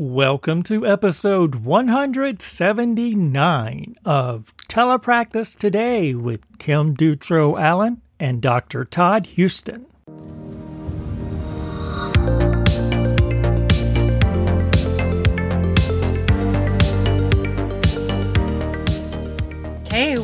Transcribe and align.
Welcome 0.00 0.62
to 0.62 0.86
episode 0.86 1.56
179 1.56 3.96
of 4.04 4.56
Telepractice 4.68 5.58
Today 5.58 6.14
with 6.14 6.40
Kim 6.58 6.94
Dutro 6.94 7.56
Allen 7.56 8.00
and 8.20 8.40
Dr. 8.40 8.84
Todd 8.84 9.26
Houston. 9.26 9.87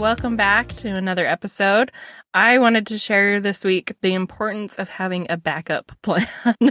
Welcome 0.05 0.37
back 0.37 0.69
to 0.69 0.95
another 0.95 1.27
episode. 1.27 1.91
I 2.35 2.59
wanted 2.59 2.87
to 2.89 2.99
share 2.99 3.41
this 3.41 3.65
week 3.65 3.95
the 4.03 4.13
importance 4.13 4.79
of 4.79 4.91
having 4.91 5.27
a 5.31 5.39
backup 5.39 5.93
plan 6.03 6.29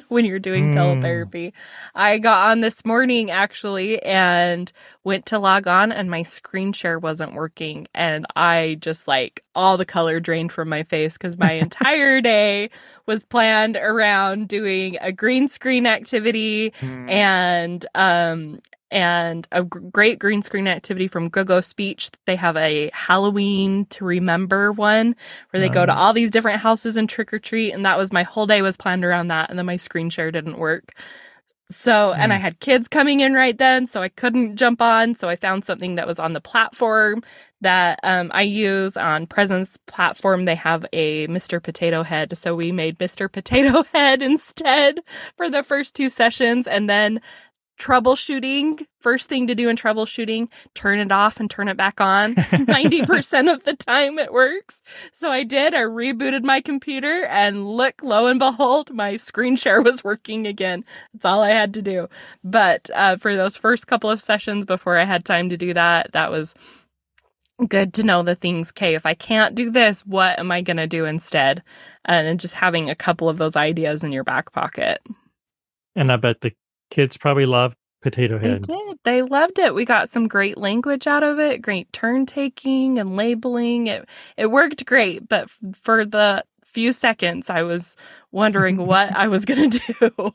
when 0.07 0.23
you're 0.23 0.37
doing 0.37 0.71
mm. 0.71 0.75
teletherapy. 0.75 1.51
I 1.95 2.19
got 2.19 2.51
on 2.51 2.61
this 2.61 2.85
morning 2.85 3.31
actually 3.31 3.99
and 4.03 4.71
went 5.03 5.25
to 5.25 5.39
log 5.39 5.67
on 5.67 5.91
and 5.91 6.11
my 6.11 6.21
screen 6.21 6.73
share 6.73 6.99
wasn't 6.99 7.33
working 7.33 7.87
and 7.95 8.27
I 8.35 8.77
just 8.79 9.07
like 9.07 9.43
all 9.55 9.77
the 9.77 9.85
color 9.85 10.19
drained 10.19 10.51
from 10.51 10.69
my 10.69 10.83
face 10.83 11.17
cuz 11.17 11.35
my 11.35 11.53
entire 11.65 12.21
day 12.21 12.69
was 13.07 13.23
planned 13.23 13.77
around 13.77 14.47
doing 14.47 14.99
a 15.01 15.11
green 15.11 15.47
screen 15.47 15.87
activity 15.87 16.71
mm. 16.81 17.09
and 17.09 17.83
um 17.95 18.59
and 18.93 19.47
a 19.51 19.63
great 19.63 20.19
green 20.19 20.43
screen 20.43 20.67
activity 20.67 21.07
from 21.07 21.27
GoGo 21.27 21.61
Speech. 21.61 22.11
They 22.25 22.35
have 22.35 22.55
a 22.55 22.91
Halloween 22.93 23.87
to 23.87 24.05
remember 24.05 24.71
one 24.71 25.15
where 25.49 25.59
they 25.59 25.67
go 25.67 25.83
to 25.85 25.93
all 25.93 26.13
these 26.13 26.29
different 26.29 26.61
houses 26.61 26.95
and 26.95 27.09
trick 27.09 27.33
or 27.33 27.39
treat. 27.39 27.71
And 27.71 27.83
that 27.85 27.97
was 27.97 28.13
my 28.13 28.21
whole 28.21 28.45
day 28.45 28.61
was 28.61 28.77
planned 28.77 29.03
around 29.03 29.29
that. 29.29 29.49
And 29.49 29.57
then 29.57 29.65
my 29.65 29.77
screen 29.77 30.11
share 30.11 30.31
didn't 30.31 30.59
work. 30.59 30.93
So, 31.71 32.13
and 32.13 32.31
I 32.31 32.35
hmm. 32.35 32.43
had 32.43 32.59
kids 32.59 32.87
coming 32.87 33.21
in 33.21 33.33
right 33.33 33.57
then, 33.57 33.87
so 33.87 34.03
I 34.03 34.09
couldn't 34.09 34.57
jump 34.57 34.79
on. 34.79 35.15
So 35.15 35.27
I 35.27 35.37
found 35.37 35.65
something 35.65 35.95
that 35.95 36.05
was 36.05 36.19
on 36.19 36.33
the 36.33 36.41
platform 36.41 37.23
that 37.61 37.99
um, 38.03 38.29
I 38.31 38.43
use 38.43 38.95
on 38.95 39.25
Presence 39.25 39.79
platform. 39.87 40.45
They 40.45 40.55
have 40.55 40.85
a 40.93 41.25
Mr. 41.27 41.63
Potato 41.63 42.03
Head. 42.03 42.37
So 42.37 42.53
we 42.53 42.71
made 42.71 42.99
Mr. 42.99 43.31
Potato 43.31 43.83
Head 43.93 44.21
instead 44.21 44.99
for 45.35 45.49
the 45.49 45.63
first 45.63 45.95
two 45.95 46.09
sessions. 46.09 46.67
And 46.67 46.87
then 46.87 47.21
troubleshooting 47.79 48.85
first 48.99 49.27
thing 49.27 49.47
to 49.47 49.55
do 49.55 49.67
in 49.67 49.75
troubleshooting 49.75 50.47
turn 50.73 50.99
it 50.99 51.11
off 51.11 51.39
and 51.39 51.49
turn 51.49 51.67
it 51.67 51.75
back 51.75 51.99
on 51.99 52.35
90% 52.35 53.51
of 53.51 53.63
the 53.63 53.73
time 53.73 54.19
it 54.19 54.31
works. 54.31 54.81
So 55.11 55.29
i 55.29 55.43
did 55.43 55.73
i 55.73 55.81
rebooted 55.81 56.43
my 56.43 56.61
computer 56.61 57.25
and 57.25 57.67
look 57.67 57.95
lo 58.03 58.27
and 58.27 58.39
behold 58.39 58.93
my 58.93 59.17
screen 59.17 59.55
share 59.55 59.81
was 59.81 60.03
working 60.03 60.45
again. 60.47 60.85
That's 61.13 61.25
all 61.25 61.41
i 61.41 61.49
had 61.49 61.73
to 61.73 61.81
do. 61.81 62.09
But 62.43 62.89
uh, 62.93 63.17
for 63.17 63.35
those 63.35 63.57
first 63.57 63.87
couple 63.87 64.09
of 64.09 64.21
sessions 64.21 64.65
before 64.65 64.97
i 64.97 65.05
had 65.05 65.25
time 65.25 65.49
to 65.49 65.57
do 65.57 65.73
that 65.73 66.11
that 66.13 66.31
was 66.31 66.53
good 67.67 67.93
to 67.93 68.03
know 68.03 68.23
the 68.23 68.35
things 68.35 68.71
okay 68.71 68.95
if 68.95 69.05
i 69.05 69.13
can't 69.13 69.55
do 69.55 69.69
this 69.69 70.01
what 70.05 70.37
am 70.39 70.51
i 70.51 70.61
going 70.61 70.77
to 70.77 70.87
do 70.87 71.05
instead? 71.05 71.63
And 72.05 72.39
just 72.39 72.53
having 72.55 72.89
a 72.89 72.95
couple 72.95 73.29
of 73.29 73.37
those 73.37 73.55
ideas 73.55 74.03
in 74.03 74.11
your 74.11 74.23
back 74.23 74.51
pocket. 74.51 74.99
And 75.95 76.11
i 76.11 76.17
bet 76.17 76.41
the 76.41 76.53
kids 76.93 77.17
probably 77.17 77.47
loved 77.47 77.75
Potato 78.03 78.37
Head. 78.37 78.65
They 78.65 78.75
did. 78.75 78.97
They 79.03 79.21
loved 79.23 79.57
it. 79.57 79.73
We 79.73 79.83
got 79.83 80.09
some 80.09 80.27
great 80.27 80.57
language 80.57 81.07
out 81.07 81.23
of 81.23 81.39
it, 81.39 81.61
great 81.61 81.91
turn 81.91 82.25
taking 82.25 82.99
and 82.99 83.15
labeling. 83.15 83.87
It 83.87 84.07
it 84.37 84.51
worked 84.51 84.85
great, 84.85 85.27
but 85.27 85.49
for 85.75 86.05
the 86.05 86.43
few 86.63 86.91
seconds 86.91 87.49
I 87.49 87.63
was 87.63 87.95
wondering 88.31 88.77
what 88.85 89.15
I 89.15 89.27
was 89.27 89.45
going 89.45 89.69
to 89.71 89.93
do. 89.99 90.31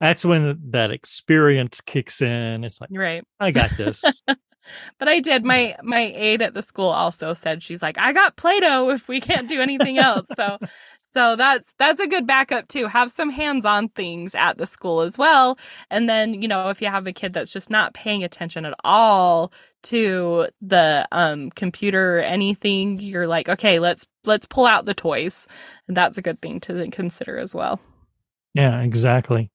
That's 0.00 0.24
when 0.24 0.58
that 0.70 0.90
experience 0.90 1.80
kicks 1.80 2.20
in. 2.22 2.64
It's 2.64 2.80
like, 2.80 2.90
right. 2.92 3.24
I 3.40 3.50
got 3.50 3.70
this. 3.76 4.04
but 4.98 5.08
I 5.08 5.20
did. 5.20 5.42
Hmm. 5.42 5.48
My 5.48 5.76
my 5.82 6.12
aide 6.14 6.42
at 6.42 6.54
the 6.54 6.62
school 6.62 6.90
also 6.90 7.34
said 7.34 7.62
she's 7.62 7.82
like, 7.82 7.98
I 7.98 8.12
got 8.12 8.36
Play-Doh 8.36 8.90
if 8.90 9.08
we 9.08 9.20
can't 9.20 9.48
do 9.48 9.60
anything 9.60 9.98
else. 9.98 10.26
So 10.34 10.58
so 11.12 11.36
that's 11.36 11.72
that's 11.78 12.00
a 12.00 12.06
good 12.06 12.26
backup 12.26 12.68
too. 12.68 12.86
Have 12.86 13.10
some 13.10 13.30
hands-on 13.30 13.88
things 13.90 14.34
at 14.34 14.58
the 14.58 14.66
school 14.66 15.00
as 15.00 15.16
well. 15.16 15.58
And 15.90 16.08
then, 16.08 16.42
you 16.42 16.48
know, 16.48 16.68
if 16.68 16.82
you 16.82 16.88
have 16.88 17.06
a 17.06 17.12
kid 17.12 17.32
that's 17.32 17.52
just 17.52 17.70
not 17.70 17.94
paying 17.94 18.22
attention 18.24 18.64
at 18.64 18.74
all 18.84 19.52
to 19.84 20.48
the 20.60 21.08
um 21.12 21.50
computer 21.50 22.18
or 22.18 22.20
anything, 22.20 23.00
you're 23.00 23.26
like, 23.26 23.48
okay, 23.48 23.78
let's 23.78 24.06
let's 24.24 24.46
pull 24.46 24.66
out 24.66 24.84
the 24.84 24.94
toys. 24.94 25.46
And 25.86 25.96
that's 25.96 26.18
a 26.18 26.22
good 26.22 26.42
thing 26.42 26.60
to 26.60 26.88
consider 26.90 27.38
as 27.38 27.54
well. 27.54 27.80
Yeah, 28.54 28.80
exactly. 28.82 29.50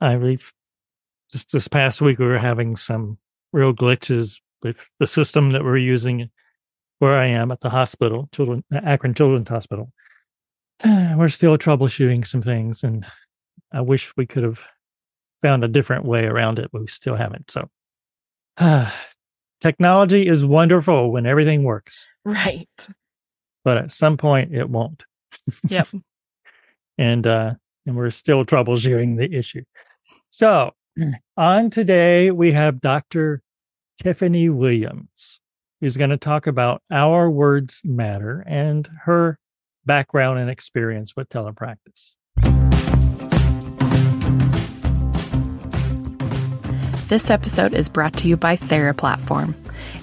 I 0.00 0.16
believe 0.16 0.52
just 1.30 1.52
this 1.52 1.68
past 1.68 2.02
week 2.02 2.18
we 2.18 2.26
were 2.26 2.38
having 2.38 2.76
some 2.76 3.18
real 3.52 3.72
glitches 3.72 4.40
with 4.62 4.90
the 4.98 5.06
system 5.06 5.52
that 5.52 5.64
we're 5.64 5.76
using 5.76 6.30
where 6.98 7.16
I 7.16 7.26
am 7.26 7.50
at 7.50 7.60
the 7.60 7.70
hospital, 7.70 8.28
children 8.32 8.64
Akron 8.72 9.14
Children's 9.14 9.48
Hospital 9.48 9.92
we're 10.84 11.28
still 11.28 11.58
troubleshooting 11.58 12.26
some 12.26 12.42
things, 12.42 12.82
and 12.82 13.06
I 13.72 13.80
wish 13.80 14.12
we 14.16 14.26
could 14.26 14.42
have 14.42 14.66
found 15.42 15.64
a 15.64 15.68
different 15.68 16.04
way 16.04 16.26
around 16.26 16.58
it, 16.58 16.70
but 16.72 16.82
we 16.82 16.86
still 16.88 17.16
haven't. 17.16 17.50
So, 17.50 17.68
uh, 18.58 18.90
technology 19.60 20.26
is 20.26 20.44
wonderful 20.44 21.12
when 21.12 21.26
everything 21.26 21.64
works, 21.64 22.06
right? 22.24 22.68
But 23.64 23.78
at 23.78 23.92
some 23.92 24.16
point, 24.16 24.54
it 24.54 24.68
won't. 24.68 25.04
Yep. 25.68 25.88
and 26.98 27.26
uh, 27.26 27.54
and 27.86 27.96
we're 27.96 28.10
still 28.10 28.44
troubleshooting 28.44 29.18
the 29.18 29.32
issue. 29.32 29.62
So, 30.30 30.72
on 31.36 31.70
today 31.70 32.30
we 32.30 32.52
have 32.52 32.80
Dr. 32.80 33.42
Tiffany 34.02 34.48
Williams, 34.48 35.40
who's 35.80 35.96
going 35.96 36.10
to 36.10 36.16
talk 36.16 36.46
about 36.46 36.82
our 36.90 37.30
words 37.30 37.82
matter 37.84 38.42
and 38.46 38.88
her 39.04 39.38
background 39.84 40.38
and 40.38 40.50
experience 40.50 41.14
with 41.16 41.28
telepractice. 41.28 42.16
This 47.08 47.28
episode 47.28 47.74
is 47.74 47.90
brought 47.90 48.14
to 48.14 48.28
you 48.28 48.36
by 48.38 48.56
TheraPlatform. 48.56 49.54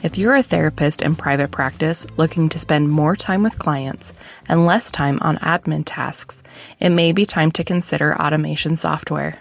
If 0.04 0.18
you're 0.18 0.36
a 0.36 0.44
therapist 0.44 1.02
in 1.02 1.16
private 1.16 1.52
practice 1.52 2.06
looking 2.18 2.50
to 2.50 2.60
spend 2.60 2.90
more 2.90 3.16
time 3.16 3.42
with 3.42 3.58
clients 3.58 4.14
and 4.48 4.66
less 4.66 4.92
time 4.92 5.18
on 5.22 5.38
admin 5.38 5.84
tasks, 5.86 6.44
it 6.80 6.90
may 6.90 7.12
be 7.12 7.26
time 7.26 7.52
to 7.54 7.64
consider 7.64 8.16
automation 8.22 8.76
software. 8.76 9.40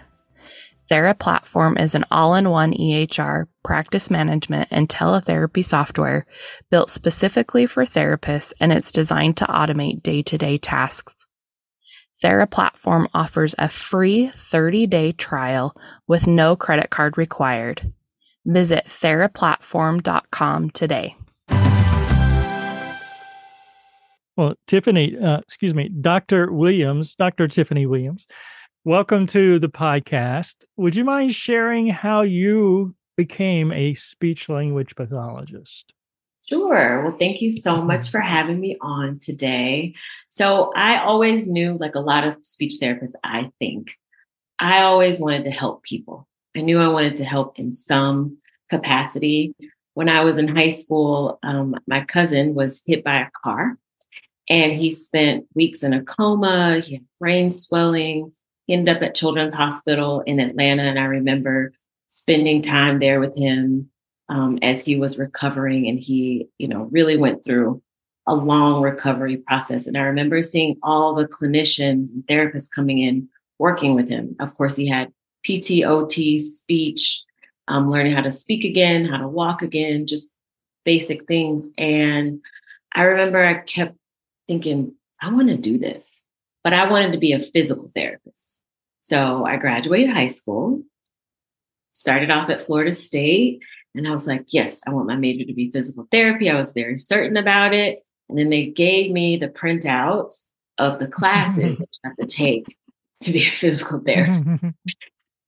TheraPlatform 0.89 1.79
is 1.79 1.93
an 1.93 2.03
all-in-one 2.09 2.73
EHR, 2.73 3.45
practice 3.63 4.09
management, 4.09 4.69
and 4.71 4.89
teletherapy 4.89 5.63
software 5.63 6.25
built 6.71 6.89
specifically 6.89 7.67
for 7.67 7.85
therapists 7.85 8.53
and 8.59 8.73
it's 8.73 8.91
designed 8.91 9.37
to 9.37 9.45
automate 9.45 10.01
day-to-day 10.01 10.57
tasks. 10.57 11.27
TheraPlatform 12.23 13.07
offers 13.13 13.53
a 13.59 13.69
free 13.69 14.31
30-day 14.33 15.11
trial 15.11 15.75
with 16.07 16.25
no 16.25 16.55
credit 16.55 16.89
card 16.89 17.19
required. 17.19 17.93
Visit 18.43 18.85
theraplatform.com 18.85 20.71
today. 20.71 21.15
Well, 24.35 24.55
Tiffany, 24.65 25.17
uh, 25.17 25.39
excuse 25.39 25.75
me, 25.75 25.89
Dr. 25.89 26.51
Williams, 26.51 27.13
Dr. 27.13 27.47
Tiffany 27.47 27.85
Williams 27.85 28.25
Welcome 28.85 29.27
to 29.27 29.59
the 29.59 29.67
podcast. 29.67 30.63
Would 30.77 30.95
you 30.95 31.03
mind 31.03 31.35
sharing 31.35 31.87
how 31.87 32.21
you 32.21 32.95
became 33.17 33.73
a 33.73 33.93
speech 33.93 34.47
language 34.47 34.95
pathologist? 34.95 35.93
Sure. 36.47 37.03
Well, 37.03 37.17
thank 37.19 37.41
you 37.41 37.51
so 37.51 37.81
much 37.81 38.03
mm-hmm. 38.03 38.11
for 38.11 38.19
having 38.21 38.61
me 38.61 38.77
on 38.79 39.15
today. 39.15 39.95
So, 40.29 40.71
I 40.77 40.99
always 40.99 41.45
knew, 41.45 41.77
like 41.77 41.95
a 41.95 41.99
lot 41.99 42.25
of 42.25 42.37
speech 42.43 42.75
therapists, 42.81 43.15
I 43.21 43.51
think, 43.59 43.91
I 44.59 44.83
always 44.83 45.19
wanted 45.19 45.43
to 45.43 45.51
help 45.51 45.83
people. 45.83 46.25
I 46.55 46.61
knew 46.61 46.79
I 46.79 46.87
wanted 46.87 47.17
to 47.17 47.25
help 47.25 47.59
in 47.59 47.73
some 47.73 48.37
capacity. 48.69 49.55
When 49.95 50.07
I 50.07 50.23
was 50.23 50.37
in 50.37 50.47
high 50.47 50.69
school, 50.69 51.37
um, 51.43 51.75
my 51.85 52.05
cousin 52.05 52.55
was 52.55 52.81
hit 52.87 53.03
by 53.03 53.19
a 53.19 53.29
car 53.43 53.77
and 54.49 54.71
he 54.71 54.93
spent 54.93 55.47
weeks 55.53 55.83
in 55.83 55.91
a 55.91 56.01
coma. 56.01 56.79
He 56.79 56.95
had 56.95 57.05
brain 57.19 57.51
swelling 57.51 58.31
he 58.69 58.75
ended 58.75 58.95
up 58.95 59.01
at 59.01 59.15
Children's 59.15 59.55
Hospital 59.55 60.21
in 60.27 60.39
Atlanta, 60.39 60.83
and 60.83 60.99
I 60.99 61.05
remember 61.05 61.73
spending 62.09 62.61
time 62.61 62.99
there 62.99 63.19
with 63.19 63.35
him 63.35 63.89
um, 64.29 64.59
as 64.61 64.85
he 64.85 64.95
was 64.95 65.17
recovering, 65.17 65.87
and 65.87 65.99
he, 65.99 66.47
you 66.59 66.67
know, 66.67 66.83
really 66.91 67.17
went 67.17 67.43
through 67.43 67.81
a 68.27 68.35
long 68.35 68.83
recovery 68.83 69.37
process. 69.37 69.87
And 69.87 69.97
I 69.97 70.01
remember 70.01 70.43
seeing 70.43 70.77
all 70.83 71.15
the 71.15 71.27
clinicians 71.27 72.11
and 72.11 72.23
therapists 72.27 72.69
coming 72.69 72.99
in 72.99 73.27
working 73.57 73.95
with 73.95 74.07
him. 74.07 74.35
Of 74.39 74.53
course, 74.53 74.75
he 74.75 74.87
had 74.87 75.11
PTOT, 75.47 76.39
speech, 76.39 77.23
um, 77.69 77.89
learning 77.89 78.13
how 78.13 78.21
to 78.21 78.29
speak 78.29 78.63
again, 78.63 79.05
how 79.05 79.17
to 79.17 79.27
walk 79.27 79.63
again, 79.63 80.05
just 80.05 80.31
basic 80.85 81.25
things. 81.25 81.71
And 81.79 82.39
I 82.93 83.01
remember 83.01 83.43
I 83.43 83.61
kept 83.61 83.97
thinking, 84.47 84.93
I 85.23 85.33
want 85.33 85.49
to 85.49 85.57
do 85.57 85.79
this, 85.79 86.21
but 86.63 86.73
I 86.73 86.87
wanted 86.87 87.13
to 87.13 87.17
be 87.17 87.33
a 87.33 87.39
physical 87.39 87.89
therapist. 87.95 88.58
So 89.09 89.43
I 89.43 89.57
graduated 89.57 90.15
high 90.15 90.27
school, 90.27 90.83
started 91.93 92.29
off 92.29 92.47
at 92.49 92.61
Florida 92.61 92.91
State, 92.91 93.63
and 93.95 94.07
I 94.07 94.11
was 94.11 94.27
like, 94.27 94.45
yes, 94.49 94.81
I 94.85 94.91
want 94.91 95.07
my 95.07 95.15
major 95.15 95.45
to 95.45 95.53
be 95.53 95.71
physical 95.71 96.07
therapy. 96.11 96.47
I 96.47 96.59
was 96.59 96.73
very 96.73 96.95
certain 96.95 97.35
about 97.35 97.73
it. 97.73 97.99
And 98.29 98.37
then 98.37 98.51
they 98.51 98.67
gave 98.67 99.11
me 99.11 99.35
the 99.35 99.49
printout 99.49 100.31
of 100.77 100.99
the 100.99 101.07
classes 101.07 101.63
mm-hmm. 101.63 101.81
that 101.81 101.97
you 102.03 102.09
have 102.09 102.17
to 102.17 102.27
take 102.27 102.77
to 103.21 103.31
be 103.31 103.39
a 103.39 103.49
physical 103.49 103.99
therapist. 103.99 104.41
Mm-hmm. 104.41 104.69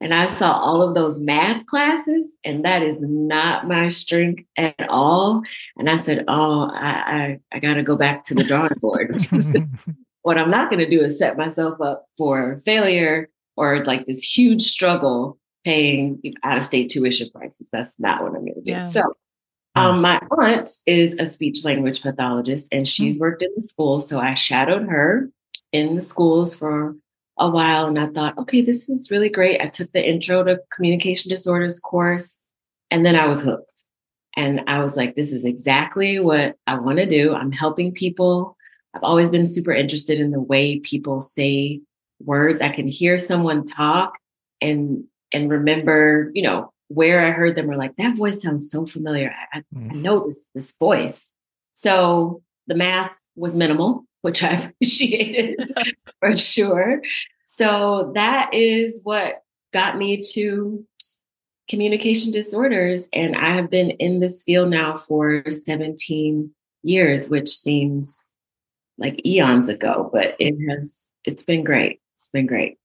and 0.02 0.12
I 0.12 0.26
saw 0.26 0.54
all 0.54 0.82
of 0.82 0.96
those 0.96 1.20
math 1.20 1.64
classes, 1.68 2.28
and 2.44 2.66
that 2.66 2.82
is 2.82 2.98
not 3.00 3.68
my 3.68 3.90
strength 3.90 4.44
at 4.58 4.90
all. 4.90 5.44
And 5.78 5.88
I 5.88 5.98
said, 5.98 6.26
Oh, 6.28 6.72
I, 6.74 6.90
I, 6.90 7.40
I 7.52 7.60
got 7.60 7.76
to 7.76 7.84
go 7.84 7.96
back 7.96 8.24
to 8.26 8.34
the 8.34 8.44
drawing 8.44 8.74
board. 8.82 9.12
Mm-hmm. 9.22 9.92
what 10.24 10.40
I'm 10.40 10.52
not 10.52 10.72
going 10.72 10.84
to 10.84 10.90
do 10.90 11.00
is 11.00 11.20
set 11.20 11.38
myself 11.38 11.80
up 11.80 12.06
for 12.18 12.58
failure 12.66 13.30
or 13.56 13.84
like 13.84 14.06
this 14.06 14.24
huge 14.24 14.64
struggle 14.64 15.38
paying 15.64 16.22
out 16.44 16.58
of 16.58 16.64
state 16.64 16.90
tuition 16.90 17.30
prices. 17.34 17.68
That's 17.72 17.94
not 18.00 18.24
what 18.24 18.30
I'm 18.30 18.46
going 18.46 18.56
to 18.56 18.62
do. 18.62 18.72
Yeah. 18.72 18.78
So, 18.78 19.04
um, 19.76 20.02
my 20.02 20.20
aunt 20.32 20.70
is 20.86 21.16
a 21.18 21.26
speech 21.26 21.64
language 21.64 22.02
pathologist 22.02 22.74
and 22.74 22.88
she's 22.88 23.16
mm-hmm. 23.16 23.22
worked 23.22 23.42
in 23.42 23.52
the 23.56 23.62
school. 23.62 24.02
So 24.02 24.20
I 24.20 24.34
shadowed 24.34 24.88
her 24.90 25.30
in 25.72 25.96
the 25.96 26.02
schools 26.02 26.54
for 26.54 26.96
a 27.38 27.50
while 27.50 27.86
and 27.86 27.98
I 27.98 28.08
thought, 28.08 28.38
okay, 28.38 28.62
this 28.62 28.90
is 28.90 29.10
really 29.10 29.30
great. 29.30 29.62
I 29.62 29.68
took 29.68 29.92
the 29.92 30.06
intro 30.06 30.44
to 30.44 30.60
communication 30.72 31.30
disorders 31.30 31.80
course 31.80 32.40
and 32.90 33.06
then 33.06 33.16
I 33.16 33.28
was 33.28 33.44
hooked. 33.44 33.86
And 34.36 34.62
I 34.68 34.80
was 34.80 34.96
like, 34.96 35.16
this 35.16 35.32
is 35.32 35.46
exactly 35.46 36.20
what 36.20 36.56
I 36.68 36.76
want 36.78 36.98
to 36.98 37.06
do. 37.06 37.34
I'm 37.34 37.52
helping 37.52 37.94
people. 37.94 38.58
I've 38.94 39.04
always 39.04 39.30
been 39.30 39.46
super 39.46 39.72
interested 39.72 40.20
in 40.20 40.32
the 40.32 40.40
way 40.40 40.80
people 40.80 41.22
say 41.22 41.82
words. 42.26 42.62
I 42.62 42.70
can 42.70 42.88
hear 42.88 43.18
someone 43.18 43.66
talk 43.66 44.18
and 44.60 45.06
and 45.34 45.50
remember, 45.50 46.32
you 46.34 46.42
know, 46.42 46.74
where 46.90 47.26
I 47.26 47.32
heard 47.32 47.56
them 47.56 47.70
or 47.70 47.76
like 47.76 47.96
that 47.96 48.18
voice 48.18 48.42
sounds 48.42 48.70
so 48.70 48.86
familiar. 48.86 49.34
I, 49.54 49.58
I, 49.58 49.60
I 49.60 49.80
mm. 49.80 49.96
know 49.96 50.20
this 50.20 50.50
this 50.54 50.72
voice. 50.74 51.28
So 51.74 52.44
the 52.68 52.76
math 52.76 53.18
was 53.36 53.56
minimal, 53.56 54.06
which 54.22 54.44
I 54.44 54.54
appreciated 54.82 55.70
for 56.20 56.36
sure. 56.36 57.02
So 57.46 58.12
that 58.16 58.54
is 58.54 59.02
what 59.04 59.44
got 59.74 59.98
me 59.98 60.22
to 60.34 60.86
communication 61.70 62.32
disorders. 62.32 63.08
And 63.14 63.36
I 63.36 63.52
have 63.52 63.70
been 63.70 63.92
in 63.92 64.20
this 64.20 64.44
field 64.44 64.70
now 64.70 64.94
for 64.94 65.44
17 65.50 66.52
years, 66.84 67.30
which 67.30 67.50
seems 67.50 68.26
like 68.98 69.26
eons 69.26 69.70
ago, 69.70 70.10
but 70.14 70.36
it 70.40 70.56
has, 70.70 71.08
it's 71.24 71.44
been 71.44 71.64
great. 71.64 72.02
It's 72.22 72.30
been 72.30 72.46
great. 72.46 72.78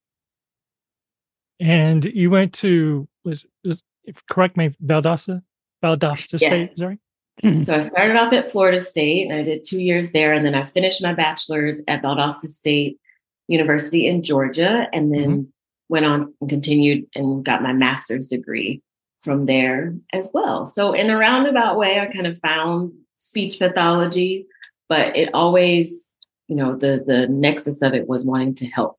And 1.61 2.03
you 2.06 2.31
went 2.31 2.55
to 2.55 3.06
was, 3.23 3.44
was 3.65 3.83
correct 4.31 4.56
me 4.56 4.71
Valdosta, 4.83 5.43
Valdosta 5.85 6.41
yeah. 6.41 6.49
State, 6.49 6.79
sorry. 6.79 6.99
so 7.65 7.75
I 7.75 7.87
started 7.87 8.17
off 8.17 8.33
at 8.33 8.50
Florida 8.50 8.79
State 8.79 9.29
and 9.29 9.38
I 9.38 9.43
did 9.43 9.62
two 9.62 9.83
years 9.83 10.11
there, 10.11 10.33
and 10.33 10.44
then 10.47 10.55
I 10.55 10.65
finished 10.65 11.03
my 11.03 11.12
bachelor's 11.12 11.83
at 11.87 12.03
Valdosta 12.03 12.47
State 12.47 12.99
University 13.47 14.06
in 14.06 14.23
Georgia, 14.23 14.88
and 14.94 15.12
then 15.12 15.31
mm-hmm. 15.31 15.43
went 15.91 16.06
on 16.06 16.35
and 16.41 16.49
continued 16.49 17.06
and 17.15 17.44
got 17.44 17.62
my 17.62 17.75
master's 17.75 18.27
degree 18.27 18.81
from 19.21 19.44
there 19.44 19.94
as 20.15 20.31
well. 20.32 20.65
So 20.65 20.93
in 20.93 21.11
a 21.11 21.17
roundabout 21.19 21.77
way, 21.77 22.00
I 22.00 22.06
kind 22.06 22.27
of 22.27 22.39
found 22.39 22.93
speech 23.19 23.59
pathology, 23.59 24.47
but 24.89 25.15
it 25.15 25.29
always, 25.35 26.09
you 26.49 26.56
know, 26.56 26.75
the 26.75 27.05
the 27.06 27.27
nexus 27.29 27.82
of 27.82 27.93
it 27.93 28.09
was 28.09 28.25
wanting 28.25 28.55
to 28.55 28.67
help 28.67 28.97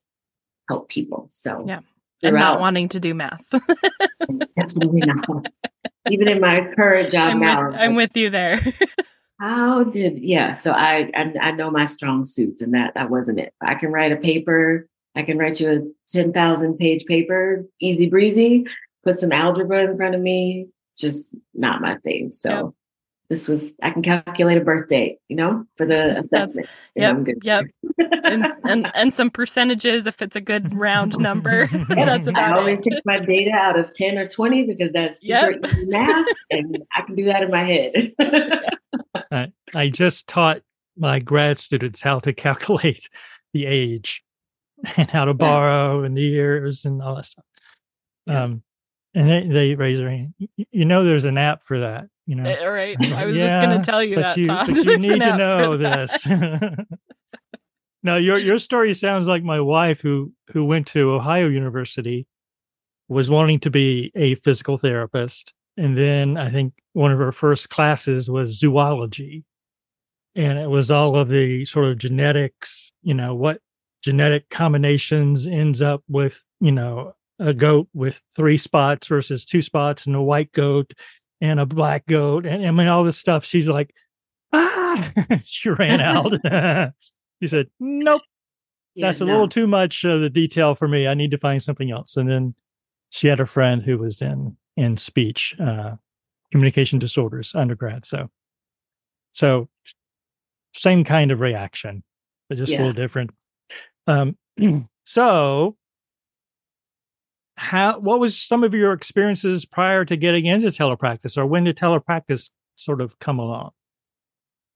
help 0.68 0.90
people. 0.90 1.28
So 1.32 1.66
yeah 1.68 1.80
and 2.24 2.36
not 2.36 2.60
wanting 2.60 2.90
to 2.90 3.00
do 3.00 3.14
math. 3.14 3.48
Definitely 4.56 5.02
not. 5.06 5.48
Even 6.10 6.28
in 6.28 6.40
my 6.40 6.72
current 6.76 7.12
job 7.12 7.32
I'm 7.32 7.40
now, 7.40 7.68
with, 7.68 7.76
I'm 7.76 7.96
with 7.96 8.16
you 8.16 8.30
there. 8.30 8.62
how 9.40 9.84
did 9.84 10.18
yeah? 10.20 10.54
So 10.54 10.72
I, 10.72 11.12
I, 11.16 11.34
I 11.42 11.52
know 11.52 11.70
my 11.70 11.86
strong 11.86 12.26
suits, 12.26 12.62
and 12.62 12.74
that 12.74 12.94
that 12.96 13.10
wasn't 13.10 13.40
it. 13.40 13.54
I 13.62 13.76
can 13.76 13.92
write 13.92 14.12
a 14.12 14.18
paper. 14.18 14.88
I 15.16 15.24
can 15.24 15.38
write 15.38 15.60
you 15.60 15.72
a 15.72 15.82
ten 16.08 16.32
thousand 16.32 16.78
page 16.78 17.06
paper, 17.06 17.66
easy 17.80 18.10
breezy. 18.10 18.66
Put 19.04 19.20
some 19.20 19.32
algebra 19.32 19.86
in 19.86 19.98
front 19.98 20.16
of 20.16 20.22
me, 20.22 20.68
just 20.98 21.36
not 21.54 21.82
my 21.82 21.98
thing. 21.98 22.32
So. 22.32 22.50
Yep 22.50 22.74
this 23.30 23.48
was 23.48 23.70
I 23.82 23.90
can 23.90 24.02
calculate 24.02 24.58
a 24.58 24.62
birthday, 24.62 25.18
you 25.28 25.36
know, 25.36 25.66
for 25.76 25.86
the 25.86 26.20
assessment. 26.26 26.68
yep, 26.96 27.28
yep, 27.44 27.66
and, 27.98 28.54
and, 28.64 28.92
and 28.96 29.14
some 29.14 29.30
percentages 29.30 30.08
if 30.08 30.22
it's 30.22 30.36
a 30.36 30.42
good 30.42 30.74
round 30.74 31.18
number. 31.18 31.70
Yep. 31.88 32.06
that's 32.06 32.28
about 32.28 32.44
I 32.44 32.58
always 32.58 32.80
it. 32.80 32.92
take 32.92 33.06
my 33.06 33.20
data 33.20 33.52
out 33.52 33.80
of 33.80 33.94
ten 33.94 34.18
or 34.18 34.28
twenty 34.28 34.64
because 34.64 34.92
that's 34.92 35.22
super 35.22 35.52
yep. 35.52 35.66
easy 35.66 35.86
math, 35.86 36.28
and 36.50 36.78
I 36.96 37.02
can 37.02 37.16
do 37.16 37.26
that 37.26 37.44
in 37.44 37.52
my 37.52 37.64
head. 37.64 38.14
I, 39.32 39.52
I 39.74 39.90
just 39.90 40.28
taught 40.28 40.62
my 40.98 41.20
grad 41.20 41.58
students 41.58 42.02
how 42.02 42.20
to 42.20 42.34
calculate 42.34 43.10
the 43.54 43.66
age 43.66 44.24
and 44.98 45.10
how 45.10 45.26
to 45.26 45.34
borrow 45.34 46.04
and 46.04 46.18
the 46.18 46.22
years 46.22 46.86
and 46.86 47.02
all 47.02 47.16
that 47.16 47.26
stuff. 47.26 47.46
Um, 48.28 48.64
and 49.14 49.30
they, 49.30 49.48
they 49.48 49.76
raise 49.76 50.00
their 50.00 50.10
hand. 50.10 50.34
You 50.72 50.86
know, 50.86 51.04
there's 51.04 51.26
an 51.26 51.38
app 51.38 51.64
for 51.64 51.80
that 51.80 52.08
you 52.28 52.36
know. 52.36 52.48
Eh, 52.48 52.64
all 52.64 52.72
right. 52.72 52.96
I 53.14 53.26
was 53.26 53.36
yeah, 53.36 53.48
just 53.48 53.66
going 53.66 53.82
to 53.82 53.92
tell 53.92 54.04
you 54.04 54.16
but 54.16 54.22
that. 54.22 54.38
You, 54.38 54.46
Todd. 54.46 54.68
but 54.68 54.86
you 54.86 54.98
need 55.00 55.22
to 55.22 55.38
know 55.38 55.78
this. 55.78 56.28
now, 58.04 58.18
your 58.18 58.38
your 58.38 58.60
story 58.60 58.94
sounds 58.94 59.28
like 59.28 59.44
my 59.44 59.60
wife, 59.60 60.02
who 60.02 60.34
who 60.52 60.66
went 60.66 60.86
to 60.88 61.12
Ohio 61.12 61.48
University, 61.48 62.28
was 63.08 63.32
wanting 63.32 63.60
to 63.62 63.72
be 63.72 64.12
a 64.14 64.36
physical 64.36 64.78
therapist, 64.78 65.54
and 65.78 65.98
then 65.98 66.38
I 66.38 66.50
think 66.50 66.74
one 66.94 67.12
of 67.12 67.18
her 67.18 67.32
first 67.32 67.70
classes 67.70 68.30
was 68.30 68.60
zoology, 68.60 69.46
and 70.36 70.60
it 70.60 70.70
was 70.70 70.92
all 70.92 71.16
of 71.16 71.30
the 71.30 71.66
sort 71.66 71.86
of 71.86 71.98
genetics. 71.98 72.92
You 73.02 73.14
know 73.14 73.34
what 73.34 73.62
genetic 74.04 74.50
combinations 74.50 75.48
ends 75.48 75.82
up 75.82 76.04
with. 76.08 76.44
You 76.60 76.72
know 76.74 77.14
a 77.40 77.54
goat 77.54 77.88
with 77.94 78.22
three 78.36 78.58
spots 78.58 79.08
versus 79.08 79.46
two 79.46 79.62
spots 79.62 80.08
and 80.08 80.16
a 80.16 80.22
white 80.22 80.52
goat 80.54 80.94
and 81.42 81.60
a 81.60 81.66
black 81.66 82.06
goat 82.06 82.46
and 82.46 82.66
I 82.66 82.72
mean 82.72 82.88
all 82.88 83.04
this 83.04 83.18
stuff. 83.18 83.46
She's 83.46 83.68
like, 83.68 83.94
ah, 84.54 85.12
she 85.44 85.70
ran 85.70 86.02
out. 86.02 86.34
she 87.42 87.48
said, 87.48 87.68
nope, 87.80 88.22
yeah, 88.96 89.08
that's 89.08 89.22
a 89.22 89.26
no. 89.26 89.34
little 89.34 89.50
too 89.50 89.68
much 89.68 90.04
of 90.04 90.22
the 90.22 90.30
detail 90.30 90.76
for 90.76 90.88
me. 90.88 91.08
I 91.08 91.14
need 91.14 91.32
to 91.32 91.38
find 91.38 91.62
something 91.62 91.92
else. 91.92 92.18
And 92.18 92.30
then 92.30 92.56
she 93.10 93.28
had 93.28 93.40
a 93.40 93.46
friend 93.46 93.84
who 93.84 93.98
was 93.98 94.22
in 94.22 94.58
in 94.76 94.98
speech 94.98 95.56
uh, 95.60 95.96
communication 96.52 97.00
disorders 97.00 97.54
undergrad. 97.56 98.06
So, 98.06 98.30
so 99.32 99.70
same 100.74 101.04
kind 101.04 101.32
of 101.32 101.40
reaction, 101.40 102.04
but 102.48 102.58
just 102.58 102.72
yeah. 102.72 102.78
a 102.78 102.80
little 102.80 102.94
different. 102.94 103.32
Um, 104.06 104.38
so 105.04 105.78
how 107.58 108.00
what 108.00 108.20
was 108.20 108.40
some 108.40 108.64
of 108.64 108.74
your 108.74 108.94
experiences 108.94 109.66
prior 109.66 110.06
to 110.06 110.16
getting 110.16 110.46
into 110.46 110.68
telepractice 110.68 111.38
or 111.38 111.46
when 111.46 111.64
did 111.64 111.76
telepractice 111.76 112.52
sort 112.76 113.02
of 113.02 113.18
come 113.20 113.40
along? 113.40 113.72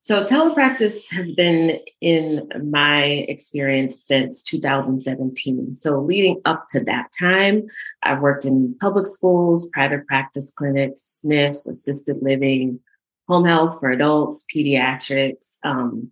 So 0.03 0.25
telepractice 0.25 1.11
has 1.11 1.31
been 1.33 1.79
in 2.01 2.50
my 2.71 3.03
experience 3.03 4.03
since 4.03 4.41
2017 4.41 5.75
so 5.75 6.01
leading 6.01 6.41
up 6.43 6.65
to 6.69 6.83
that 6.85 7.11
time 7.19 7.67
i've 8.01 8.19
worked 8.19 8.43
in 8.43 8.75
public 8.81 9.07
schools 9.07 9.69
private 9.71 10.07
practice 10.07 10.51
clinics 10.51 11.21
snfs 11.23 11.69
assisted 11.69 12.17
living 12.21 12.79
home 13.27 13.45
health 13.45 13.79
for 13.79 13.91
adults 13.91 14.43
pediatrics. 14.53 15.59
Um, 15.63 16.11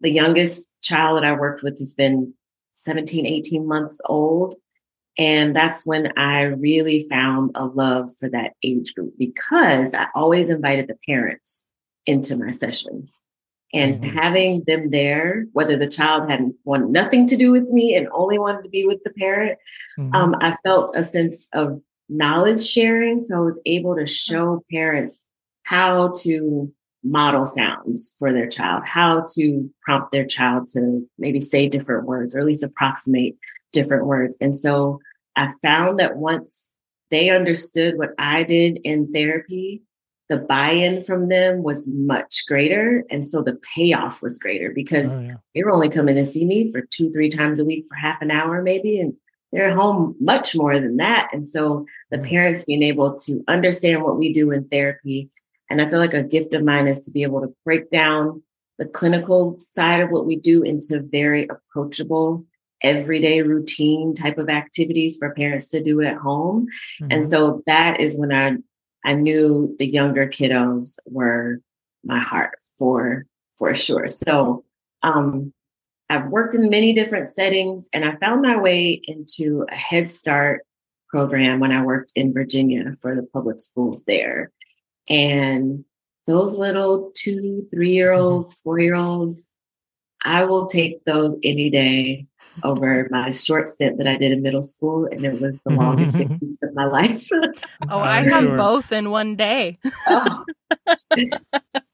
the 0.00 0.10
youngest 0.10 0.74
child 0.82 1.16
that 1.16 1.24
i 1.24 1.32
worked 1.32 1.62
with 1.62 1.78
has 1.78 1.94
been 1.94 2.34
17 2.74 3.24
18 3.24 3.68
months 3.68 4.00
old 4.06 4.56
and 5.18 5.54
that's 5.54 5.84
when 5.84 6.12
I 6.16 6.42
really 6.42 7.06
found 7.10 7.52
a 7.54 7.66
love 7.66 8.10
for 8.18 8.30
that 8.30 8.52
age 8.62 8.94
group 8.94 9.14
because 9.18 9.92
I 9.92 10.06
always 10.14 10.48
invited 10.48 10.88
the 10.88 10.96
parents 11.06 11.64
into 12.06 12.36
my 12.36 12.50
sessions. 12.50 13.20
And 13.74 14.02
mm-hmm. 14.02 14.18
having 14.18 14.64
them 14.66 14.90
there, 14.90 15.46
whether 15.52 15.78
the 15.78 15.88
child 15.88 16.30
had 16.30 16.50
wanted 16.64 16.90
nothing 16.90 17.26
to 17.28 17.36
do 17.36 17.50
with 17.50 17.70
me 17.70 17.94
and 17.94 18.08
only 18.12 18.38
wanted 18.38 18.64
to 18.64 18.70
be 18.70 18.86
with 18.86 19.02
the 19.02 19.12
parent, 19.14 19.58
mm-hmm. 19.98 20.14
um, 20.14 20.34
I 20.40 20.56
felt 20.62 20.94
a 20.94 21.02
sense 21.02 21.48
of 21.54 21.80
knowledge 22.08 22.62
sharing. 22.64 23.18
So 23.20 23.36
I 23.36 23.40
was 23.40 23.60
able 23.64 23.96
to 23.96 24.06
show 24.06 24.62
parents 24.70 25.18
how 25.64 26.12
to 26.18 26.72
model 27.04 27.44
sounds 27.46 28.14
for 28.18 28.32
their 28.32 28.48
child, 28.48 28.84
how 28.84 29.24
to 29.34 29.68
prompt 29.82 30.12
their 30.12 30.26
child 30.26 30.68
to 30.68 31.06
maybe 31.18 31.40
say 31.40 31.68
different 31.68 32.06
words 32.06 32.34
or 32.34 32.38
at 32.38 32.46
least 32.46 32.62
approximate 32.62 33.34
different 33.72 34.06
words. 34.06 34.36
And 34.40 34.56
so 34.56 35.00
I 35.36 35.52
found 35.62 35.98
that 35.98 36.16
once 36.16 36.72
they 37.10 37.30
understood 37.30 37.98
what 37.98 38.10
I 38.18 38.42
did 38.42 38.78
in 38.84 39.12
therapy, 39.12 39.82
the 40.28 40.38
buy-in 40.38 41.02
from 41.02 41.28
them 41.28 41.62
was 41.62 41.90
much 41.92 42.44
greater. 42.46 43.04
And 43.10 43.28
so 43.28 43.42
the 43.42 43.58
payoff 43.74 44.22
was 44.22 44.38
greater 44.38 44.72
because 44.74 45.14
oh, 45.14 45.20
yeah. 45.20 45.34
they 45.54 45.62
were 45.62 45.72
only 45.72 45.90
coming 45.90 46.16
to 46.16 46.24
see 46.24 46.46
me 46.46 46.70
for 46.70 46.82
two, 46.90 47.10
three 47.10 47.28
times 47.28 47.60
a 47.60 47.64
week 47.64 47.84
for 47.88 47.96
half 47.96 48.22
an 48.22 48.30
hour, 48.30 48.62
maybe. 48.62 48.98
And 48.98 49.14
they're 49.52 49.68
at 49.68 49.76
home 49.76 50.16
much 50.20 50.56
more 50.56 50.78
than 50.80 50.96
that. 50.96 51.28
And 51.32 51.46
so 51.46 51.84
the 52.10 52.16
Mm. 52.16 52.28
parents 52.28 52.64
being 52.64 52.82
able 52.82 53.18
to 53.18 53.42
understand 53.48 54.02
what 54.02 54.18
we 54.18 54.32
do 54.32 54.50
in 54.50 54.66
therapy. 54.68 55.28
And 55.72 55.80
I 55.80 55.88
feel 55.88 55.98
like 55.98 56.12
a 56.12 56.22
gift 56.22 56.52
of 56.52 56.62
mine 56.62 56.86
is 56.86 57.00
to 57.00 57.10
be 57.10 57.22
able 57.22 57.40
to 57.40 57.52
break 57.64 57.90
down 57.90 58.42
the 58.78 58.84
clinical 58.84 59.56
side 59.58 60.00
of 60.00 60.10
what 60.10 60.26
we 60.26 60.36
do 60.36 60.62
into 60.62 61.00
very 61.00 61.48
approachable, 61.48 62.44
everyday 62.82 63.40
routine 63.40 64.12
type 64.12 64.36
of 64.36 64.50
activities 64.50 65.16
for 65.16 65.32
parents 65.34 65.70
to 65.70 65.82
do 65.82 66.02
at 66.02 66.16
home. 66.16 66.66
And 67.00 67.22
Mhm. 67.22 67.26
so 67.26 67.62
that 67.66 68.00
is 68.00 68.16
when 68.18 68.32
I 68.32 68.58
I 69.04 69.14
knew 69.14 69.74
the 69.80 69.86
younger 69.86 70.28
kiddos 70.28 70.96
were 71.06 71.58
my 72.04 72.20
heart 72.20 72.58
for 72.78 73.26
for 73.58 73.74
sure. 73.74 74.08
So 74.08 74.64
um 75.02 75.52
I've 76.10 76.28
worked 76.28 76.54
in 76.54 76.68
many 76.68 76.92
different 76.92 77.28
settings 77.30 77.88
and 77.94 78.04
I 78.04 78.16
found 78.16 78.42
my 78.42 78.56
way 78.60 79.00
into 79.04 79.64
a 79.72 79.74
Head 79.74 80.08
Start 80.08 80.60
program 81.08 81.60
when 81.60 81.72
I 81.72 81.82
worked 81.82 82.12
in 82.14 82.32
Virginia 82.34 82.94
for 83.00 83.14
the 83.16 83.22
public 83.22 83.58
schools 83.60 84.02
there. 84.06 84.50
And 85.08 85.84
those 86.26 86.54
little 86.56 87.10
two, 87.14 87.66
three 87.70 87.92
year 87.92 88.12
olds, 88.12 88.54
mm-hmm. 88.54 88.62
four 88.62 88.78
year 88.78 88.94
olds, 88.94 89.48
I 90.24 90.44
will 90.44 90.66
take 90.66 91.04
those 91.04 91.36
any 91.42 91.70
day 91.70 92.26
over 92.62 93.08
my 93.10 93.30
short 93.30 93.68
stint 93.68 93.98
that 93.98 94.06
I 94.06 94.16
did 94.16 94.30
in 94.30 94.42
middle 94.42 94.62
school. 94.62 95.06
And 95.06 95.24
it 95.24 95.40
was 95.40 95.54
the 95.64 95.70
mm-hmm, 95.70 95.76
longest 95.76 96.16
six 96.16 96.34
mm-hmm. 96.34 96.46
weeks 96.46 96.62
of 96.62 96.74
my 96.74 96.84
life. 96.86 97.26
Oh, 97.90 97.98
I 97.98 98.18
I'm 98.18 98.28
have 98.28 98.44
sure. 98.44 98.56
both 98.56 98.92
in 98.92 99.10
one 99.10 99.36
day. 99.36 99.78
oh, 100.06 100.44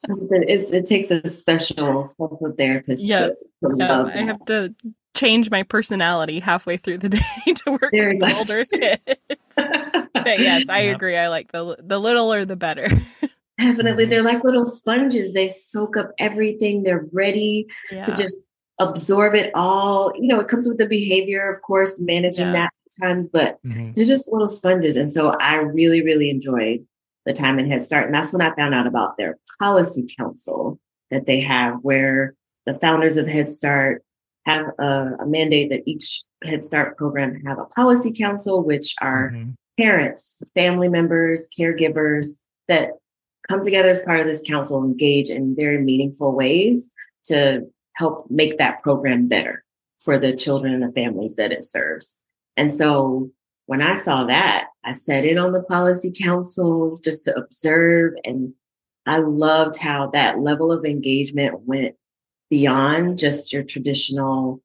something, 0.07 0.45
it's, 0.47 0.71
it 0.73 0.87
takes 0.87 1.11
a 1.11 1.27
special, 1.29 2.05
special 2.05 2.55
therapist 2.59 3.05
Yeah. 3.05 3.29
to, 3.29 3.29
to 3.29 3.75
Yeah, 3.77 3.89
love 3.89 4.07
I 4.09 4.19
have 4.19 4.45
to 4.47 4.75
change 5.19 5.51
my 5.51 5.63
personality 5.63 6.41
halfway 6.41 6.77
through 6.77 6.99
the 6.99 7.09
day 7.47 7.53
to 7.55 7.73
work 7.73 7.91
Very 7.93 8.15
with 8.17 8.21
much. 8.23 8.37
older 8.39 8.65
kids. 8.73 9.03
But 9.57 10.39
yes, 10.41 10.65
I 10.69 10.83
Yep. 10.83 10.97
agree. 10.97 11.17
I 11.17 11.29
like 11.29 11.53
the 11.53 11.77
the 11.83 11.99
littler 11.99 12.45
the 12.45 12.57
better. 12.57 12.89
Definitely. 13.61 14.07
Mhm. 14.07 14.11
They're 14.11 14.23
like 14.23 14.45
little 14.45 14.65
sponges. 14.65 15.33
They 15.33 15.49
soak 15.49 15.97
up 15.97 16.13
everything. 16.19 16.85
They're 16.85 17.07
ready 17.13 17.67
Yeah. 17.91 18.03
to 18.05 18.13
just 18.13 18.39
absorb 18.79 19.35
it 19.35 19.51
all. 19.55 20.13
You 20.17 20.29
know, 20.29 20.39
it 20.41 20.47
comes 20.47 20.69
with 20.69 20.79
the 20.79 20.87
behavior, 20.87 21.51
of 21.51 21.61
course, 21.63 22.01
managing 22.01 22.47
Yeah. 22.47 22.53
that 22.53 22.71
times, 23.03 23.27
but 23.27 23.59
Mhm. 23.67 23.95
they're 23.95 24.05
just 24.05 24.31
little 24.33 24.47
sponges. 24.49 24.95
And 24.97 25.13
so 25.13 25.31
I 25.31 25.57
really, 25.57 26.03
really 26.03 26.31
enjoyed 26.31 26.87
the 27.27 27.33
time 27.33 27.59
in 27.59 27.69
Head 27.69 27.83
Start. 27.83 28.07
And 28.07 28.15
that's 28.15 28.33
when 28.33 28.43
I 28.43 28.55
found 28.55 28.75
out 28.75 28.87
about 28.87 29.17
their 29.19 29.39
policy 29.59 30.07
council 30.19 30.79
that 31.11 31.27
they 31.27 31.41
have, 31.41 31.75
where 31.83 32.35
the 32.65 32.75
founders 32.75 33.17
of 33.17 33.27
Head 33.27 33.51
Start 33.51 34.03
have 34.49 34.67
a, 34.79 35.17
a 35.21 35.27
mandate 35.27 35.71
that 35.71 35.83
each 35.87 36.25
Head 36.45 36.65
Start 36.65 36.97
program 36.97 37.43
have 37.45 37.59
a 37.59 37.65
policy 37.67 38.13
council, 38.13 38.65
which 38.65 38.95
are 39.03 39.31
Mhm. 39.31 39.55
parents, 39.77 40.39
family 40.55 40.89
members, 40.89 41.49
caregivers 41.59 42.37
that 42.69 42.93
come 43.49 43.63
together 43.63 43.89
as 43.89 44.01
part 44.01 44.21
of 44.21 44.27
this 44.27 44.43
council, 44.43 44.83
engage 44.85 45.31
in 45.31 45.55
very 45.55 45.79
meaningful 45.83 46.35
ways 46.35 46.91
to 47.25 47.63
help 47.97 48.31
make 48.31 48.59
that 48.59 48.83
program 48.83 49.27
better 49.29 49.65
for 49.99 50.19
the 50.19 50.35
children 50.35 50.73
and 50.73 50.83
the 50.83 50.93
families 50.93 51.35
that 51.37 51.53
it 51.53 51.65
serves. 51.65 52.17
And 52.57 52.73
so 52.73 53.31
when 53.67 53.83
I 53.83 53.95
saw 53.95 54.25
that, 54.25 54.69
I 54.85 54.93
sat 54.93 55.25
in 55.25 55.39
on 55.39 55.53
the 55.53 55.63
policy 55.63 56.13
councils 56.13 57.01
just 57.01 57.25
to 57.25 57.35
observe. 57.37 58.15
And 58.25 58.55
I 59.07 59.19
loved 59.19 59.77
how 59.77 60.11
that 60.13 60.39
level 60.41 60.71
of 60.73 60.85
engagement 60.85 61.61
went 61.67 61.95
beyond 62.51 63.19
just 63.19 63.53
your 63.53 63.63
traditional 63.63 64.63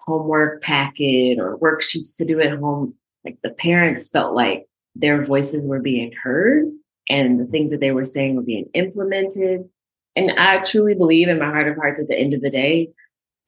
homework 0.00 0.62
packet 0.62 1.38
or 1.38 1.58
worksheets 1.58 2.16
to 2.16 2.24
do 2.24 2.40
at 2.40 2.58
home. 2.58 2.94
Like 3.24 3.38
the 3.42 3.50
parents 3.50 4.08
felt 4.08 4.34
like 4.34 4.66
their 4.94 5.24
voices 5.24 5.66
were 5.66 5.80
being 5.80 6.12
heard 6.22 6.66
and 7.08 7.40
the 7.40 7.46
things 7.46 7.70
that 7.70 7.80
they 7.80 7.92
were 7.92 8.04
saying 8.04 8.36
were 8.36 8.42
being 8.42 8.68
implemented. 8.74 9.68
And 10.16 10.32
I 10.32 10.58
truly 10.58 10.94
believe 10.94 11.28
in 11.28 11.38
my 11.38 11.46
heart 11.46 11.68
of 11.68 11.76
hearts 11.76 12.00
at 12.00 12.08
the 12.08 12.18
end 12.18 12.34
of 12.34 12.42
the 12.42 12.50
day, 12.50 12.90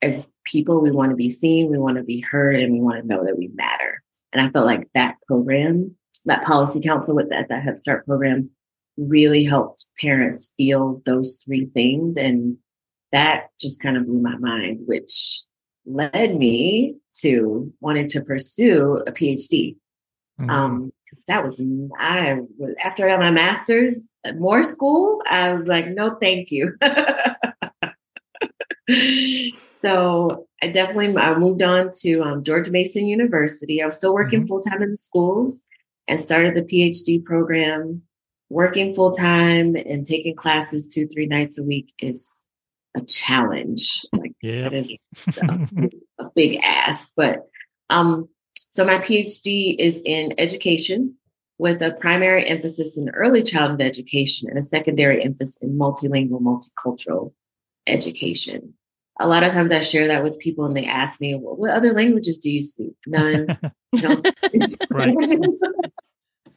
as 0.01 0.25
people, 0.45 0.81
we 0.81 0.91
want 0.91 1.11
to 1.11 1.15
be 1.15 1.29
seen, 1.29 1.69
we 1.69 1.77
want 1.77 1.97
to 1.97 2.03
be 2.03 2.21
heard, 2.21 2.55
and 2.55 2.73
we 2.73 2.79
want 2.79 3.01
to 3.01 3.07
know 3.07 3.23
that 3.25 3.37
we 3.37 3.49
matter. 3.53 4.01
And 4.33 4.45
I 4.45 4.51
felt 4.51 4.65
like 4.65 4.89
that 4.93 5.15
program, 5.27 5.95
that 6.25 6.43
policy 6.43 6.81
council 6.81 7.15
with 7.15 7.29
that, 7.29 7.49
that 7.49 7.63
Head 7.63 7.79
Start 7.79 8.05
program 8.05 8.49
really 8.97 9.43
helped 9.43 9.85
parents 9.99 10.53
feel 10.57 11.01
those 11.05 11.39
three 11.45 11.65
things. 11.73 12.17
And 12.17 12.57
that 13.11 13.47
just 13.59 13.81
kind 13.81 13.97
of 13.97 14.05
blew 14.05 14.19
my 14.21 14.37
mind, 14.37 14.81
which 14.85 15.41
led 15.85 16.35
me 16.35 16.95
to 17.19 17.71
wanting 17.79 18.09
to 18.09 18.21
pursue 18.21 19.01
a 19.07 19.11
PhD. 19.11 19.75
Mhm. 20.39 20.49
Um, 20.49 20.91
because 21.05 21.23
that 21.27 21.45
was 21.45 21.63
I 21.99 22.39
was 22.57 22.73
after 22.83 23.05
I 23.07 23.11
got 23.11 23.19
my 23.21 23.31
master's 23.31 24.07
at 24.25 24.39
more 24.39 24.63
school, 24.63 25.21
I 25.29 25.53
was 25.53 25.67
like, 25.67 25.87
no, 25.87 26.17
thank 26.19 26.49
you. 26.51 26.73
so 29.79 30.47
I 30.61 30.67
definitely 30.71 31.15
I 31.17 31.37
moved 31.37 31.61
on 31.63 31.89
to 32.01 32.21
um, 32.21 32.43
George 32.43 32.69
Mason 32.69 33.05
University. 33.07 33.81
I 33.81 33.85
was 33.85 33.95
still 33.95 34.13
working 34.13 34.43
Mhm. 34.43 34.47
full 34.47 34.61
time 34.61 34.81
in 34.81 34.91
the 34.91 34.97
schools 34.97 35.61
and 36.07 36.19
started 36.19 36.55
the 36.55 36.61
PhD 36.63 37.23
program. 37.23 38.01
Working 38.49 38.93
full 38.93 39.11
time 39.11 39.75
and 39.75 40.05
taking 40.05 40.35
classes 40.35 40.87
two, 40.87 41.07
three 41.07 41.25
nights 41.25 41.57
a 41.57 41.63
week 41.63 41.93
is 41.99 42.41
a 42.95 43.05
challenge. 43.05 44.05
Like 44.13 44.33
Yep. 44.41 44.71
it 44.71 44.75
is 44.75 45.37
a, 45.41 45.67
a 46.19 46.29
big 46.35 46.59
ask. 46.63 47.09
But 47.15 47.47
um, 47.89 48.29
so 48.55 48.85
my 48.85 48.97
PhD 48.97 49.75
is 49.77 50.01
in 50.05 50.33
education 50.37 51.15
with 51.57 51.81
a 51.81 51.91
primary 51.93 52.45
emphasis 52.47 52.97
in 52.97 53.09
early 53.09 53.41
childhood 53.41 53.81
education 53.81 54.49
and 54.49 54.57
a 54.59 54.63
secondary 54.63 55.23
emphasis 55.23 55.57
in 55.61 55.77
multilingual, 55.77 56.41
multicultural 56.41 57.31
education. 57.87 58.73
A 59.21 59.27
lot 59.27 59.43
of 59.43 59.53
times 59.53 59.71
I 59.71 59.79
share 59.79 60.07
that 60.09 60.23
with 60.23 60.37
people 60.39 60.65
and 60.65 60.75
they 60.75 60.85
ask 60.85 61.21
me, 61.21 61.35
well, 61.35 61.55
what 61.55 61.71
other 61.71 61.93
languages 61.93 62.37
do 62.37 62.51
you 62.51 62.61
speak? 62.61 62.95
None. 63.07 63.57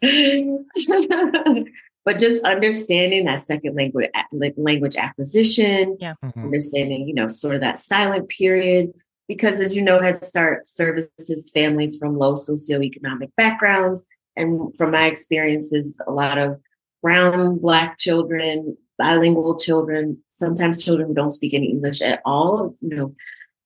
I 2.08 2.14
don't 2.14 2.20
speak 2.20 2.38
Right. 2.38 2.40
but 2.42 2.42
just 2.42 2.44
understanding 2.44 3.24
that 3.26 3.40
second 3.46 3.76
language 3.76 4.10
like 4.32 4.54
language 4.56 4.96
acquisition, 4.96 5.98
Mhm. 6.02 6.44
understanding, 6.44 7.08
you 7.08 7.14
know, 7.14 7.28
sort 7.28 7.54
of 7.54 7.60
that 7.60 7.78
silent 7.78 8.28
period. 8.28 8.92
Because 9.28 9.60
as 9.60 9.76
you 9.76 9.82
know, 9.82 10.00
Head 10.00 10.24
Start 10.24 10.66
services 10.66 11.50
families 11.52 11.98
from 11.98 12.18
low 12.18 12.34
socioeconomic 12.34 13.30
backgrounds. 13.36 14.04
And 14.36 14.76
from 14.78 14.92
my 14.92 15.06
experiences, 15.06 16.00
a 16.06 16.12
lot 16.12 16.38
of 16.38 16.60
brown, 17.02 17.58
black 17.58 17.98
children, 17.98 18.76
bilingual 18.98 19.58
children, 19.58 20.18
sometimes 20.30 20.84
children 20.84 21.08
who 21.08 21.14
don't 21.14 21.30
speak 21.30 21.54
any 21.54 21.70
English 21.70 22.00
at 22.00 22.20
all, 22.24 22.74
you 22.80 22.96
know. 22.96 23.14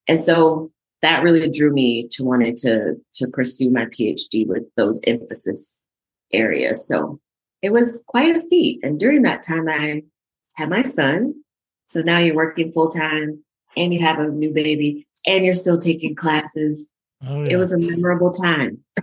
And 0.08 0.22
so 0.22 0.70
that 1.02 1.22
really 1.22 1.48
drew 1.50 1.72
me 1.72 2.08
to 2.12 2.24
wanting 2.24 2.56
to 2.56 2.96
to 3.14 3.28
pursue 3.28 3.70
my 3.70 3.86
PhD 3.86 4.46
with 4.46 4.64
those 4.76 5.00
emphasis 5.06 5.82
areas. 6.32 6.86
So 6.86 7.20
it 7.62 7.72
was 7.72 8.04
quite 8.08 8.36
a 8.36 8.42
feat. 8.42 8.80
And 8.82 8.98
during 8.98 9.22
that 9.22 9.42
time 9.42 9.68
I 9.68 10.02
had 10.54 10.68
my 10.68 10.82
son. 10.82 11.34
So 11.86 12.00
now 12.02 12.18
you're 12.18 12.34
working 12.34 12.72
full 12.72 12.90
time 12.90 13.42
and 13.76 13.92
you 13.94 14.00
have 14.00 14.18
a 14.18 14.28
new 14.28 14.52
baby 14.52 15.06
and 15.26 15.44
you're 15.44 15.54
still 15.54 15.78
taking 15.78 16.14
classes. 16.14 16.86
Oh, 17.26 17.42
It 17.44 17.56
was 17.56 17.72
a 17.72 17.78
memorable 17.78 18.32
time. 18.32 18.78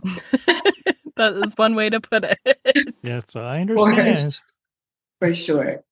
that 1.15 1.33
is 1.45 1.53
one 1.55 1.75
way 1.75 1.89
to 1.89 1.99
put 1.99 2.23
it. 2.25 2.93
yeah, 3.03 3.21
so 3.27 3.43
I 3.45 3.65
For, 3.75 3.89
understand. 3.91 4.39
for 5.19 5.33
sure. 5.33 5.83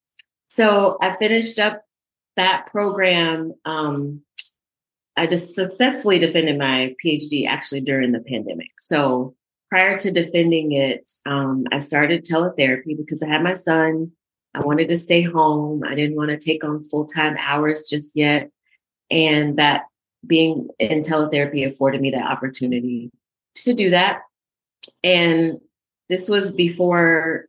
So 0.50 0.98
I 1.02 1.16
finished 1.18 1.60
up 1.60 1.84
that 2.36 2.68
program. 2.68 3.54
Um, 3.66 4.22
I 5.16 5.28
just 5.28 5.56
successfully 5.56 6.20
defended 6.20 6.58
my 6.58 6.96
PhD 7.04 7.48
actually 7.48 7.82
during 7.82 8.12
the 8.12 8.20
pandemic. 8.20 8.70
So 8.80 9.36
prior 9.70 9.98
to 9.98 10.12
defending 10.12 10.72
it, 10.72 11.10
um, 11.26 11.66
I 11.72 11.80
started 11.80 12.26
teletherapy 12.26 12.98
because 12.98 13.22
I 13.22 13.28
had 13.28 13.44
my 13.44 13.54
son. 13.54 14.12
I 14.54 14.62
wanted 14.62 14.88
to 14.90 14.98
stay 14.98 15.22
home. 15.22 15.84
I 15.86 15.96
didn't 15.96 16.16
want 16.16 16.32
to 16.32 16.38
take 16.38 16.64
on 16.64 16.84
full 16.84 17.06
time 17.06 17.36
hours 17.40 17.88
just 17.90 18.16
yet. 18.16 18.50
And 19.12 19.58
that 19.58 19.84
being 20.26 20.68
in 20.80 21.04
teletherapy 21.04 21.68
afforded 21.68 22.02
me 22.02 22.12
that 22.12 22.30
opportunity 22.30 23.12
to 23.56 23.74
do 23.74 23.90
that. 23.92 24.22
And 25.04 25.60
this 26.10 26.30
was 26.30 26.52
before, 26.52 27.46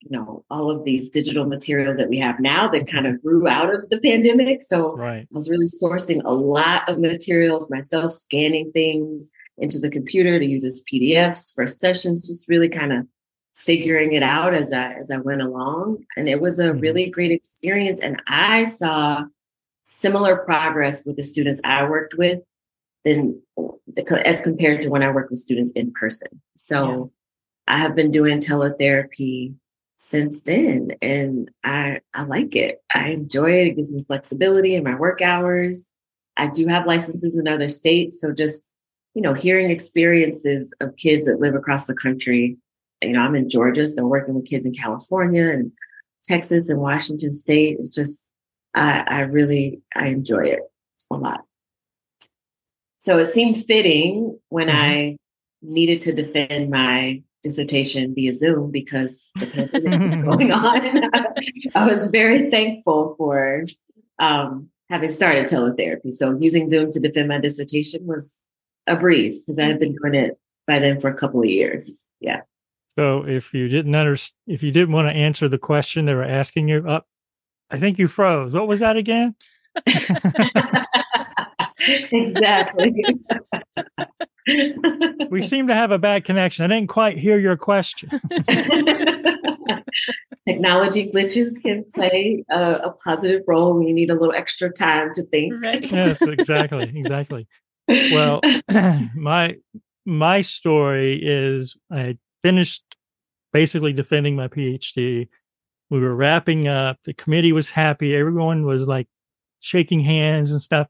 you 0.00 0.10
know, 0.10 0.44
all 0.50 0.70
of 0.70 0.84
these 0.84 1.08
digital 1.08 1.46
materials 1.46 1.96
that 1.96 2.08
we 2.08 2.18
have 2.18 2.40
now 2.40 2.68
that 2.68 2.90
kind 2.90 3.06
of 3.06 3.22
grew 3.22 3.48
out 3.48 3.74
of 3.74 3.88
the 3.88 4.00
pandemic. 4.00 4.62
So 4.62 4.96
Right. 4.96 5.22
I 5.22 5.34
was 5.34 5.48
really 5.48 5.66
sourcing 5.66 6.20
a 6.24 6.32
lot 6.32 6.88
of 6.88 6.98
materials 6.98 7.70
myself, 7.70 8.12
scanning 8.12 8.70
things 8.72 9.30
into 9.60 9.78
the 9.78 9.90
computer 9.90 10.38
to 10.38 10.44
use 10.44 10.64
as 10.64 10.82
PDFs 10.90 11.54
for 11.54 11.66
sessions, 11.66 12.26
just 12.26 12.48
really 12.48 12.68
kind 12.68 12.92
of 12.92 13.06
figuring 13.54 14.12
it 14.14 14.22
out 14.22 14.54
as 14.54 14.72
I 14.72 14.94
as 14.94 15.10
I 15.10 15.18
went 15.18 15.42
along. 15.42 16.04
And 16.16 16.28
it 16.28 16.40
was 16.40 16.58
a 16.58 16.72
Mhm. 16.72 16.80
really 16.80 17.10
great 17.10 17.30
experience. 17.30 18.00
And 18.00 18.22
I 18.26 18.64
saw 18.64 19.24
similar 19.84 20.36
progress 20.38 21.04
with 21.04 21.16
the 21.16 21.22
students 21.24 21.60
I 21.64 21.88
worked 21.88 22.14
with 22.16 22.40
than 23.04 23.42
as 24.24 24.40
compared 24.40 24.82
to 24.82 24.88
when 24.90 25.02
I 25.02 25.10
work 25.10 25.30
with 25.30 25.38
students 25.40 25.72
in 25.72 25.92
person. 25.92 26.40
So 26.56 27.12
yeah. 27.68 27.74
I 27.76 27.78
have 27.78 27.94
been 27.94 28.10
doing 28.10 28.40
teletherapy 28.40 29.54
since 29.96 30.42
then 30.42 30.92
and 31.02 31.50
I 31.64 32.00
I 32.14 32.22
like 32.22 32.56
it. 32.56 32.82
I 32.94 33.08
enjoy 33.10 33.50
it. 33.60 33.66
It 33.68 33.76
gives 33.76 33.90
me 33.92 34.04
flexibility 34.04 34.74
in 34.74 34.84
my 34.84 34.94
work 34.94 35.20
hours. 35.20 35.86
I 36.36 36.46
do 36.46 36.66
have 36.68 36.86
licenses 36.86 37.36
in 37.36 37.46
other 37.46 37.68
states, 37.68 38.18
so 38.20 38.32
just 38.32 38.69
you 39.14 39.22
know, 39.22 39.34
hearing 39.34 39.70
experiences 39.70 40.72
of 40.80 40.96
kids 40.96 41.26
that 41.26 41.40
live 41.40 41.54
across 41.54 41.86
the 41.86 41.94
country. 41.94 42.56
You 43.02 43.12
know, 43.12 43.20
I'm 43.20 43.34
in 43.34 43.48
Georgia, 43.48 43.88
so 43.88 44.06
working 44.06 44.34
with 44.34 44.46
kids 44.46 44.66
in 44.66 44.72
California 44.72 45.50
and 45.50 45.72
Texas 46.24 46.68
and 46.68 46.80
Washington 46.80 47.34
State 47.34 47.78
is 47.80 47.94
just 47.94 48.24
I, 48.74 49.04
I 49.06 49.20
really 49.20 49.80
I 49.96 50.08
enjoy 50.08 50.44
it 50.46 50.60
a 51.10 51.16
lot. 51.16 51.44
So 53.00 53.18
it 53.18 53.28
seemed 53.28 53.64
fitting 53.64 54.38
when 54.50 54.68
mm-hmm. 54.68 54.76
I 54.76 55.16
needed 55.62 56.02
to 56.02 56.12
defend 56.12 56.70
my 56.70 57.22
dissertation 57.42 58.14
via 58.14 58.32
Zoom 58.32 58.70
because 58.70 59.30
the 59.36 59.46
pandemic 59.46 60.26
was 60.26 60.36
going 60.38 60.52
on. 60.52 61.10
I 61.74 61.86
was 61.86 62.10
very 62.10 62.50
thankful 62.50 63.14
for 63.16 63.62
um, 64.18 64.68
having 64.90 65.10
started 65.10 65.46
teletherapy. 65.46 66.12
So 66.12 66.36
using 66.38 66.68
Zoom 66.68 66.90
to 66.92 67.00
defend 67.00 67.28
my 67.28 67.38
dissertation 67.38 68.06
was 68.06 68.38
a 68.90 68.96
breeze 68.96 69.44
because 69.44 69.58
I've 69.58 69.80
been 69.80 69.96
doing 70.02 70.14
it 70.14 70.38
by 70.66 70.78
then 70.78 71.00
for 71.00 71.08
a 71.08 71.14
couple 71.14 71.40
of 71.40 71.48
years. 71.48 72.02
Yeah. 72.20 72.42
So 72.96 73.26
if 73.26 73.54
you 73.54 73.68
didn't 73.68 73.94
understand, 73.94 74.36
if 74.46 74.62
you 74.62 74.72
didn't 74.72 74.92
want 74.92 75.08
to 75.08 75.14
answer 75.14 75.48
the 75.48 75.58
question 75.58 76.04
they 76.04 76.14
were 76.14 76.22
asking 76.24 76.68
you, 76.68 76.86
up, 76.88 77.06
I 77.70 77.78
think 77.78 77.98
you 77.98 78.08
froze. 78.08 78.52
What 78.52 78.68
was 78.68 78.80
that 78.80 78.96
again? 78.96 79.34
exactly. 82.12 82.92
we 85.30 85.42
seem 85.42 85.68
to 85.68 85.74
have 85.74 85.92
a 85.92 85.98
bad 85.98 86.24
connection. 86.24 86.64
I 86.64 86.68
didn't 86.68 86.88
quite 86.88 87.16
hear 87.16 87.38
your 87.38 87.56
question. 87.56 88.10
Technology 90.48 91.10
glitches 91.12 91.62
can 91.62 91.84
play 91.94 92.44
a, 92.50 92.72
a, 92.74 92.90
positive 93.04 93.42
role 93.46 93.74
when 93.74 93.86
you 93.86 93.94
need 93.94 94.10
a 94.10 94.14
little 94.14 94.34
extra 94.34 94.72
time 94.72 95.12
to 95.14 95.22
think. 95.24 95.52
Right. 95.64 95.90
yes, 95.90 96.22
exactly, 96.22 96.90
exactly. 96.94 97.46
Well, 97.88 98.40
my 99.14 99.54
my 100.06 100.40
story 100.40 101.20
is 101.22 101.76
I 101.90 102.18
finished 102.42 102.82
basically 103.52 103.92
defending 103.92 104.36
my 104.36 104.48
PhD. 104.48 105.28
We 105.90 106.00
were 106.00 106.14
wrapping 106.14 106.68
up. 106.68 106.98
The 107.04 107.14
committee 107.14 107.52
was 107.52 107.70
happy. 107.70 108.14
Everyone 108.14 108.64
was 108.64 108.86
like 108.86 109.08
shaking 109.60 110.00
hands 110.00 110.52
and 110.52 110.62
stuff. 110.62 110.88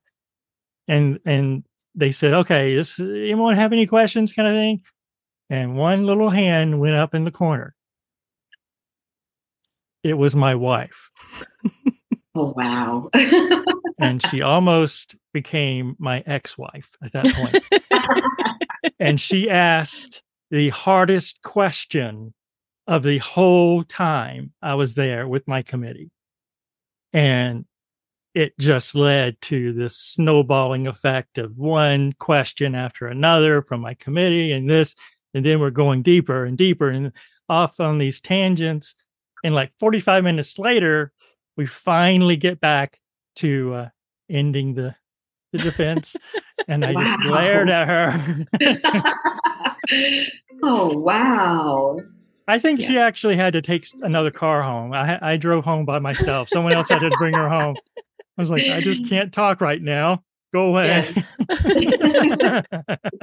And 0.88 1.18
and 1.26 1.64
they 1.94 2.12
said, 2.12 2.34
"Okay, 2.34 2.74
does 2.74 2.98
anyone 3.00 3.56
have 3.56 3.72
any 3.72 3.86
questions?" 3.86 4.32
kind 4.32 4.48
of 4.48 4.54
thing. 4.54 4.82
And 5.50 5.76
one 5.76 6.06
little 6.06 6.30
hand 6.30 6.80
went 6.80 6.96
up 6.96 7.14
in 7.14 7.24
the 7.24 7.30
corner. 7.30 7.74
It 10.02 10.14
was 10.14 10.34
my 10.34 10.54
wife. 10.54 11.10
Oh 12.36 12.54
wow! 12.56 13.10
and 13.98 14.24
she 14.24 14.40
almost 14.42 15.16
became 15.32 15.96
my 15.98 16.22
ex-wife 16.26 16.96
at 17.02 17.12
that 17.12 17.26
point. 17.34 18.92
and 18.98 19.20
she 19.20 19.48
asked 19.48 20.22
the 20.50 20.70
hardest 20.70 21.42
question 21.42 22.34
of 22.86 23.02
the 23.02 23.18
whole 23.18 23.84
time 23.84 24.52
I 24.60 24.74
was 24.74 24.94
there 24.94 25.28
with 25.28 25.46
my 25.46 25.62
committee. 25.62 26.10
And 27.12 27.64
it 28.34 28.56
just 28.58 28.94
led 28.94 29.40
to 29.42 29.72
this 29.72 29.96
snowballing 29.96 30.86
effect 30.86 31.38
of 31.38 31.56
one 31.56 32.12
question 32.14 32.74
after 32.74 33.06
another 33.06 33.62
from 33.62 33.80
my 33.80 33.94
committee 33.94 34.52
and 34.52 34.68
this. 34.68 34.94
And 35.34 35.44
then 35.44 35.60
we're 35.60 35.70
going 35.70 36.02
deeper 36.02 36.44
and 36.44 36.56
deeper 36.56 36.88
and 36.88 37.12
off 37.48 37.80
on 37.80 37.98
these 37.98 38.20
tangents. 38.20 38.94
And 39.44 39.54
like 39.54 39.72
45 39.78 40.24
minutes 40.24 40.58
later, 40.58 41.12
we 41.56 41.66
finally 41.66 42.36
get 42.36 42.60
back 42.60 42.98
to 43.36 43.74
uh, 43.74 43.88
ending 44.28 44.74
the, 44.74 44.94
the 45.52 45.58
defense. 45.58 46.16
and 46.68 46.84
I 46.84 46.92
wow. 46.92 47.02
just 47.02 47.22
glared 47.22 47.70
at 47.70 47.88
her. 47.88 48.46
oh, 50.62 50.98
wow. 50.98 52.00
I 52.48 52.58
think 52.58 52.80
yeah. 52.80 52.88
she 52.88 52.98
actually 52.98 53.36
had 53.36 53.52
to 53.52 53.62
take 53.62 53.86
another 54.02 54.30
car 54.30 54.62
home. 54.62 54.92
I, 54.92 55.18
I 55.22 55.36
drove 55.36 55.64
home 55.64 55.84
by 55.84 56.00
myself. 56.00 56.48
Someone 56.48 56.72
else 56.72 56.88
had 56.88 56.98
to 57.00 57.10
bring 57.18 57.34
her 57.34 57.48
home. 57.48 57.76
I 57.96 58.42
was 58.42 58.50
like, 58.50 58.64
I 58.64 58.80
just 58.80 59.06
can't 59.08 59.32
talk 59.32 59.60
right 59.60 59.80
now. 59.80 60.24
Go 60.52 60.66
away. 60.66 61.08
Yeah. 61.48 62.62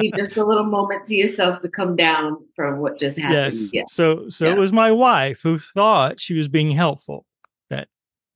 just 0.16 0.38
a 0.38 0.46
little 0.46 0.64
moment 0.64 1.04
to 1.08 1.16
yourself 1.16 1.60
to 1.60 1.68
come 1.68 1.98
down 1.98 2.38
from 2.56 2.80
what 2.80 2.98
just 2.98 3.18
happened. 3.18 3.54
Yes. 3.54 3.74
Yeah. 3.74 3.84
So 3.90 4.30
so 4.30 4.46
it 4.46 4.58
was 4.58 4.72
my 4.72 4.94
wife 4.94 5.42
who 5.44 5.60
thought 5.60 6.22
she 6.22 6.36
was 6.36 6.48
being 6.48 6.72
helpful 6.72 7.26
that 7.70 7.90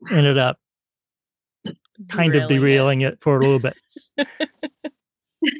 ended 0.09 0.37
up 0.37 0.57
kind 2.09 2.35
of 2.35 2.49
derailing 2.49 3.01
it. 3.01 3.13
it 3.13 3.21
for 3.21 3.39
a 3.39 3.41
little 3.41 3.59
bit. 3.59 3.77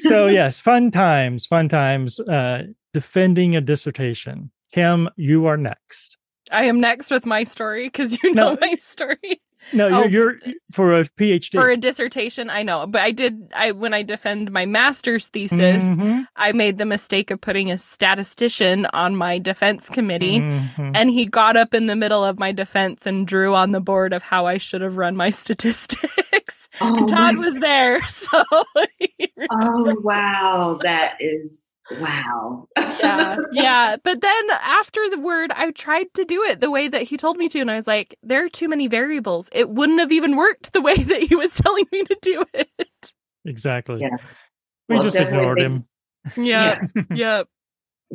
so 0.00 0.26
yes, 0.26 0.60
fun 0.60 0.90
times, 0.90 1.46
fun 1.46 1.68
times. 1.68 2.20
Uh, 2.20 2.64
defending 2.92 3.56
a 3.56 3.60
dissertation. 3.60 4.50
Kim, 4.72 5.08
you 5.16 5.46
are 5.46 5.56
next. 5.56 6.18
I 6.50 6.64
am 6.64 6.80
next 6.80 7.10
with 7.10 7.26
my 7.26 7.44
story 7.44 7.86
because 7.86 8.22
you 8.22 8.34
know 8.34 8.54
no, 8.54 8.58
my 8.60 8.76
story. 8.76 9.42
No, 9.72 9.88
you're, 9.88 9.98
oh, 9.98 10.04
you're, 10.06 10.34
for 10.70 10.98
a 10.98 11.04
PhD 11.04 11.52
for 11.52 11.70
a 11.70 11.76
dissertation. 11.76 12.50
I 12.50 12.62
know, 12.62 12.86
but 12.86 13.00
I 13.00 13.10
did. 13.10 13.52
I 13.54 13.72
when 13.72 13.94
I 13.94 14.02
defend 14.02 14.50
my 14.50 14.66
master's 14.66 15.26
thesis, 15.28 15.84
mm-hmm. 15.84 16.22
I 16.36 16.52
made 16.52 16.78
the 16.78 16.84
mistake 16.84 17.30
of 17.30 17.40
putting 17.40 17.70
a 17.70 17.78
statistician 17.78 18.86
on 18.86 19.16
my 19.16 19.38
defense 19.38 19.88
committee, 19.88 20.40
mm-hmm. 20.40 20.92
and 20.94 21.10
he 21.10 21.26
got 21.26 21.56
up 21.56 21.74
in 21.74 21.86
the 21.86 21.96
middle 21.96 22.24
of 22.24 22.38
my 22.38 22.52
defense 22.52 23.06
and 23.06 23.26
drew 23.26 23.54
on 23.54 23.72
the 23.72 23.80
board 23.80 24.12
of 24.12 24.22
how 24.22 24.46
I 24.46 24.58
should 24.58 24.80
have 24.80 24.96
run 24.96 25.16
my 25.16 25.30
statistics. 25.42 26.68
Oh, 26.80 27.06
Todd 27.06 27.36
was 27.36 27.58
there, 27.60 28.06
so. 28.08 28.44
oh 28.50 29.96
wow, 30.02 30.78
that 30.82 31.16
is 31.20 31.72
Wow. 32.00 32.68
yeah. 32.76 33.36
Yeah. 33.52 33.96
But 34.02 34.20
then 34.20 34.50
after 34.50 35.08
the 35.10 35.18
word, 35.18 35.52
I 35.52 35.70
tried 35.72 36.12
to 36.14 36.24
do 36.24 36.42
it 36.44 36.60
the 36.60 36.70
way 36.70 36.88
that 36.88 37.02
he 37.02 37.16
told 37.16 37.36
me 37.36 37.48
to. 37.48 37.60
And 37.60 37.70
I 37.70 37.76
was 37.76 37.86
like, 37.86 38.16
there 38.22 38.44
are 38.44 38.48
too 38.48 38.68
many 38.68 38.86
variables. 38.86 39.48
It 39.52 39.70
wouldn't 39.70 40.00
have 40.00 40.12
even 40.12 40.36
worked 40.36 40.72
the 40.72 40.80
way 40.80 40.96
that 40.96 41.22
he 41.22 41.34
was 41.34 41.52
telling 41.54 41.86
me 41.92 42.04
to 42.04 42.16
do 42.22 42.44
it. 42.54 43.12
Exactly. 43.44 44.00
Yeah. 44.00 44.16
We 44.88 44.96
well, 44.96 45.02
just 45.04 45.16
ignored 45.16 45.58
based, 45.58 45.84
him. 46.34 46.44
Yeah. 46.44 46.80
yeah. 46.96 47.02
yep. 47.14 47.48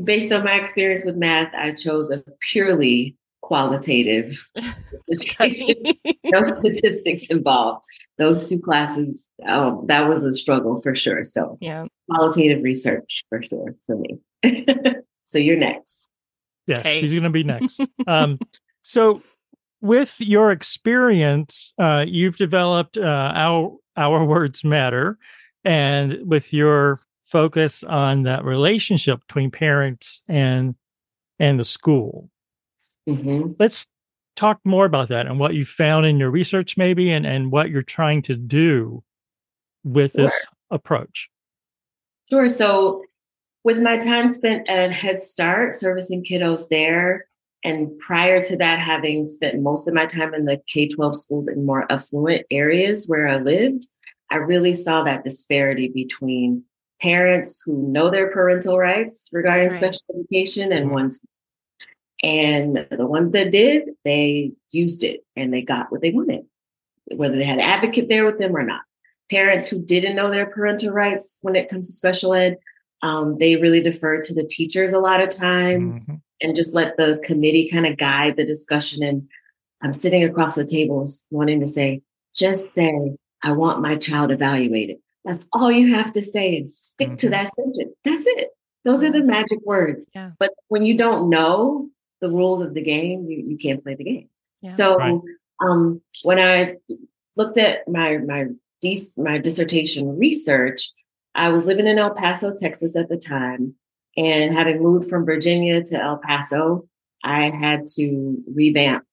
Based 0.02 0.32
on 0.32 0.44
my 0.44 0.56
experience 0.56 1.06
with 1.06 1.16
math, 1.16 1.54
I 1.56 1.72
chose 1.72 2.12
a 2.12 2.24
purely 2.40 3.17
qualitative 3.48 4.46
no 4.58 6.44
statistics 6.44 7.28
involved. 7.30 7.82
Those 8.18 8.50
two 8.50 8.60
classes, 8.60 9.24
oh, 9.48 9.86
that 9.88 10.10
was 10.10 10.26
a 10.26 10.34
struggle 10.34 10.82
for 10.82 10.94
sure. 10.94 11.24
So 11.24 11.58
yeah, 11.62 11.86
qualitative 12.12 12.62
research 12.62 13.24
for 13.30 13.42
sure 13.42 13.74
for 13.86 13.96
me. 13.96 14.20
so 15.28 15.40
you're 15.40 15.56
next. 15.56 16.10
Yes, 16.68 16.80
okay. 16.80 17.00
she's 17.00 17.12
going 17.12 17.24
to 17.24 17.30
be 17.30 17.46
next. 17.46 17.80
um, 18.08 18.38
so 18.82 19.22
with 19.80 20.20
your 20.20 20.52
experience, 20.52 21.74
uh, 21.78 22.04
you've 22.06 22.36
developed 22.36 22.98
uh, 22.98 23.32
our 23.34 23.78
our 23.96 24.26
words 24.26 24.66
matter, 24.66 25.18
and 25.64 26.20
with 26.26 26.52
your 26.52 27.00
focus 27.24 27.82
on 27.84 28.24
that 28.24 28.44
relationship 28.44 29.22
between 29.26 29.52
parents 29.52 30.22
and 30.28 30.76
and 31.40 31.58
the 31.58 31.66
school 31.66 32.30
Mm-hmm. 33.08 33.54
Let's 33.60 33.88
talk 34.36 34.60
more 34.64 34.86
about 34.86 35.10
that 35.10 35.26
and 35.26 35.40
what 35.40 35.56
you 35.56 35.66
found 35.66 36.06
in 36.06 36.18
your 36.18 36.30
research, 36.30 36.78
maybe, 36.78 37.12
and, 37.12 37.26
and 37.26 37.52
what 37.52 37.70
you're 37.70 37.82
trying 37.82 38.22
to 38.24 38.36
do 38.36 39.04
with 39.84 40.14
sure. 40.14 40.26
this 40.26 40.46
approach. 40.70 41.30
Sure. 42.30 42.48
So, 42.48 43.04
with 43.64 43.80
my 43.80 43.98
time 43.98 44.30
spent 44.30 44.70
at 44.70 44.92
Head 44.92 45.22
Start 45.22 45.74
servicing 45.74 46.24
kiddos 46.24 46.70
there, 46.70 47.26
and 47.64 47.98
prior 47.98 48.42
to 48.44 48.56
that, 48.58 48.80
having 48.80 49.26
spent 49.26 49.62
most 49.62 49.88
of 49.88 49.94
my 49.94 50.06
time 50.06 50.34
in 50.34 50.46
the 50.46 50.62
K 50.68 50.88
12 50.88 51.18
schools 51.18 51.48
in 51.48 51.66
more 51.66 51.92
affluent 51.92 52.46
areas 52.52 53.08
where 53.08 53.28
I 53.28 53.38
lived, 53.38 53.88
I 54.30 54.36
really 54.36 54.76
saw 54.76 55.04
that 55.04 55.24
disparity 55.24 55.90
between 55.90 56.64
parents 57.02 57.62
who 57.66 57.88
know 57.90 58.10
their 58.10 58.32
parental 58.32 58.78
rights 58.78 59.30
regarding 59.32 59.70
right. 59.70 59.76
special 59.76 60.02
education 60.16 60.72
and 60.72 60.86
mm-hmm. 60.86 60.96
ones 60.96 61.22
and 62.24 62.86
the 62.90 63.06
ones 63.06 63.34
that 63.34 63.52
did, 63.52 63.90
they 64.04 64.52
used 64.72 65.04
it 65.04 65.22
and 65.36 65.54
they 65.54 65.62
got 65.62 65.92
what 65.92 66.02
they 66.02 66.12
wanted, 66.12 66.46
whether 67.16 67.38
they 67.38 67.44
had 67.44 67.60
an 67.60 67.64
advocate 67.64 68.10
there 68.10 68.26
with 68.26 68.40
them 68.40 68.56
or 68.56 68.64
not. 68.64 68.82
Parents 69.30 69.68
who 69.68 69.84
didn't 69.84 70.16
know 70.16 70.32
their 70.32 70.48
parental 70.48 70.92
rights 70.92 71.38
when 71.42 71.56
it 71.56 71.70
comes 71.70 71.88
to 71.88 71.94
special 71.94 72.34
ed, 72.34 72.58
um, 73.04 73.38
they 73.38 73.56
really 73.58 73.82
defer 73.82 74.22
to 74.22 74.34
the 74.34 74.44
teachers 74.44 74.94
a 74.94 75.00
lot 75.00 75.22
of 75.22 75.30
times 75.30 76.06
mm-hmm. 76.06 76.16
and 76.42 76.56
just 76.56 76.74
let 76.74 76.98
the 76.98 77.20
committee 77.24 77.70
kind 77.70 77.86
of 77.86 77.98
guide 77.98 78.36
the 78.36 78.46
discussion. 78.46 79.04
And 79.04 79.28
I'm 79.84 79.94
sitting 79.94 80.24
across 80.24 80.56
the 80.56 80.66
tables 80.66 81.24
wanting 81.30 81.60
to 81.60 81.68
say, 81.68 82.02
just 82.34 82.74
say, 82.74 83.16
I 83.44 83.52
want 83.52 83.82
my 83.82 83.96
child 83.96 84.32
evaluated. 84.32 84.98
That's 85.24 85.48
all 85.54 85.72
you 85.72 85.94
have 85.94 86.14
to 86.14 86.24
say 86.24 86.58
and 86.58 86.70
stick 86.70 87.10
mm-hmm. 87.10 87.18
to 87.18 87.30
that 87.30 87.54
sentence. 87.54 87.94
That's 88.04 88.24
it. 88.26 88.50
Those 88.86 89.04
are 89.04 89.12
the 89.12 89.24
magic 89.24 89.60
words. 89.66 90.06
Yeah. 90.16 90.32
But 90.40 90.54
when 90.70 90.86
you 90.86 90.98
don't 90.98 91.30
know 91.30 91.90
the 92.22 92.30
rules 92.30 92.62
of 92.62 92.74
the 92.74 92.82
game, 92.82 93.26
you, 93.28 93.44
you 93.48 93.58
can't 93.58 93.84
play 93.84 93.96
the 93.96 94.04
game. 94.04 94.30
Yeah. 94.62 94.72
So 94.72 94.98
right. 94.98 95.20
um, 95.64 96.02
when 96.24 96.40
I 96.40 96.78
looked 97.36 97.58
at 97.58 97.88
my 97.88 98.18
my 98.18 98.46
my 99.18 99.38
dissertation 99.38 100.18
research, 100.18 100.92
I 101.36 101.50
was 101.50 101.66
living 101.66 101.88
in 101.88 102.00
El 102.00 102.14
Paso, 102.14 102.54
Texas 102.56 102.96
at 102.96 103.10
the 103.10 103.18
time, 103.18 103.76
and 104.16 104.54
having 104.54 104.82
moved 104.82 105.10
from 105.10 105.26
Virginia 105.26 105.84
to 105.84 106.02
El 106.02 106.18
Paso, 106.18 106.88
I 107.24 107.50
had 107.50 107.88
to 107.96 108.44
revamp 108.54 109.04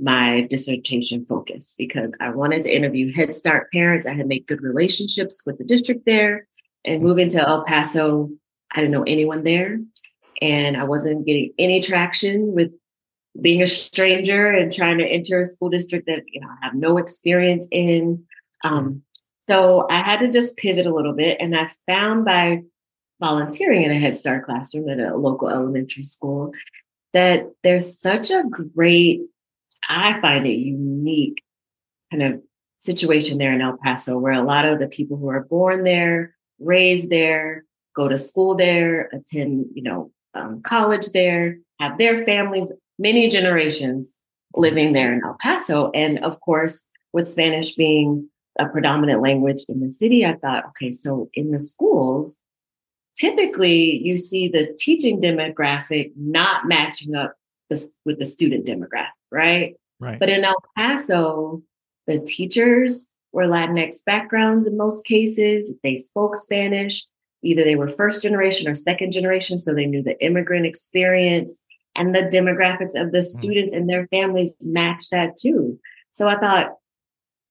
my 0.00 0.46
dissertation 0.48 1.26
focus 1.26 1.74
because 1.76 2.12
I 2.20 2.30
wanted 2.30 2.62
to 2.62 2.74
interview 2.74 3.12
Head 3.12 3.34
Start 3.34 3.70
parents. 3.70 4.06
I 4.06 4.14
had 4.14 4.26
made 4.26 4.46
good 4.46 4.62
relationships 4.62 5.42
with 5.44 5.58
the 5.58 5.64
district 5.64 6.06
there. 6.06 6.46
And 6.84 7.02
moving 7.02 7.28
to 7.30 7.46
El 7.46 7.64
Paso, 7.64 8.30
I 8.72 8.80
didn't 8.80 8.92
know 8.92 9.02
anyone 9.02 9.44
there. 9.44 9.78
And 10.40 10.76
I 10.76 10.84
wasn't 10.84 11.26
getting 11.26 11.52
any 11.58 11.80
traction 11.80 12.54
with 12.54 12.72
being 13.40 13.62
a 13.62 13.66
stranger 13.66 14.50
and 14.50 14.72
trying 14.72 14.98
to 14.98 15.06
enter 15.06 15.40
a 15.40 15.44
school 15.44 15.68
district 15.68 16.06
that 16.06 16.22
you 16.28 16.40
know 16.40 16.48
I 16.48 16.64
have 16.64 16.74
no 16.74 16.98
experience 16.98 17.66
in. 17.70 18.24
Um, 18.64 19.02
so 19.42 19.86
I 19.90 20.02
had 20.02 20.20
to 20.20 20.30
just 20.30 20.56
pivot 20.56 20.86
a 20.86 20.94
little 20.94 21.14
bit. 21.14 21.38
And 21.40 21.56
I 21.56 21.68
found 21.86 22.24
by 22.24 22.62
volunteering 23.20 23.82
in 23.82 23.90
a 23.90 23.98
Head 23.98 24.16
Start 24.16 24.44
classroom 24.44 24.88
at 24.88 24.98
a 24.98 25.16
local 25.16 25.48
elementary 25.48 26.04
school 26.04 26.52
that 27.12 27.50
there's 27.62 27.98
such 27.98 28.30
a 28.30 28.44
great 28.44 29.22
I 29.88 30.20
find 30.20 30.46
it 30.46 30.52
unique 30.52 31.42
kind 32.10 32.22
of 32.22 32.42
situation 32.78 33.38
there 33.38 33.52
in 33.52 33.60
El 33.60 33.78
Paso 33.82 34.18
where 34.18 34.32
a 34.32 34.44
lot 34.44 34.64
of 34.64 34.78
the 34.78 34.86
people 34.86 35.16
who 35.16 35.28
are 35.28 35.44
born 35.44 35.84
there, 35.84 36.34
raised 36.58 37.10
there, 37.10 37.64
go 37.94 38.08
to 38.08 38.18
school 38.18 38.54
there, 38.54 39.10
attend, 39.12 39.66
you 39.74 39.82
know, 39.82 40.12
um, 40.34 40.62
college 40.62 41.08
there, 41.12 41.58
have 41.80 41.98
their 41.98 42.24
families, 42.24 42.72
many 42.98 43.28
generations 43.28 44.18
living 44.56 44.92
there 44.92 45.12
in 45.12 45.22
El 45.24 45.36
Paso. 45.40 45.90
And 45.94 46.18
of 46.24 46.40
course, 46.40 46.86
with 47.12 47.30
Spanish 47.30 47.74
being 47.74 48.28
a 48.58 48.68
predominant 48.68 49.22
language 49.22 49.62
in 49.68 49.80
the 49.80 49.90
city, 49.90 50.24
I 50.24 50.34
thought, 50.34 50.64
okay, 50.68 50.92
so 50.92 51.30
in 51.34 51.52
the 51.52 51.60
schools, 51.60 52.36
typically 53.16 53.98
you 54.02 54.18
see 54.18 54.48
the 54.48 54.74
teaching 54.78 55.20
demographic 55.20 56.12
not 56.16 56.66
matching 56.66 57.14
up 57.14 57.34
the, 57.68 57.82
with 58.04 58.18
the 58.18 58.24
student 58.24 58.66
demographic, 58.66 59.08
right? 59.30 59.76
Right. 59.98 60.18
But 60.18 60.30
in 60.30 60.44
El 60.44 60.56
Paso, 60.76 61.62
the 62.06 62.20
teachers 62.20 63.10
were 63.32 63.44
Latinx 63.44 64.04
backgrounds 64.04 64.66
in 64.66 64.76
most 64.76 65.06
cases. 65.06 65.72
They 65.82 65.96
spoke 65.96 66.34
Spanish. 66.36 67.06
Either 67.42 67.64
they 67.64 67.76
were 67.76 67.88
first 67.88 68.22
generation 68.22 68.68
or 68.68 68.74
second 68.74 69.12
generation, 69.12 69.58
so 69.58 69.74
they 69.74 69.86
knew 69.86 70.02
the 70.02 70.22
immigrant 70.24 70.66
experience 70.66 71.62
and 71.96 72.14
the 72.14 72.22
demographics 72.22 73.00
of 73.00 73.12
the 73.12 73.18
mm. 73.18 73.24
students 73.24 73.72
and 73.72 73.88
their 73.88 74.06
families 74.08 74.56
match 74.62 75.08
that 75.10 75.36
too. 75.36 75.78
So 76.12 76.28
I 76.28 76.38
thought 76.38 76.76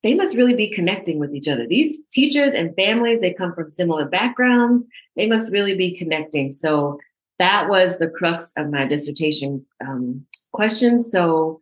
they 0.03 0.13
must 0.13 0.37
really 0.37 0.55
be 0.55 0.69
connecting 0.69 1.19
with 1.19 1.33
each 1.33 1.47
other. 1.47 1.67
These 1.67 1.97
teachers 2.11 2.53
and 2.53 2.75
families, 2.75 3.19
they 3.19 3.33
come 3.33 3.53
from 3.53 3.69
similar 3.69 4.05
backgrounds. 4.05 4.85
They 5.15 5.27
must 5.27 5.51
really 5.51 5.75
be 5.75 5.97
connecting. 5.97 6.51
So 6.51 6.99
that 7.37 7.67
was 7.69 7.99
the 7.99 8.09
crux 8.09 8.53
of 8.55 8.69
my 8.69 8.85
dissertation 8.85 9.65
um, 9.85 10.25
question. 10.53 11.01
So 11.01 11.61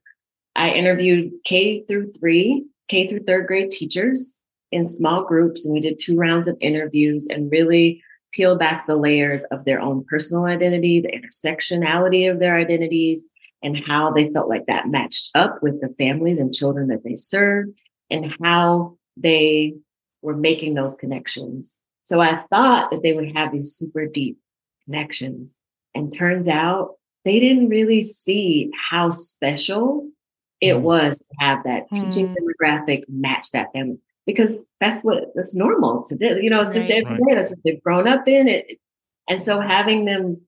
I 0.55 0.71
interviewed 0.71 1.31
K 1.45 1.83
through 1.87 2.11
three, 2.11 2.65
K 2.89 3.07
through 3.07 3.23
third 3.23 3.47
grade 3.47 3.71
teachers 3.71 4.37
in 4.71 4.85
small 4.85 5.23
groups, 5.23 5.65
and 5.65 5.73
we 5.73 5.79
did 5.79 5.97
two 5.99 6.17
rounds 6.17 6.47
of 6.47 6.57
interviews 6.59 7.27
and 7.27 7.51
really 7.51 8.03
peeled 8.37 8.59
back 8.59 8.85
the 8.85 8.95
layers 8.95 9.43
of 9.51 9.65
their 9.65 9.81
own 9.81 10.05
personal 10.05 10.45
identity, 10.45 11.01
the 11.01 11.11
intersectionality 11.11 12.31
of 12.31 12.39
their 12.39 12.55
identities, 12.55 13.25
and 13.63 13.83
how 13.85 14.11
they 14.11 14.31
felt 14.31 14.47
like 14.47 14.67
that 14.67 14.87
matched 14.87 15.31
up 15.35 15.61
with 15.63 15.81
the 15.81 15.89
families 15.97 16.37
and 16.37 16.53
children 16.53 16.87
that 16.87 17.03
they 17.03 17.15
served, 17.15 17.71
and 18.11 18.33
how 18.41 18.95
they 19.17 19.73
were 20.21 20.37
making 20.37 20.75
those 20.75 20.95
connections. 20.95 21.79
So 22.03 22.21
I 22.21 22.43
thought 22.49 22.91
that 22.91 23.01
they 23.01 23.13
would 23.13 23.35
have 23.35 23.51
these 23.51 23.73
super 23.73 24.05
deep 24.05 24.37
connections. 24.85 25.53
And 25.93 26.13
turns 26.13 26.47
out 26.47 26.91
they 27.25 27.39
didn't 27.39 27.69
really 27.69 28.03
see 28.03 28.71
how 28.89 29.09
special 29.09 30.07
it 30.61 30.75
mm. 30.75 30.81
was 30.81 31.19
to 31.19 31.35
have 31.39 31.63
that 31.63 31.87
teaching 31.91 32.27
mm. 32.27 32.35
demographic 32.35 33.03
match 33.09 33.51
that 33.51 33.73
family 33.73 33.97
because 34.27 34.65
that's 34.79 35.01
what 35.01 35.31
that's 35.33 35.55
normal 35.55 36.03
to 36.03 36.15
do. 36.15 36.39
You 36.39 36.51
know, 36.51 36.59
it's 36.59 36.75
just 36.75 36.89
right. 36.89 37.03
every 37.03 37.17
day. 37.17 37.33
That's 37.33 37.49
what 37.49 37.59
they've 37.63 37.81
grown 37.81 38.07
up 38.07 38.27
in. 38.27 38.47
It, 38.47 38.77
and 39.27 39.41
so 39.41 39.59
having 39.59 40.05
them 40.05 40.41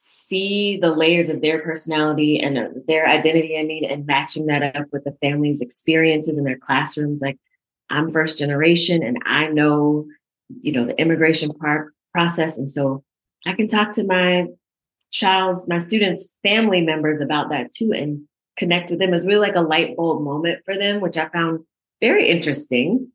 see 0.00 0.76
the 0.76 0.90
layers 0.94 1.28
of 1.28 1.40
their 1.40 1.62
personality 1.62 2.40
and 2.40 2.58
uh, 2.58 2.68
their 2.88 3.06
identity, 3.06 3.56
I 3.56 3.62
mean, 3.62 3.84
and 3.84 4.06
matching 4.06 4.46
that 4.46 4.76
up 4.76 4.86
with 4.92 5.04
the 5.04 5.16
family's 5.22 5.60
experiences 5.60 6.36
in 6.36 6.44
their 6.44 6.58
classrooms. 6.58 7.22
Like 7.22 7.38
I'm 7.88 8.10
first 8.10 8.38
generation, 8.38 9.02
and 9.02 9.18
I 9.24 9.46
know, 9.46 10.06
you 10.60 10.72
know, 10.72 10.84
the 10.84 11.00
immigration 11.00 11.52
part 11.54 11.94
process, 12.12 12.58
and 12.58 12.68
so 12.68 13.04
I 13.46 13.52
can 13.52 13.68
talk 13.68 13.92
to 13.92 14.04
my 14.04 14.48
child's, 15.12 15.68
my 15.68 15.78
students' 15.78 16.34
family 16.42 16.82
members 16.82 17.20
about 17.20 17.50
that 17.50 17.72
too, 17.72 17.92
and 17.94 18.22
connect 18.56 18.90
with 18.90 18.98
them. 18.98 19.10
It 19.10 19.12
was 19.12 19.26
really 19.26 19.46
like 19.46 19.56
a 19.56 19.60
light 19.60 19.96
bulb 19.96 20.24
moment 20.24 20.64
for 20.64 20.76
them, 20.76 21.00
which 21.00 21.16
I 21.16 21.28
found 21.28 21.60
very 22.00 22.28
interesting. 22.28 23.10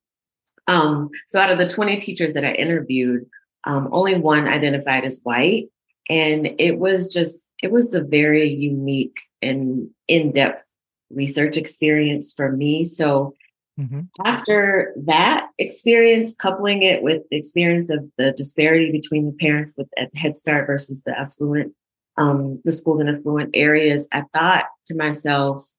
Um, 0.68 1.10
so 1.28 1.40
out 1.40 1.52
of 1.52 1.58
the 1.58 1.70
20 1.70 1.98
teachers 1.98 2.34
that 2.34 2.46
I 2.46 2.54
interviewed, 2.54 3.26
um, 3.66 3.90
only 3.92 4.16
one 4.16 4.48
identified 4.48 5.06
as 5.06 5.20
white. 5.24 5.68
And 6.10 6.50
it 6.60 6.78
was 6.78 7.12
just, 7.12 7.48
it 7.64 7.72
was 7.72 7.94
a 7.96 8.04
very 8.04 8.48
unique 8.48 9.20
and 9.42 9.90
in-depth 10.08 10.64
research 11.10 11.58
experience 11.58 12.34
for 12.34 12.52
me. 12.52 12.86
So 12.86 13.34
mm-hmm. 13.80 14.02
after 14.24 14.94
that 15.06 15.48
experience, 15.58 16.36
coupling 16.38 16.84
it 16.84 17.02
with 17.02 17.24
the 17.30 17.38
experience 17.38 17.90
of 17.90 18.06
the 18.18 18.32
disparity 18.34 18.92
between 18.92 19.26
the 19.26 19.38
parents 19.40 19.74
with 19.78 19.88
at 19.98 20.16
Head 20.16 20.38
Start 20.38 20.68
versus 20.68 21.02
the 21.04 21.18
affluent 21.18 21.74
um, 22.18 22.62
the 22.64 22.72
schools 22.72 23.02
in 23.02 23.10
affluent 23.10 23.52
areas, 23.54 24.08
I 24.12 24.24
thought 24.34 24.66
to 24.86 24.96
myself, 24.96 25.70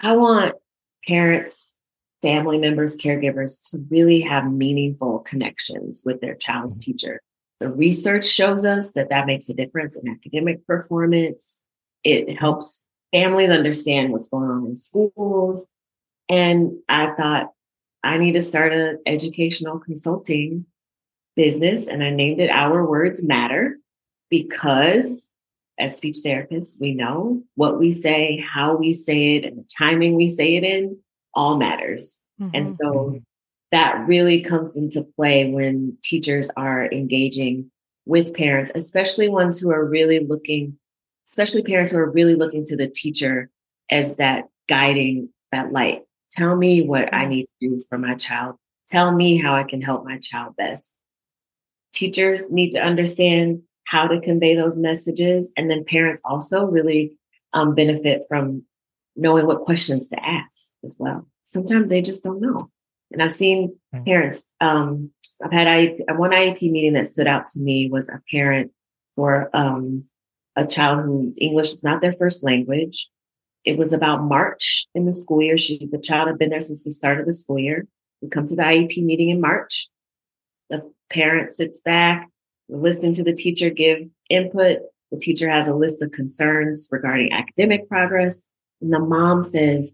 I 0.00 0.16
want 0.16 0.54
parents, 1.06 1.72
family 2.22 2.58
members, 2.58 2.96
caregivers 2.96 3.58
to 3.70 3.78
really 3.90 4.20
have 4.20 4.50
meaningful 4.50 5.20
connections 5.20 6.02
with 6.04 6.20
their 6.20 6.34
child's 6.34 6.78
mm-hmm. 6.78 6.92
teacher. 6.92 7.20
The 7.60 7.70
research 7.70 8.26
shows 8.26 8.64
us 8.64 8.92
that 8.92 9.10
that 9.10 9.26
makes 9.26 9.48
a 9.48 9.54
difference 9.54 9.96
in 9.96 10.10
academic 10.10 10.66
performance. 10.66 11.60
It 12.04 12.38
helps 12.38 12.84
families 13.12 13.50
understand 13.50 14.12
what's 14.12 14.28
going 14.28 14.50
on 14.50 14.66
in 14.66 14.76
schools. 14.76 15.66
And 16.28 16.72
I 16.88 17.12
thought, 17.14 17.52
I 18.02 18.18
need 18.18 18.32
to 18.32 18.42
start 18.42 18.72
an 18.72 18.98
educational 19.06 19.78
consulting 19.78 20.66
business, 21.34 21.88
and 21.88 22.02
I 22.02 22.10
named 22.10 22.40
it 22.40 22.50
Our 22.50 22.88
Words 22.88 23.22
Matter 23.22 23.78
because 24.30 25.26
as 25.78 25.96
speech 25.96 26.18
therapists, 26.24 26.80
we 26.80 26.94
know 26.94 27.42
what 27.54 27.78
we 27.78 27.92
say, 27.92 28.42
how 28.54 28.76
we 28.76 28.92
say 28.92 29.36
it, 29.36 29.44
and 29.44 29.58
the 29.58 29.68
timing 29.78 30.14
we 30.14 30.28
say 30.28 30.56
it 30.56 30.64
in 30.64 30.98
all 31.34 31.56
matters. 31.56 32.20
Mm-hmm. 32.40 32.50
And 32.54 32.70
so 32.70 33.20
that 33.72 34.06
really 34.06 34.40
comes 34.40 34.76
into 34.76 35.06
play 35.16 35.50
when 35.50 35.98
teachers 36.02 36.50
are 36.56 36.86
engaging 36.90 37.70
with 38.06 38.34
parents, 38.34 38.72
especially 38.74 39.28
ones 39.28 39.58
who 39.58 39.70
are 39.70 39.84
really 39.84 40.20
looking, 40.20 40.78
especially 41.28 41.62
parents 41.62 41.90
who 41.90 41.98
are 41.98 42.10
really 42.10 42.36
looking 42.36 42.64
to 42.64 42.76
the 42.76 42.88
teacher 42.88 43.50
as 43.90 44.16
that 44.16 44.44
guiding, 44.68 45.28
that 45.52 45.72
light. 45.72 46.02
Tell 46.30 46.56
me 46.56 46.82
what 46.82 47.12
I 47.12 47.22
mm-hmm. 47.22 47.30
need 47.30 47.46
to 47.46 47.52
do 47.60 47.80
for 47.88 47.98
my 47.98 48.14
child. 48.14 48.56
Tell 48.88 49.12
me 49.12 49.36
how 49.36 49.54
I 49.54 49.64
can 49.64 49.82
help 49.82 50.04
my 50.04 50.18
child 50.18 50.56
best. 50.56 50.96
Teachers 51.92 52.50
need 52.50 52.70
to 52.72 52.78
understand 52.78 53.62
how 53.86 54.06
to 54.06 54.20
convey 54.20 54.54
those 54.54 54.76
messages. 54.76 55.52
And 55.56 55.70
then 55.70 55.84
parents 55.84 56.22
also 56.24 56.66
really 56.66 57.12
um, 57.52 57.74
benefit 57.74 58.22
from 58.28 58.64
knowing 59.16 59.46
what 59.46 59.62
questions 59.62 60.08
to 60.10 60.24
ask 60.24 60.70
as 60.84 60.96
well. 60.98 61.26
Sometimes 61.44 61.90
they 61.90 62.02
just 62.02 62.22
don't 62.22 62.40
know. 62.40 62.70
And 63.12 63.22
I've 63.22 63.32
seen 63.32 63.76
parents, 64.04 64.46
um, 64.60 65.10
I've 65.42 65.52
had 65.52 65.68
I, 65.68 65.96
one 66.14 66.32
IEP 66.32 66.70
meeting 66.70 66.94
that 66.94 67.06
stood 67.06 67.26
out 67.26 67.46
to 67.48 67.60
me 67.60 67.88
was 67.90 68.08
a 68.08 68.20
parent 68.30 68.72
for 69.14 69.48
um, 69.54 70.04
a 70.56 70.66
child 70.66 71.04
who 71.04 71.32
English 71.38 71.72
is 71.72 71.84
not 71.84 72.00
their 72.00 72.12
first 72.12 72.44
language. 72.44 73.08
It 73.64 73.78
was 73.78 73.92
about 73.92 74.24
March 74.24 74.86
in 74.94 75.06
the 75.06 75.12
school 75.12 75.42
year. 75.42 75.56
She, 75.56 75.86
the 75.90 75.98
child 75.98 76.28
had 76.28 76.38
been 76.38 76.50
there 76.50 76.60
since 76.60 76.84
the 76.84 76.90
start 76.90 77.20
of 77.20 77.26
the 77.26 77.32
school 77.32 77.58
year. 77.58 77.86
We 78.20 78.28
come 78.28 78.46
to 78.46 78.56
the 78.56 78.62
IEP 78.62 79.04
meeting 79.04 79.30
in 79.30 79.40
March. 79.40 79.88
The 80.70 80.90
parent 81.10 81.56
sits 81.56 81.80
back, 81.80 82.28
listen 82.68 83.12
to 83.14 83.24
the 83.24 83.32
teacher 83.32 83.70
give 83.70 84.08
input. 84.30 84.78
The 85.10 85.18
teacher 85.18 85.48
has 85.48 85.68
a 85.68 85.74
list 85.74 86.02
of 86.02 86.10
concerns 86.10 86.88
regarding 86.90 87.32
academic 87.32 87.88
progress. 87.88 88.44
And 88.80 88.92
the 88.92 88.98
mom 88.98 89.42
says, 89.42 89.92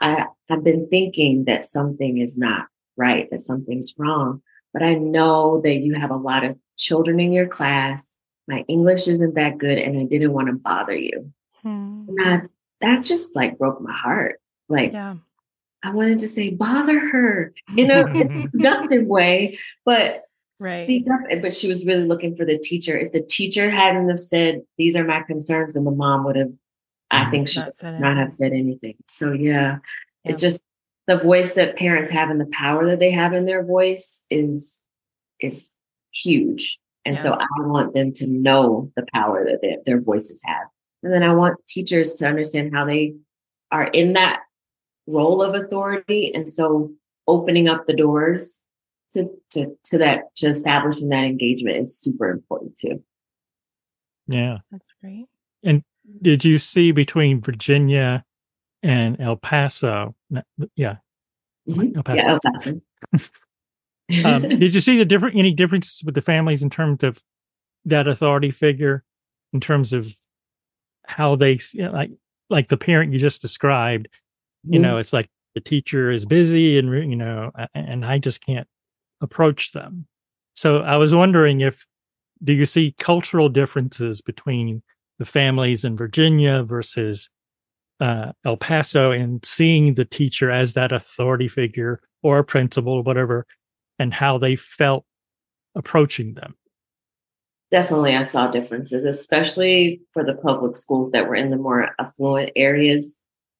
I 0.00 0.26
have 0.48 0.64
been 0.64 0.88
thinking 0.88 1.44
that 1.44 1.64
something 1.64 2.18
is 2.18 2.36
not 2.36 2.66
right, 2.96 3.30
that 3.30 3.40
something's 3.40 3.94
wrong. 3.98 4.42
But 4.72 4.82
I 4.82 4.94
know 4.94 5.60
that 5.62 5.78
you 5.78 5.94
have 5.94 6.10
a 6.10 6.16
lot 6.16 6.44
of 6.44 6.58
children 6.76 7.20
in 7.20 7.32
your 7.32 7.46
class. 7.46 8.12
My 8.48 8.64
English 8.68 9.06
isn't 9.06 9.36
that 9.36 9.58
good, 9.58 9.78
and 9.78 9.98
I 9.98 10.04
didn't 10.04 10.32
want 10.32 10.48
to 10.48 10.54
bother 10.54 10.96
you. 10.96 11.32
Hmm. 11.62 12.06
And 12.18 12.48
that 12.80 13.04
just 13.04 13.36
like 13.36 13.58
broke 13.58 13.80
my 13.80 13.92
heart. 13.92 14.40
Like, 14.68 14.92
yeah. 14.92 15.16
I 15.82 15.90
wanted 15.90 16.20
to 16.20 16.28
say, 16.28 16.50
bother 16.50 16.98
her 16.98 17.52
in 17.76 17.90
a 17.90 18.48
productive 18.50 19.06
way, 19.06 19.58
but 19.84 20.23
right. 20.60 20.84
speak 20.84 21.06
up. 21.12 21.20
Eh, 21.30 21.40
but 21.40 21.54
she 21.54 21.68
was 21.68 21.84
really 21.86 22.04
looking 22.04 22.34
for 22.34 22.44
the 22.44 22.58
teacher. 22.58 22.96
If 22.96 23.12
the 23.12 23.22
teacher 23.22 23.70
hadn't 23.70 24.08
have 24.08 24.20
said, 24.20 24.62
these 24.78 24.96
are 24.96 25.04
my 25.04 25.22
concerns, 25.22 25.76
and 25.76 25.86
the 25.86 25.90
mom 25.90 26.24
would 26.24 26.36
have, 26.36 26.52
I 27.10 27.30
think 27.30 27.48
she 27.48 27.60
not, 27.60 28.00
not 28.00 28.16
have 28.16 28.32
said 28.32 28.52
anything. 28.52 28.96
So 29.08 29.32
yeah, 29.32 29.78
yeah, 30.24 30.32
it 30.32 30.38
just 30.38 30.62
the 31.06 31.18
voice 31.18 31.54
that 31.54 31.76
parents 31.76 32.10
have 32.10 32.30
and 32.30 32.40
the 32.40 32.46
power 32.46 32.86
that 32.86 32.98
they 32.98 33.10
have 33.10 33.32
in 33.32 33.46
their 33.46 33.64
voice 33.64 34.26
is 34.30 34.82
is 35.40 35.74
huge. 36.12 36.78
And 37.04 37.16
yeah. 37.16 37.22
so 37.22 37.32
I 37.34 37.46
want 37.60 37.92
them 37.92 38.12
to 38.14 38.26
know 38.26 38.90
the 38.96 39.06
power 39.12 39.44
that 39.44 39.60
they, 39.60 39.76
their 39.84 40.00
voices 40.00 40.40
have. 40.46 40.68
And 41.02 41.12
then 41.12 41.22
I 41.22 41.34
want 41.34 41.58
teachers 41.68 42.14
to 42.14 42.26
understand 42.26 42.74
how 42.74 42.86
they 42.86 43.14
are 43.70 43.84
in 43.84 44.14
that 44.14 44.40
role 45.06 45.42
of 45.42 45.54
authority. 45.54 46.34
And 46.34 46.48
so 46.48 46.92
opening 47.26 47.68
up 47.68 47.84
the 47.84 47.94
doors 47.94 48.62
to, 49.14 49.28
to, 49.52 49.76
to 49.84 49.98
that, 49.98 50.34
to 50.36 50.48
establishing 50.48 51.08
that 51.08 51.24
engagement 51.24 51.78
is 51.78 51.98
super 51.98 52.30
important 52.30 52.76
too. 52.76 53.02
Yeah. 54.26 54.58
That's 54.70 54.94
great. 55.00 55.26
And 55.62 55.82
did 56.22 56.44
you 56.44 56.58
see 56.58 56.92
between 56.92 57.40
Virginia 57.40 58.24
and 58.82 59.20
El 59.20 59.36
Paso? 59.36 60.14
Yeah. 60.76 60.96
Mm-hmm. 61.68 61.96
El 61.96 62.02
Paso. 62.02 62.16
Yeah, 62.16 62.30
El 62.30 62.40
Paso. 62.40 62.80
um, 64.24 64.42
did 64.42 64.74
you 64.74 64.80
see 64.80 64.98
the 64.98 65.04
different 65.04 65.36
any 65.36 65.52
differences 65.52 66.02
with 66.04 66.14
the 66.14 66.22
families 66.22 66.62
in 66.62 66.70
terms 66.70 67.02
of 67.02 67.22
that 67.86 68.06
authority 68.06 68.50
figure, 68.50 69.04
in 69.52 69.60
terms 69.60 69.92
of 69.92 70.14
how 71.06 71.36
they 71.36 71.58
you 71.72 71.82
know, 71.82 71.92
like 71.92 72.10
like 72.50 72.68
the 72.68 72.76
parent 72.76 73.12
you 73.12 73.18
just 73.18 73.40
described? 73.40 74.08
You 74.64 74.72
mm-hmm. 74.72 74.82
know, 74.82 74.98
it's 74.98 75.12
like 75.12 75.28
the 75.54 75.60
teacher 75.60 76.10
is 76.10 76.26
busy, 76.26 76.78
and 76.78 76.90
you 77.10 77.16
know, 77.16 77.50
and 77.74 78.04
I 78.04 78.18
just 78.18 78.44
can't 78.44 78.68
approach 79.24 79.72
them. 79.72 80.06
So 80.54 80.82
I 80.82 80.96
was 80.96 81.14
wondering 81.14 81.60
if 81.60 81.84
do 82.44 82.52
you 82.52 82.66
see 82.66 82.94
cultural 82.98 83.48
differences 83.48 84.20
between 84.20 84.82
the 85.18 85.24
families 85.24 85.84
in 85.84 85.96
Virginia 85.96 86.62
versus 86.62 87.30
uh, 88.00 88.32
El 88.44 88.56
Paso 88.56 89.12
and 89.12 89.44
seeing 89.44 89.94
the 89.94 90.04
teacher 90.04 90.50
as 90.50 90.74
that 90.74 90.92
authority 90.92 91.48
figure 91.48 92.00
or 92.22 92.38
a 92.38 92.44
principal, 92.44 93.02
whatever, 93.02 93.46
and 93.98 94.12
how 94.12 94.38
they 94.38 94.56
felt 94.56 95.04
approaching 95.74 96.34
them? 96.34 96.54
Definitely, 97.70 98.14
I 98.14 98.22
saw 98.22 98.50
differences, 98.50 99.04
especially 99.04 100.02
for 100.12 100.22
the 100.22 100.34
public 100.34 100.76
schools 100.76 101.10
that 101.12 101.28
were 101.28 101.34
in 101.34 101.50
the 101.50 101.56
more 101.56 101.90
affluent 101.98 102.52
areas. 102.56 103.16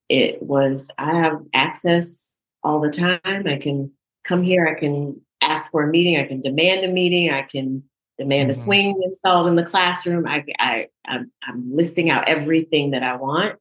It 0.09 0.43
was, 0.43 0.91
I 0.99 1.17
have 1.17 1.41
access 1.55 2.33
all 2.63 2.81
the 2.81 2.91
time. 2.91 3.21
I 3.25 3.57
can 3.57 3.93
come 4.25 4.43
here, 4.43 4.67
I 4.67 4.79
can 4.79 5.21
ask 5.45 5.71
for 5.71 5.83
a 5.83 5.89
meeting, 5.89 6.19
I 6.19 6.25
can 6.25 6.41
demand 6.41 6.85
a 6.85 6.89
meeting, 6.89 7.31
I 7.31 7.43
can 7.43 7.83
demand 8.19 8.51
mm-hmm. 8.51 8.61
a 8.61 8.63
swing 8.63 9.01
installed 9.05 9.49
in 9.49 9.57
the 9.57 9.67
classroom. 9.67 10.27
I, 10.27 10.45
I, 10.59 10.89
I'm, 11.07 11.31
I'm 11.47 11.75
listing 11.75 12.11
out 12.11 12.29
everything 12.29 12.93
that 12.93 13.03
I 13.03 13.17
want, 13.17 13.59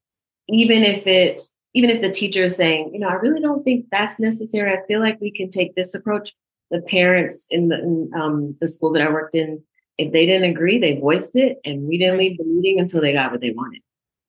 even 0.50 0.84
if 0.84 1.08
it, 1.08 1.42
even 1.74 1.90
if 1.90 2.02
the 2.02 2.12
teacher 2.12 2.46
is 2.46 2.56
saying, 2.56 2.92
you 2.94 3.00
know, 3.00 3.08
I 3.08 3.14
really 3.14 3.42
don't 3.42 3.64
think 3.64 3.88
that's 3.92 4.20
necessary. 4.20 4.72
I 4.72 4.86
feel 4.88 5.00
like 5.00 5.20
we 5.20 5.32
can 5.32 5.50
take 5.50 5.76
this 5.76 5.96
approach 5.96 6.34
the 6.74 6.82
parents 6.82 7.46
in 7.50 7.70
the 7.70 7.80
in, 7.80 8.12
um, 8.16 8.58
the 8.60 8.68
schools 8.68 8.94
that 8.94 9.02
I 9.02 9.12
worked 9.12 9.36
in, 9.36 9.64
if 9.98 10.12
they 10.12 10.26
didn't 10.26 10.50
agree, 10.50 10.80
they 10.80 11.00
voiced 11.00 11.36
it, 11.36 11.58
and 11.64 11.88
we 11.88 11.98
didn't 11.98 12.18
leave 12.18 12.38
the 12.38 12.44
meeting 12.44 12.80
until 12.80 13.00
they 13.00 13.14
got 13.14 13.32
what 13.32 13.42
they 13.42 13.52
wanted. 13.52 13.82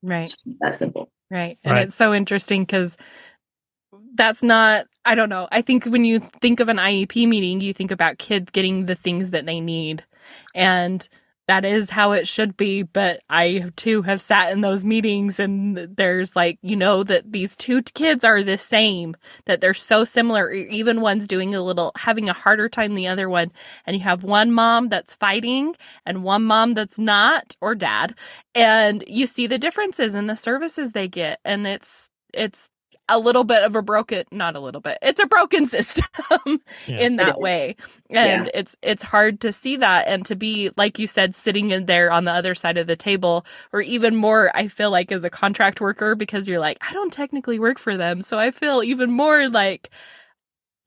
Right. 0.03 0.33
that 0.61 0.75
simple. 0.75 1.11
Right. 1.31 1.59
And 1.65 1.73
right. 1.73 1.89
it's 1.89 1.97
so 1.97 2.13
interesting 2.13 2.63
because 2.63 2.99
that's 4.15 4.43
not 4.43 4.87
I 5.05 5.15
don't 5.15 5.29
know. 5.29 5.49
I 5.53 5.61
think 5.63 5.85
when 5.85 6.05
you 6.05 6.19
think 6.19 6.61
of 6.61 6.69
an 6.69 6.79
IEP 6.79 7.29
meeting, 7.29 7.61
you 7.61 7.75
think 7.75 7.91
about 7.91 8.19
kids 8.19 8.51
getting 8.51 8.85
the 8.85 8.95
things 8.95 9.31
that 9.31 9.47
they 9.47 9.61
need. 9.61 10.05
And 10.55 11.07
that 11.47 11.67
is 11.67 11.91
how 11.91 12.13
it 12.13 12.27
should 12.27 12.57
be. 12.57 12.83
But 12.83 13.21
I 13.29 13.71
too 13.77 14.03
have 14.03 14.23
sat 14.23 14.51
in 14.51 14.63
those 14.63 14.83
meetings 14.83 15.39
and 15.39 15.77
there's 15.77 16.35
like, 16.35 16.59
you 16.63 16.75
know, 16.75 17.03
that 17.05 17.33
these 17.33 17.55
two 17.55 17.83
kids 17.83 18.25
are 18.25 18.43
the 18.43 18.57
same, 18.57 19.15
that 19.45 19.61
they're 19.61 19.75
so 19.75 20.05
similar. 20.05 20.51
Even 20.51 21.03
one's 21.03 21.29
doing 21.29 21.55
a 21.55 21.61
little, 21.61 21.93
having 21.97 22.31
a 22.31 22.33
harder 22.33 22.71
time 22.71 22.93
than 22.93 22.97
the 22.97 23.09
other 23.09 23.29
one. 23.29 23.53
And 23.87 23.95
you 23.95 24.03
have 24.03 24.25
one 24.25 24.53
mom 24.53 24.89
that's 24.89 25.13
fighting 25.13 25.77
and 26.07 26.25
one 26.25 26.45
mom 26.45 26.73
that's 26.73 26.99
not, 26.99 27.57
or 27.61 27.75
dad. 27.75 28.15
And 28.55 29.05
you 29.07 29.27
see 29.27 29.47
the 29.47 29.59
differences 29.59 30.15
in 30.15 30.29
the 30.29 30.37
services 30.37 30.93
they 30.93 31.09
get. 31.09 31.41
And 31.45 31.67
it's, 31.67 32.09
it's 32.33 32.71
a 33.09 33.19
little 33.19 33.45
bit 33.45 33.63
of 33.65 33.75
a 33.75 33.83
broken 33.83 34.25
not 34.33 34.57
a 34.57 34.61
little 34.61 34.81
bit 34.81 34.99
it's 35.03 35.21
a 35.21 35.27
broken 35.27 35.67
system 35.75 36.05
yeah. 36.87 36.99
in 36.99 37.17
that 37.17 37.41
way. 37.41 37.77
And 38.11 38.47
yeah. 38.47 38.51
it's 38.55 38.77
it's 38.83 39.03
hard 39.03 39.41
to 39.43 39.53
see 39.53 39.77
that 39.77 40.07
and 40.07 40.25
to 40.27 40.37
be 40.37 40.71
like 40.77 40.99
you 40.99 41.07
said 41.07 41.35
sitting 41.35 41.71
in 41.71 41.87
there 41.87 42.11
on 42.11 42.25
the 42.25 42.33
other 42.33 42.55
side 42.55 42.79
of 42.79 42.87
the 42.87 42.97
table 42.97 43.45
or 43.73 43.81
even 43.81 44.17
more 44.17 44.51
i 44.55 44.69
feel 44.69 44.91
like 44.91 45.11
as 45.11 45.25
a 45.25 45.31
contract 45.31 45.81
worker 45.81 46.15
because 46.15 46.47
you're 46.47 46.61
like 46.61 46.79
i 46.81 46.93
don't 46.93 47.13
technically 47.13 47.59
work 47.59 47.79
for 47.79 47.97
them. 47.97 48.23
So 48.23 48.39
i 48.39 48.51
feel 48.51 48.83
even 48.83 49.11
more 49.11 49.49
like 49.49 49.91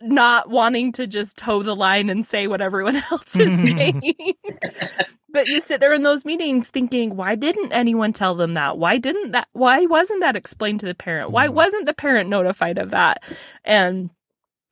not 0.01 0.49
wanting 0.49 0.91
to 0.93 1.07
just 1.07 1.37
toe 1.37 1.63
the 1.63 1.75
line 1.75 2.09
and 2.09 2.25
say 2.25 2.47
what 2.47 2.61
everyone 2.61 2.95
else 3.11 3.35
is 3.35 3.51
mm-hmm. 3.51 3.77
saying 3.77 4.33
but 5.37 5.47
you 5.47 5.61
sit 5.61 5.79
there 5.79 5.93
in 5.93 6.01
those 6.01 6.25
meetings 6.25 6.67
thinking, 6.67 7.15
why 7.15 7.35
didn't 7.35 7.71
anyone 7.71 8.11
tell 8.11 8.33
them 8.33 8.55
that? 8.55 8.79
Why 8.79 8.97
didn't 8.97 9.33
that? 9.33 9.47
Why 9.53 9.85
wasn't 9.85 10.21
that 10.21 10.35
explained 10.35 10.79
to 10.79 10.87
the 10.87 10.95
parent? 10.95 11.29
Why 11.29 11.47
mm. 11.47 11.53
wasn't 11.53 11.85
the 11.85 11.93
parent 11.93 12.27
notified 12.27 12.79
of 12.79 12.89
that? 12.89 13.21
And 13.63 14.09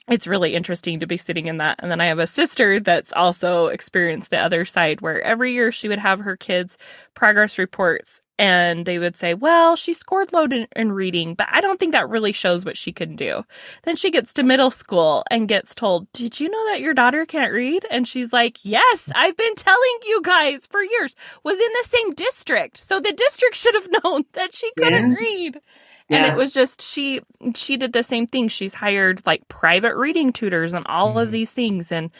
it's 0.09 0.25
really 0.25 0.55
interesting 0.55 0.99
to 1.01 1.05
be 1.05 1.17
sitting 1.17 1.45
in 1.45 1.57
that. 1.57 1.75
And 1.83 1.91
then 1.91 2.01
I 2.01 2.07
have 2.07 2.17
a 2.17 2.25
sister 2.25 2.79
that's 2.79 3.13
also 3.13 3.67
experienced 3.67 4.31
the 4.31 4.39
other 4.39 4.65
side 4.65 5.01
where 5.01 5.21
every 5.21 5.53
year 5.53 5.71
she 5.71 5.87
would 5.87 5.99
have 5.99 6.21
her 6.21 6.35
kids' 6.35 6.79
progress 7.13 7.59
reports 7.59 8.23
and 8.37 8.85
they 8.85 8.99
would 8.99 9.15
say, 9.15 9.33
well, 9.33 9.75
she 9.75 9.93
scored 9.93 10.33
low 10.33 10.43
in, 10.43 10.67
in, 10.75 10.91
reading, 10.91 11.35
but 11.35 11.47
I 11.51 11.61
don't 11.61 11.79
think 11.79 11.93
that 11.93 12.09
really 12.09 12.33
shows 12.33 12.65
what 12.65 12.77
she 12.77 12.91
can 12.91 13.15
do. 13.15 13.45
Then 13.83 13.95
she 13.95 14.11
gets 14.11 14.33
to 14.33 14.43
middle 14.43 14.71
school 14.71 15.23
and 15.31 15.47
gets 15.47 15.73
told, 15.73 16.11
did 16.11 16.39
you 16.39 16.49
know 16.49 16.65
that 16.71 16.81
your 16.81 16.93
daughter 16.93 17.25
can't 17.25 17.53
read? 17.53 17.85
And 17.89 18.07
she's 18.07 18.33
like, 18.33 18.59
yes, 18.63 19.09
I've 19.15 19.37
been 19.37 19.55
telling 19.55 19.97
you 20.05 20.21
guys 20.21 20.65
for 20.65 20.83
years, 20.83 21.15
was 21.43 21.59
in 21.59 21.71
the 21.81 21.87
same 21.87 22.13
district. 22.13 22.77
So 22.77 22.99
the 22.99 23.13
district 23.13 23.55
should 23.55 23.75
have 23.75 23.87
known 24.03 24.25
that 24.33 24.53
she 24.53 24.69
couldn't 24.77 25.11
yeah. 25.11 25.17
read. 25.17 25.61
And 26.07 26.23
it 26.23 26.35
was 26.35 26.53
just, 26.53 26.83
she, 26.83 27.21
she 27.55 27.77
did 27.77 27.93
the 27.93 28.03
same 28.03 28.27
thing. 28.27 28.47
She's 28.47 28.75
hired 28.75 29.25
like 29.25 29.47
private 29.47 29.95
reading 29.95 30.31
tutors 30.31 30.71
and 30.71 30.85
all 30.85 31.15
mm. 31.15 31.21
of 31.23 31.31
these 31.31 31.51
things. 31.51 31.91
And, 31.91 32.11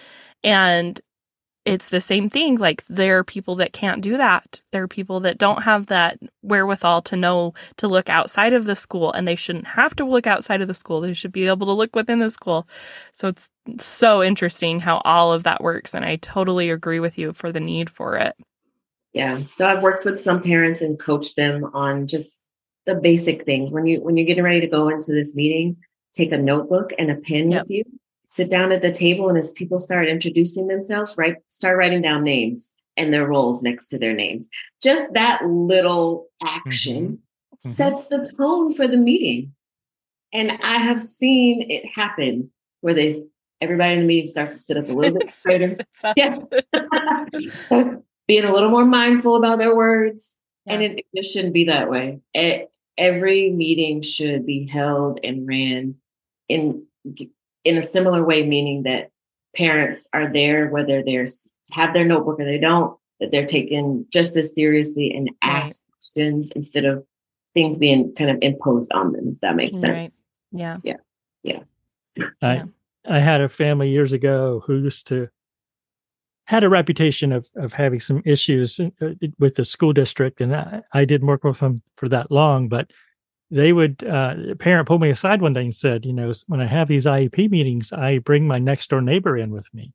and 0.44 1.00
it's 1.66 1.90
the 1.90 2.00
same 2.00 2.30
thing. 2.30 2.58
Like 2.58 2.86
there 2.86 3.18
are 3.18 3.24
people 3.24 3.56
that 3.56 3.74
can't 3.74 4.02
do 4.02 4.18
that. 4.18 4.62
There 4.72 4.84
are 4.84 4.88
people 4.88 5.20
that 5.22 5.40
don't 5.40 5.64
have 5.64 5.88
that 5.88 6.20
wherewithal 6.44 7.02
to 7.04 7.16
know 7.16 7.56
to 7.78 7.88
look 7.88 8.08
outside 8.08 8.54
of 8.54 8.66
the 8.66 8.76
school 8.76 9.12
and 9.12 9.28
they 9.28 9.36
shouldn't 9.36 9.68
have 9.68 9.96
to 9.96 10.06
look 10.06 10.28
outside 10.28 10.62
of 10.62 10.68
the 10.68 10.76
school. 10.76 11.02
They 11.02 11.14
should 11.14 11.32
be 11.32 11.48
able 11.48 11.66
to 11.66 11.74
look 11.74 11.96
within 11.96 12.20
the 12.20 12.30
school. 12.30 12.68
So 13.14 13.30
it's 13.30 13.50
so 13.80 14.22
interesting 14.22 14.80
how 14.80 15.02
all 15.04 15.34
of 15.34 15.44
that 15.44 15.62
works. 15.62 15.96
And 15.96 16.06
I 16.06 16.18
totally 16.18 16.70
agree 16.70 17.00
with 17.00 17.18
you 17.18 17.34
for 17.34 17.52
the 17.52 17.60
need 17.60 17.90
for 17.90 18.16
it. 18.16 18.36
Yeah. 19.14 19.42
So 19.48 19.68
I've 19.68 19.82
worked 19.82 20.06
with 20.06 20.22
some 20.22 20.44
parents 20.44 20.82
and 20.82 21.00
coached 21.00 21.36
them 21.36 21.64
on 21.74 22.06
just 22.06 22.42
the 22.86 22.94
basic 22.94 23.44
things. 23.46 23.74
When 23.74 23.88
you 23.88 24.04
when 24.04 24.18
you're 24.18 24.28
getting 24.28 24.44
ready 24.44 24.62
to 24.62 24.68
go 24.68 24.90
into 24.90 25.14
this 25.14 25.36
meeting, 25.36 25.78
take 26.14 26.32
a 26.32 26.38
notebook 26.38 26.94
and 27.00 27.10
a 27.10 27.16
pen 27.16 27.50
yep. 27.50 27.64
with 27.64 27.72
you 27.72 27.84
sit 28.28 28.50
down 28.50 28.72
at 28.72 28.82
the 28.82 28.92
table 28.92 29.30
and 29.30 29.38
as 29.38 29.52
people 29.52 29.80
start 29.80 30.08
introducing 30.08 30.68
themselves, 30.68 31.16
right, 31.18 31.38
start 31.50 31.78
writing 31.78 32.02
down 32.02 32.24
names 32.24 32.76
and 32.98 33.14
their 33.14 33.26
roles 33.26 33.62
next 33.62 33.88
to 33.88 34.00
their 34.00 34.14
names. 34.14 34.48
Just 34.82 35.14
that 35.14 35.44
little 35.46 36.28
action 36.44 36.96
mm-hmm. 37.06 37.14
Mm-hmm. 37.14 37.70
sets 37.70 38.08
the 38.08 38.32
tone 38.38 38.74
for 38.74 38.88
the 38.88 38.98
meeting. 38.98 39.54
And 40.34 40.52
I 40.52 40.78
have 40.78 41.02
seen 41.02 41.70
it 41.70 41.86
happen 41.86 42.52
where 42.82 42.94
they 42.94 43.24
everybody 43.62 43.94
in 43.94 44.00
the 44.02 44.06
meeting 44.06 44.28
starts 44.28 44.52
to 44.52 44.58
sit 44.60 44.78
up 44.78 44.90
a 44.90 44.94
little 44.94 45.18
bit 45.18 45.32
straighter. 45.32 45.78
yeah. 46.16 46.38
being 48.28 48.44
a 48.44 48.52
little 48.52 48.70
more 48.70 48.86
mindful 48.86 49.36
about 49.36 49.60
their 49.60 49.76
words. 49.76 50.34
Yeah. 50.66 50.74
And 50.74 50.84
it, 50.84 51.06
it 51.14 51.24
shouldn't 51.24 51.54
be 51.54 51.66
that 51.66 51.90
way. 51.90 52.20
It, 52.34 52.72
every 52.98 53.52
meeting 53.52 54.02
should 54.02 54.46
be 54.46 54.68
held 54.68 55.20
and 55.24 55.48
ran 55.48 55.96
in 56.50 56.86
in 57.66 57.78
a 57.78 57.84
similar 57.84 58.24
way, 58.24 58.46
meaning 58.46 58.84
that 58.84 59.10
parents 59.56 60.08
are 60.14 60.32
there, 60.32 60.70
whether 60.70 61.04
they're 61.04 61.26
have 61.72 61.94
their 61.94 62.06
notebook 62.06 62.40
or 62.40 62.46
they 62.46 62.60
don't, 62.60 62.98
that 63.20 63.32
they're 63.32 63.46
taken 63.46 64.06
just 64.14 64.38
as 64.38 64.54
seriously 64.54 65.12
and 65.14 65.32
ask 65.42 65.84
right. 65.84 65.92
questions 65.94 66.52
instead 66.52 66.86
of 66.86 67.04
things 67.54 67.78
being 67.78 68.14
kind 68.14 68.30
of 68.30 68.38
imposed 68.42 68.92
on 68.94 69.12
them, 69.14 69.30
if 69.34 69.42
that 69.42 69.56
makes 69.56 69.80
sense. 69.80 70.22
Right. 70.54 70.60
Yeah. 70.60 70.78
Yeah. 70.84 71.60
Yeah. 72.16 72.28
I, 72.42 72.64
I 73.08 73.20
had 73.20 73.42
a 73.42 73.50
family 73.50 73.90
years 73.90 74.14
ago 74.14 74.64
who 74.66 74.78
used 74.78 75.08
to 75.08 75.30
had 76.46 76.64
a 76.64 76.70
reputation 76.70 77.32
of 77.32 77.50
of 77.56 77.74
having 77.74 78.00
some 78.00 78.22
issues 78.24 78.80
uh, 78.80 79.10
with 79.40 79.56
the 79.56 79.66
school 79.66 79.94
district, 79.94 80.42
and 80.42 80.56
I, 80.56 80.82
I 80.94 81.06
didn't 81.06 81.28
work 81.28 81.44
with 81.44 81.60
them 81.60 81.82
for 81.98 82.08
that 82.10 82.32
long, 82.32 82.68
but 82.68 82.92
they 83.52 83.74
would 83.74 84.04
uh, 84.04 84.36
a 84.52 84.56
parent 84.56 84.88
pulled 84.88 85.02
me 85.02 85.10
aside 85.10 85.42
one 85.42 85.54
day 85.54 85.62
and 85.62 85.74
said, 85.76 86.06
you 86.06 86.14
know, 86.14 86.32
when 86.48 86.62
I 86.62 86.66
have 86.66 86.88
these 86.88 87.06
IEP 87.06 87.50
meetings, 87.50 87.94
I 87.94 88.18
bring 88.20 88.48
my 88.48 88.60
next 88.60 88.90
door 88.90 89.02
neighbor 89.02 89.38
in 89.38 89.52
with 89.52 89.68
me, 89.74 89.94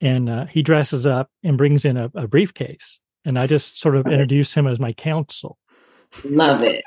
and 0.00 0.28
uh, 0.28 0.46
he 0.46 0.62
dresses 0.62 1.06
up 1.06 1.30
and 1.42 1.56
brings 1.58 1.84
in 1.84 1.96
a, 1.96 2.10
a 2.14 2.26
briefcase, 2.26 3.00
and 3.24 3.38
I 3.38 3.46
just 3.46 3.80
sort 3.80 3.96
of 3.96 4.06
introduce 4.06 4.52
him 4.54 4.66
as 4.66 4.80
my 4.80 4.92
counsel. 4.92 5.58
Love 6.24 6.62
it. 6.62 6.84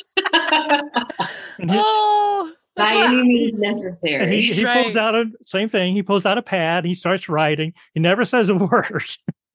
And 1.60 1.70
he, 1.72 1.76
Oh, 1.80 2.52
By 2.76 2.92
any 2.94 3.22
means 3.22 3.58
necessary. 3.58 4.22
and 4.24 4.32
he, 4.32 4.42
he 4.52 4.64
pulls 4.64 4.96
out 4.96 5.14
a 5.16 5.24
same 5.44 5.68
thing. 5.68 5.94
He 5.94 6.02
pulls 6.04 6.24
out 6.26 6.38
a 6.38 6.42
pad. 6.42 6.84
He 6.84 6.94
starts 6.94 7.28
writing. 7.28 7.72
He 7.94 8.00
never 8.00 8.24
says 8.24 8.48
a 8.48 8.54
word. 8.56 9.02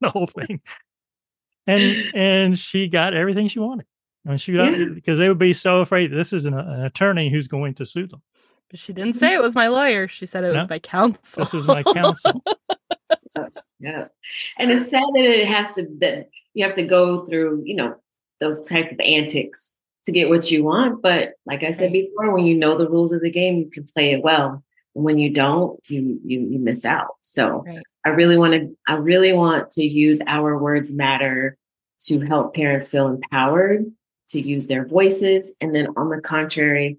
the 0.02 0.10
whole 0.10 0.28
thing. 0.28 0.60
And 1.66 2.12
and 2.13 2.60
she 2.60 2.89
got 2.89 3.13
everything 3.13 3.48
she 3.48 3.60
wanted. 3.60 3.86
And 4.26 4.40
she 4.40 4.54
got 4.54 4.78
Yeah. 4.78 4.86
because 4.94 5.20
they 5.20 5.28
would 5.28 5.38
be 5.40 5.54
so 5.54 5.82
afraid 5.82 6.12
this 6.12 6.34
is 6.34 6.46
an, 6.46 6.54
an 6.54 6.86
attorney 6.86 7.30
who's 7.30 7.48
going 7.48 7.74
to 7.76 7.86
sue 7.86 8.08
them. 8.08 8.22
But 8.70 8.80
she 8.80 8.94
didn't 8.94 9.16
say 9.16 9.34
it 9.34 9.42
was 9.42 9.54
my 9.56 9.68
lawyer. 9.68 10.08
She 10.08 10.26
said 10.26 10.44
it 10.44 10.54
was 10.56 10.70
my 10.70 10.80
counsel. 10.80 11.44
This 11.44 11.54
is 11.54 11.68
my 11.68 11.84
counsel. 11.84 12.42
Yeah. 13.80 14.06
And 14.58 14.72
it's 14.72 14.90
sad 14.90 15.04
that 15.14 15.24
it 15.26 15.46
has 15.46 15.72
to 15.72 15.86
that 16.00 16.30
you 16.54 16.64
have 16.64 16.76
to 16.76 16.84
go 16.84 17.26
through, 17.26 17.64
you 17.66 17.76
know, 17.76 17.96
those 18.40 18.66
type 18.68 18.92
of 18.94 19.00
antics 19.02 19.74
to 20.06 20.14
get 20.14 20.30
what 20.30 20.50
you 20.50 20.64
want. 20.64 21.02
But 21.02 21.34
like 21.46 21.64
I 21.64 21.74
said 21.74 21.92
before, 21.92 22.32
when 22.34 22.46
you 22.46 22.56
know 22.56 22.78
the 22.78 22.90
rules 22.90 23.12
of 23.12 23.22
the 23.22 23.30
game, 23.30 23.58
you 23.58 23.70
can 23.70 23.84
play 23.84 24.14
it 24.14 24.24
well. 24.24 24.64
And 24.96 25.04
when 25.04 25.18
you 25.20 25.32
don't, 25.32 25.78
you 25.90 26.18
you 26.24 26.40
you 26.50 26.60
miss 26.60 26.86
out. 26.86 27.16
So 27.24 27.64
Right. 27.68 27.84
I 28.06 28.10
really 28.10 28.38
want 28.38 28.54
to 28.54 28.74
I 28.88 28.94
really 28.96 29.34
want 29.34 29.72
to 29.72 29.84
use 29.84 30.22
our 30.28 30.58
words 30.58 30.94
matter 30.94 31.58
to 32.04 32.22
help 32.22 32.56
parents 32.56 32.88
feel 32.88 33.08
empowered 33.08 33.86
to 34.30 34.42
use 34.42 34.68
their 34.68 34.86
voices. 34.86 35.56
And 35.62 35.76
then 35.76 35.88
on 35.96 36.10
the 36.10 36.22
contrary, 36.22 36.98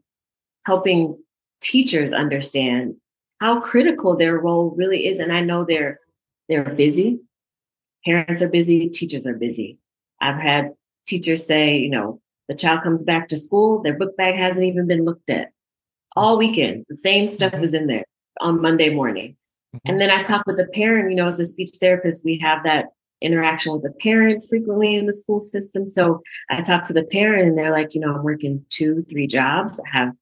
helping 0.67 1.19
teachers 1.61 2.13
understand 2.13 2.97
how 3.41 3.61
critical 3.61 4.17
their 4.17 4.39
role 4.39 4.75
really 4.77 5.07
is. 5.07 5.19
And 5.19 5.33
I 5.33 5.41
know 5.41 5.65
they're 5.65 6.01
they're 6.49 6.65
busy. 6.65 7.21
Parents 8.05 8.43
are 8.43 8.49
busy, 8.49 8.89
teachers 8.91 9.27
are 9.27 9.35
busy. 9.35 9.79
I've 10.21 10.41
had 10.41 10.73
teachers 11.07 11.47
say, 11.47 11.77
you 11.77 11.89
know, 11.89 12.21
the 12.49 12.55
child 12.55 12.83
comes 12.83 13.03
back 13.03 13.29
to 13.29 13.37
school, 13.37 13.83
their 13.83 13.95
book 13.95 14.17
bag 14.17 14.37
hasn't 14.37 14.67
even 14.67 14.87
been 14.87 15.05
looked 15.05 15.31
at 15.31 15.53
all 16.15 16.39
weekend. 16.39 16.85
The 16.89 16.97
same 16.97 17.29
stuff 17.29 17.53
mm-hmm. 17.53 17.65
is 17.65 17.75
in 17.75 17.87
there 17.87 18.05
on 18.41 18.61
Monday 18.61 18.91
morning. 18.91 19.37
Mm-hmm. 19.75 19.91
And 19.91 20.01
then 20.01 20.11
I 20.11 20.23
talk 20.23 20.47
with 20.47 20.57
the 20.57 20.67
parent, 20.67 21.11
you 21.11 21.17
know, 21.17 21.29
as 21.29 21.41
a 21.41 21.47
speech 21.47 21.71
therapist, 21.81 22.25
we 22.25 22.39
have 22.39 22.63
that 22.65 22.87
interaction 23.25 23.73
with 23.73 23.83
the 23.83 23.93
parent 24.01 24.45
frequently 24.49 24.95
in 24.95 25.07
the 25.07 25.13
school 25.13 25.41
system. 25.41 25.87
So 25.87 26.23
I 26.51 26.63
talk 26.63 26.85
to 26.85 26.93
the 26.93 27.05
parent 27.05 27.49
and 27.49 27.59
they're 27.59 27.73
like, 27.73 27.95
you 27.95 28.01
know, 28.01 28.15
I'm 28.15 28.23
working 28.23 28.65
two, 28.69 29.05
three 29.11 29.27
jobs. 29.27 29.81
I 29.81 29.99
have 29.99 30.13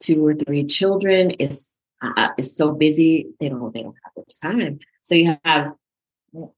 two 0.00 0.24
or 0.26 0.34
three 0.34 0.64
children. 0.64 1.34
It's 1.38 1.70
uh, 2.02 2.28
it's 2.38 2.56
so 2.56 2.72
busy. 2.72 3.26
They 3.40 3.48
don't 3.48 3.72
they 3.74 3.82
don't 3.82 3.96
have 4.04 4.12
the 4.16 4.34
time. 4.42 4.78
So 5.02 5.14
you 5.14 5.36
have 5.44 5.72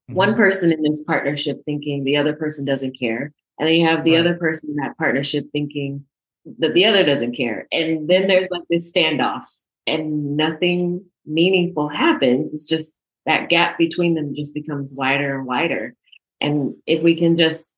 one 0.07 0.35
person 0.35 0.73
in 0.73 0.83
this 0.83 1.03
partnership 1.05 1.63
thinking 1.65 2.05
the 2.05 2.17
other 2.17 2.35
person 2.35 2.65
doesn't 2.65 2.99
care. 2.99 3.33
And 3.59 3.69
then 3.69 3.77
you 3.77 3.87
have 3.87 4.05
the 4.05 4.13
Right. 4.13 4.21
other 4.21 4.35
person 4.35 4.71
in 4.71 4.77
that 4.77 4.97
partnership 4.99 5.47
thinking 5.53 6.05
that 6.59 6.75
the 6.75 6.85
other 6.85 7.05
doesn't 7.05 7.37
care. 7.37 7.67
And 7.73 8.09
then 8.09 8.27
there's 8.27 8.49
like 8.51 8.63
this 8.71 8.91
standoff 8.93 9.45
and 9.87 10.37
nothing 10.37 11.05
meaningful 11.27 11.89
happens. 11.89 12.55
It's 12.55 12.67
just 12.69 12.93
that 13.27 13.49
gap 13.49 13.77
between 13.77 14.15
them 14.15 14.35
just 14.35 14.55
becomes 14.55 14.93
wider 14.93 15.37
and 15.37 15.47
wider. 15.47 15.95
And 16.41 16.75
if 16.87 17.03
we 17.03 17.17
can 17.17 17.37
just 17.37 17.75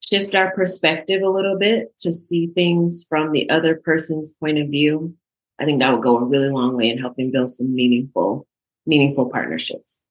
shift 0.00 0.34
our 0.34 0.52
perspective 0.54 1.22
a 1.22 1.28
little 1.28 1.58
bit 1.58 1.94
to 2.00 2.12
see 2.12 2.48
things 2.48 3.06
from 3.08 3.32
the 3.32 3.48
other 3.50 3.76
person's 3.76 4.32
point 4.32 4.58
of 4.58 4.68
view, 4.68 5.14
I 5.58 5.64
think 5.64 5.80
that 5.80 5.92
would 5.92 6.02
go 6.02 6.18
a 6.18 6.24
really 6.24 6.50
long 6.50 6.76
way 6.76 6.90
in 6.90 6.98
helping 6.98 7.30
build 7.30 7.50
some 7.50 7.74
meaningful, 7.74 8.46
meaningful 8.86 9.30
partnerships. 9.30 10.02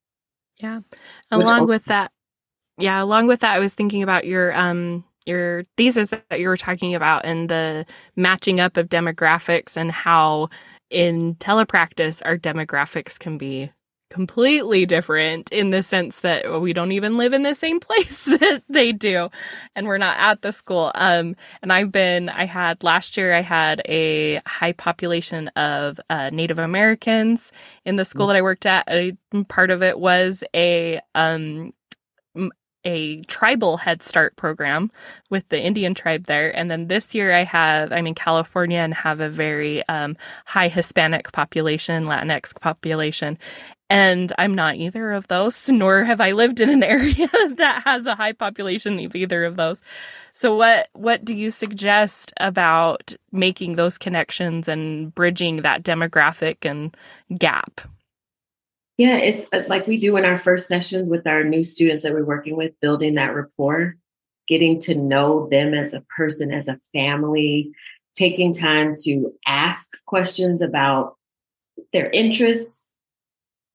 Yeah. 0.59 0.81
Along 1.29 1.61
also- 1.61 1.65
with 1.67 1.85
that, 1.85 2.11
yeah, 2.77 3.03
along 3.03 3.27
with 3.27 3.41
that, 3.41 3.55
I 3.55 3.59
was 3.59 3.73
thinking 3.73 4.01
about 4.01 4.25
your 4.25 4.55
um 4.55 5.03
your 5.27 5.65
thesis 5.77 6.09
that 6.09 6.39
you 6.39 6.47
were 6.47 6.57
talking 6.57 6.95
about 6.95 7.25
and 7.25 7.47
the 7.47 7.85
matching 8.15 8.59
up 8.59 8.75
of 8.75 8.89
demographics 8.89 9.77
and 9.77 9.91
how 9.91 10.49
in 10.89 11.35
telepractice 11.35 12.23
our 12.25 12.37
demographics 12.37 13.19
can 13.19 13.37
be 13.37 13.71
completely 14.11 14.85
different 14.85 15.49
in 15.51 15.69
the 15.69 15.81
sense 15.81 16.19
that 16.19 16.61
we 16.61 16.73
don't 16.73 16.91
even 16.91 17.17
live 17.17 17.31
in 17.31 17.43
the 17.43 17.55
same 17.55 17.79
place 17.87 18.25
that 18.25 18.61
they 18.67 18.91
do 18.91 19.29
and 19.73 19.87
we're 19.87 19.97
not 19.97 20.17
at 20.19 20.41
the 20.41 20.51
school. 20.51 20.91
Um 20.93 21.35
and 21.61 21.71
i've 21.71 21.91
been 21.91 22.27
i 22.27 22.45
had 22.45 22.83
last 22.83 23.15
year 23.15 23.33
i 23.33 23.41
had 23.41 23.81
a 23.85 24.41
high 24.45 24.73
population 24.73 25.47
of 25.49 25.99
uh, 26.09 26.29
native 26.31 26.59
americans 26.59 27.51
in 27.85 27.95
the 27.95 28.05
school 28.05 28.27
that 28.27 28.35
i 28.35 28.41
worked 28.41 28.65
at. 28.65 28.83
A, 28.89 29.13
part 29.47 29.71
of 29.71 29.81
it 29.81 29.97
was 29.97 30.43
a 30.53 30.99
um 31.15 31.73
a 32.83 33.21
tribal 33.23 33.77
head 33.77 34.01
start 34.01 34.35
program 34.35 34.89
with 35.29 35.47
the 35.49 35.61
indian 35.61 35.93
tribe 35.93 36.25
there. 36.25 36.55
And 36.55 36.69
then 36.69 36.87
this 36.87 37.13
year 37.15 37.33
i 37.33 37.43
have 37.43 37.91
i'm 37.91 38.07
in 38.07 38.15
california 38.15 38.79
and 38.79 38.93
have 38.93 39.21
a 39.21 39.29
very 39.29 39.87
um, 39.87 40.17
high 40.45 40.67
hispanic 40.67 41.31
population 41.31 42.05
latinx 42.05 42.59
population 42.59 43.37
and 43.91 44.31
I'm 44.37 44.55
not 44.55 44.77
either 44.77 45.11
of 45.11 45.27
those, 45.27 45.67
nor 45.69 46.05
have 46.05 46.21
I 46.21 46.31
lived 46.31 46.61
in 46.61 46.69
an 46.69 46.81
area 46.97 47.27
that 47.57 47.81
has 47.83 48.05
a 48.05 48.15
high 48.15 48.31
population 48.31 48.97
of 48.99 49.15
either 49.15 49.43
of 49.43 49.57
those. 49.57 49.83
So 50.33 50.55
what 50.55 50.87
what 50.93 51.25
do 51.25 51.35
you 51.35 51.51
suggest 51.51 52.31
about 52.37 53.13
making 53.33 53.75
those 53.75 53.97
connections 53.97 54.69
and 54.69 55.13
bridging 55.13 55.57
that 55.57 55.83
demographic 55.83 56.65
and 56.67 56.95
gap? 57.37 57.81
Yeah, 58.97 59.17
it's 59.17 59.45
uh, 59.51 59.63
like 59.67 59.87
we 59.87 59.97
do 59.97 60.15
in 60.15 60.25
our 60.25 60.37
first 60.37 60.67
sessions 60.67 61.09
with 61.09 61.27
our 61.27 61.43
new 61.43 61.63
students 61.63 62.03
that 62.03 62.13
we're 62.13 62.23
working 62.23 62.55
with, 62.55 62.79
building 62.79 63.15
that 63.15 63.35
rapport, 63.35 63.95
getting 64.47 64.79
to 64.81 64.95
know 64.95 65.49
them 65.49 65.73
as 65.73 65.93
a 65.93 66.05
person, 66.15 66.51
as 66.51 66.69
a 66.69 66.79
family, 66.93 67.71
taking 68.15 68.53
time 68.53 68.95
to 69.03 69.33
ask 69.45 69.97
questions 70.05 70.61
about 70.61 71.17
their 71.91 72.09
interests, 72.11 72.90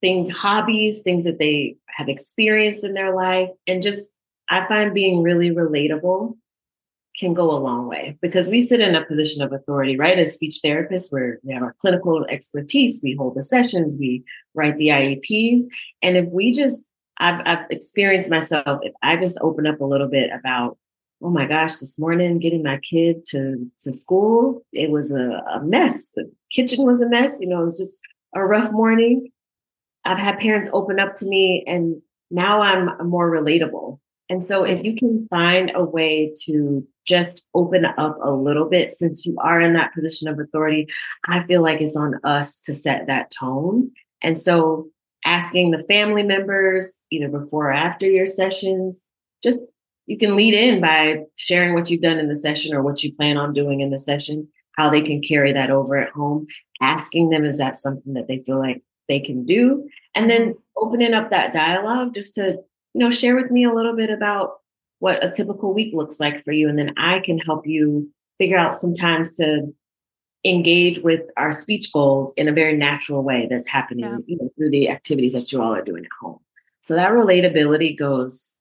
things, 0.07 0.31
hobbies, 0.31 1.03
things 1.03 1.25
that 1.25 1.39
they 1.39 1.77
have 1.89 2.09
experienced 2.09 2.85
in 2.85 2.95
their 2.95 3.15
life. 3.15 3.51
And 3.67 3.83
just, 3.83 4.13
I 4.49 4.67
find 4.69 4.95
being 4.95 5.23
really 5.23 5.51
relatable 5.51 6.37
can 7.19 7.35
go 7.35 7.51
a 7.51 7.59
long 7.59 7.89
way 7.89 8.17
because 8.21 8.49
we 8.49 8.63
sit 8.63 8.81
in 8.81 8.95
a 8.95 9.05
position 9.05 9.43
of 9.43 9.53
authority, 9.53 9.97
right? 9.97 10.19
As 10.19 10.35
speech 10.35 10.61
therapists, 10.65 11.11
where 11.11 11.41
we 11.43 11.53
have 11.55 11.63
our 11.63 11.75
clinical 11.81 12.25
expertise, 12.27 13.01
we 13.03 13.17
hold 13.17 13.35
the 13.35 13.43
sessions, 13.43 13.97
we 13.99 14.23
write 14.55 14.77
the 14.77 14.89
IEPs. 14.89 15.63
And 16.03 16.17
if 16.17 16.27
we 16.31 16.53
just, 16.53 16.85
I've, 17.19 17.41
I've 17.45 17.67
experienced 17.71 18.31
myself, 18.31 18.81
if 18.83 18.93
I 19.03 19.17
just 19.17 19.39
open 19.41 19.67
up 19.67 19.81
a 19.81 19.87
little 19.87 20.09
bit 20.09 20.31
about, 20.31 20.79
oh 21.23 21.31
my 21.31 21.47
gosh, 21.47 21.77
this 21.77 21.99
morning 21.99 22.39
getting 22.39 22.63
my 22.63 22.77
kid 22.79 23.25
to, 23.31 23.69
to 23.81 23.93
school, 23.93 24.63
it 24.73 24.91
was 24.91 25.11
a, 25.11 25.43
a 25.55 25.65
mess. 25.65 26.11
The 26.11 26.31
kitchen 26.53 26.85
was 26.85 27.01
a 27.01 27.09
mess. 27.09 27.41
You 27.41 27.49
know, 27.49 27.63
it 27.63 27.65
was 27.65 27.79
just 27.79 28.01
a 28.35 28.45
rough 28.45 28.71
morning. 28.71 29.33
I've 30.07 30.19
had 30.19 30.39
parents 30.39 30.71
open 30.73 30.99
up 30.99 31.15
to 31.17 31.27
me 31.27 31.65
and 31.67 32.01
now 32.31 32.63
I'm 32.63 33.09
more 33.09 33.31
relatable. 33.31 33.99
And 34.29 34.45
so 34.45 34.65
if 34.65 34.79
mm-hmm. 34.79 34.87
you 34.87 34.97
can 34.97 35.27
find 35.31 35.73
a 35.75 35.85
way 35.85 36.33
to 36.47 36.87
just 37.07 37.45
open 37.55 37.85
up 37.85 38.19
a 38.23 38.33
little 38.33 38.69
bit 38.69 38.91
since 38.91 39.25
you 39.25 39.37
are 39.41 39.61
in 39.61 39.75
that 39.75 39.95
position 39.95 40.29
of 40.29 40.39
authority, 40.39 40.89
I 41.29 41.45
feel 41.45 41.63
like 41.63 41.81
it's 41.81 41.97
on 41.97 42.15
us 42.25 42.61
to 42.63 42.75
set 42.75 43.07
that 43.07 43.31
tone. 43.39 43.91
And 44.23 44.41
so 44.41 44.89
asking 45.25 45.71
the 45.71 45.85
family 45.89 46.25
members, 46.25 47.01
either 47.11 47.29
before 47.29 47.69
or 47.69 47.73
after 47.73 48.07
your 48.07 48.27
sessions, 48.27 49.03
just 49.43 49.61
you 50.07 50.19
can 50.19 50.37
lead 50.37 50.55
in 50.55 50.81
by 50.81 51.25
sharing 51.37 51.75
what 51.75 51.91
you've 51.91 52.03
done 52.03 52.19
in 52.19 52.29
the 52.29 52.37
session 52.37 52.75
or 52.75 52.83
what 52.83 53.03
you 53.03 53.15
plan 53.15 53.37
on 53.37 53.53
doing 53.53 53.81
in 53.81 53.91
the 53.91 53.99
session, 53.99 54.49
how 54.77 54.89
they 54.89 55.03
can 55.03 55.21
carry 55.21 55.53
that 55.53 55.71
over 55.71 55.97
at 55.97 56.13
home, 56.13 56.47
asking 56.81 57.31
them, 57.31 57.45
is 57.45 57.59
that 57.59 57.77
something 57.77 58.15
that 58.15 58.29
they 58.29 58.43
feel 58.45 58.59
like 58.59 58.83
they 59.09 59.21
can 59.21 59.45
do? 59.45 59.89
And 60.15 60.31
then 60.31 60.51
mm-hmm. 60.51 60.59
opening 60.77 61.15
up 61.15 61.31
that 61.31 61.53
dialogue 61.53 62.15
just 62.15 62.35
to, 62.37 62.59
you 62.95 63.01
know, 63.01 63.11
share 63.11 63.37
with 63.37 63.51
me 63.51 63.65
a 63.65 63.73
little 63.73 63.95
bit 63.95 64.11
about 64.11 64.61
what 64.99 65.25
a 65.25 65.31
typical 65.31 65.75
week 65.75 65.95
looks 65.95 66.19
like 66.19 66.45
for 66.45 66.53
you. 66.53 66.69
And 66.69 66.79
then 66.79 66.95
I 66.97 67.21
can 67.21 67.39
help 67.39 67.67
you 67.67 68.11
figure 68.39 68.59
out 68.59 68.81
some 68.81 68.95
times 68.95 69.37
to 69.37 69.73
engage 70.45 71.01
with 71.01 71.23
our 71.37 71.53
speech 71.53 71.93
goals 71.93 72.33
in 72.37 72.49
a 72.49 72.53
very 72.53 72.77
natural 72.77 73.23
way 73.23 73.47
that's 73.51 73.69
happening 73.69 74.05
Yeah. 74.05 74.19
you 74.27 74.37
know, 74.37 74.51
through 74.57 74.71
the 74.71 74.89
activities 74.89 75.33
that 75.33 75.51
you 75.53 75.61
all 75.61 75.75
are 75.75 75.83
doing 75.83 76.05
at 76.05 76.11
home. 76.21 76.39
So 76.83 76.95
that 76.95 77.11
relatability 77.11 77.99
goes 77.99 78.55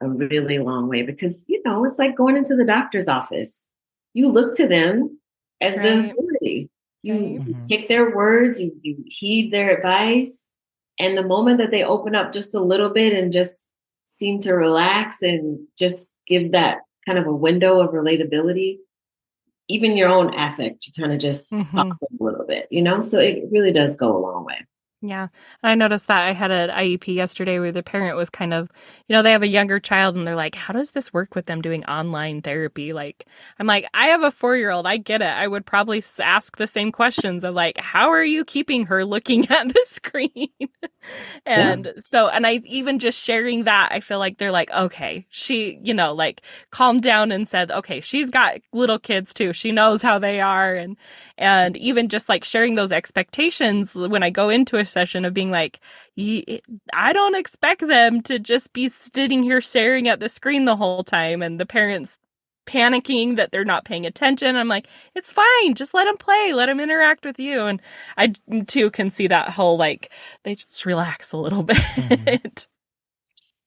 a 0.00 0.08
really 0.08 0.58
long 0.58 0.88
way 0.88 1.02
because, 1.02 1.44
you 1.48 1.60
know, 1.64 1.84
it's 1.84 1.98
like 1.98 2.16
going 2.16 2.36
into 2.36 2.54
the 2.54 2.64
doctor's 2.64 3.08
office. 3.08 3.66
You 4.14 4.28
look 4.28 4.56
to 4.56 4.68
them 4.68 5.18
as 5.60 5.74
the 5.76 6.10
authority. 6.10 6.70
You, 7.02 7.14
right. 7.14 7.48
you 7.48 7.56
take 7.68 7.88
their 7.88 8.14
words, 8.14 8.60
you, 8.60 8.72
you 8.80 9.02
heed 9.06 9.52
their 9.52 9.76
advice, 9.76 10.46
and 10.98 11.16
the 11.16 11.26
moment 11.26 11.58
that 11.58 11.70
they 11.70 11.82
open 11.82 12.14
up 12.14 12.32
just 12.32 12.54
a 12.54 12.60
little 12.60 12.90
bit 12.90 13.12
and 13.12 13.32
just 13.32 13.66
seem 14.06 14.40
to 14.40 14.52
relax 14.52 15.22
and 15.22 15.66
just 15.78 16.10
give 16.28 16.52
that 16.52 16.78
kind 17.06 17.18
of 17.18 17.26
a 17.26 17.34
window 17.34 17.80
of 17.80 17.90
relatability, 17.90 18.78
even 19.68 19.96
your 19.96 20.08
own 20.08 20.34
affect, 20.34 20.86
you 20.86 20.92
kind 20.92 21.12
of 21.12 21.18
just 21.18 21.50
mm-hmm. 21.50 21.62
soften 21.62 22.08
a 22.20 22.22
little 22.22 22.46
bit, 22.46 22.68
you 22.70 22.82
know? 22.82 23.00
So 23.00 23.18
it 23.18 23.44
really 23.50 23.72
does 23.72 23.96
go 23.96 24.16
a 24.16 24.20
long 24.20 24.44
way. 24.44 24.66
Yeah. 25.04 25.28
I 25.64 25.74
noticed 25.74 26.06
that 26.06 26.28
I 26.28 26.32
had 26.32 26.52
an 26.52 26.70
IEP 26.70 27.12
yesterday 27.12 27.58
where 27.58 27.72
the 27.72 27.82
parent 27.82 28.16
was 28.16 28.30
kind 28.30 28.54
of, 28.54 28.70
you 29.08 29.16
know, 29.16 29.22
they 29.22 29.32
have 29.32 29.42
a 29.42 29.48
younger 29.48 29.80
child 29.80 30.14
and 30.14 30.24
they're 30.24 30.36
like, 30.36 30.54
how 30.54 30.72
does 30.72 30.92
this 30.92 31.12
work 31.12 31.34
with 31.34 31.46
them 31.46 31.60
doing 31.60 31.84
online 31.86 32.40
therapy? 32.40 32.92
Like, 32.92 33.26
I'm 33.58 33.66
like, 33.66 33.84
I 33.94 34.06
have 34.06 34.22
a 34.22 34.30
four 34.30 34.56
year 34.56 34.70
old. 34.70 34.86
I 34.86 34.98
get 34.98 35.20
it. 35.20 35.26
I 35.26 35.48
would 35.48 35.66
probably 35.66 36.04
ask 36.20 36.56
the 36.56 36.68
same 36.68 36.92
questions 36.92 37.42
of 37.42 37.52
like, 37.52 37.78
how 37.78 38.10
are 38.10 38.22
you 38.22 38.44
keeping 38.44 38.86
her 38.86 39.04
looking 39.04 39.44
at 39.50 39.68
the 39.68 39.84
screen? 39.88 40.48
and 41.46 41.86
yeah. 41.86 41.92
so, 41.98 42.28
and 42.28 42.46
I 42.46 42.60
even 42.64 43.00
just 43.00 43.20
sharing 43.20 43.64
that, 43.64 43.88
I 43.90 43.98
feel 43.98 44.20
like 44.20 44.38
they're 44.38 44.52
like, 44.52 44.70
okay, 44.70 45.26
she, 45.30 45.80
you 45.82 45.94
know, 45.94 46.14
like 46.14 46.42
calmed 46.70 47.02
down 47.02 47.32
and 47.32 47.48
said, 47.48 47.72
okay, 47.72 48.00
she's 48.00 48.30
got 48.30 48.60
little 48.72 49.00
kids 49.00 49.34
too. 49.34 49.52
She 49.52 49.72
knows 49.72 50.00
how 50.00 50.20
they 50.20 50.40
are. 50.40 50.76
And, 50.76 50.96
and 51.36 51.76
even 51.76 52.08
just 52.08 52.28
like 52.28 52.44
sharing 52.44 52.76
those 52.76 52.92
expectations 52.92 53.96
when 53.96 54.22
I 54.22 54.30
go 54.30 54.48
into 54.48 54.76
a 54.76 54.91
session 54.92 55.24
of 55.24 55.34
being 55.34 55.50
like, 55.50 55.80
I 56.18 57.12
don't 57.12 57.34
expect 57.34 57.86
them 57.86 58.20
to 58.22 58.38
just 58.38 58.72
be 58.72 58.88
sitting 58.88 59.42
here 59.42 59.60
staring 59.60 60.08
at 60.08 60.20
the 60.20 60.28
screen 60.28 60.64
the 60.64 60.76
whole 60.76 61.02
time 61.02 61.42
and 61.42 61.58
the 61.58 61.66
parents 61.66 62.18
panicking 62.66 63.36
that 63.36 63.50
they're 63.50 63.64
not 63.64 63.84
paying 63.84 64.06
attention. 64.06 64.56
I'm 64.56 64.68
like, 64.68 64.86
it's 65.14 65.32
fine. 65.32 65.74
Just 65.74 65.94
let 65.94 66.04
them 66.04 66.16
play. 66.16 66.52
Let 66.52 66.66
them 66.66 66.80
interact 66.80 67.24
with 67.24 67.38
you. 67.38 67.62
And 67.62 67.80
I 68.16 68.34
too 68.66 68.90
can 68.90 69.10
see 69.10 69.26
that 69.26 69.50
whole 69.50 69.76
like 69.76 70.12
they 70.44 70.54
just 70.54 70.86
relax 70.86 71.32
a 71.32 71.36
little 71.36 71.62
bit. 71.64 71.76
Mm-hmm. 71.76 72.46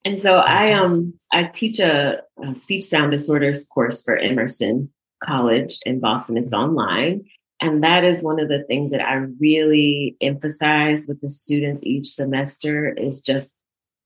And 0.05 0.21
so 0.21 0.38
I 0.38 0.73
um 0.73 1.15
I 1.34 1.45
teach 1.45 1.80
a, 1.80 2.21
a, 2.41 2.53
speech 2.53 2.84
sound 2.84 3.11
disorders 3.11 3.65
course 3.65 4.03
for 4.03 4.15
Emerson 4.15 4.91
College 5.23 5.80
in 5.86 5.99
Boston. 5.99 6.38
It's 6.38 6.53
online. 6.53 7.26
And 7.61 7.83
that 7.83 8.03
is 8.03 8.23
one 8.23 8.39
of 8.39 8.49
the 8.49 8.63
things 8.63 8.91
that 8.91 9.01
I 9.01 9.13
really 9.39 10.17
emphasize 10.21 11.05
with 11.07 11.21
the 11.21 11.29
students 11.29 11.85
each 11.85 12.07
semester 12.07 12.89
is 12.89 13.21
just 13.21 13.57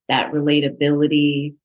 that 0.07 0.31
relatability, 0.31 1.55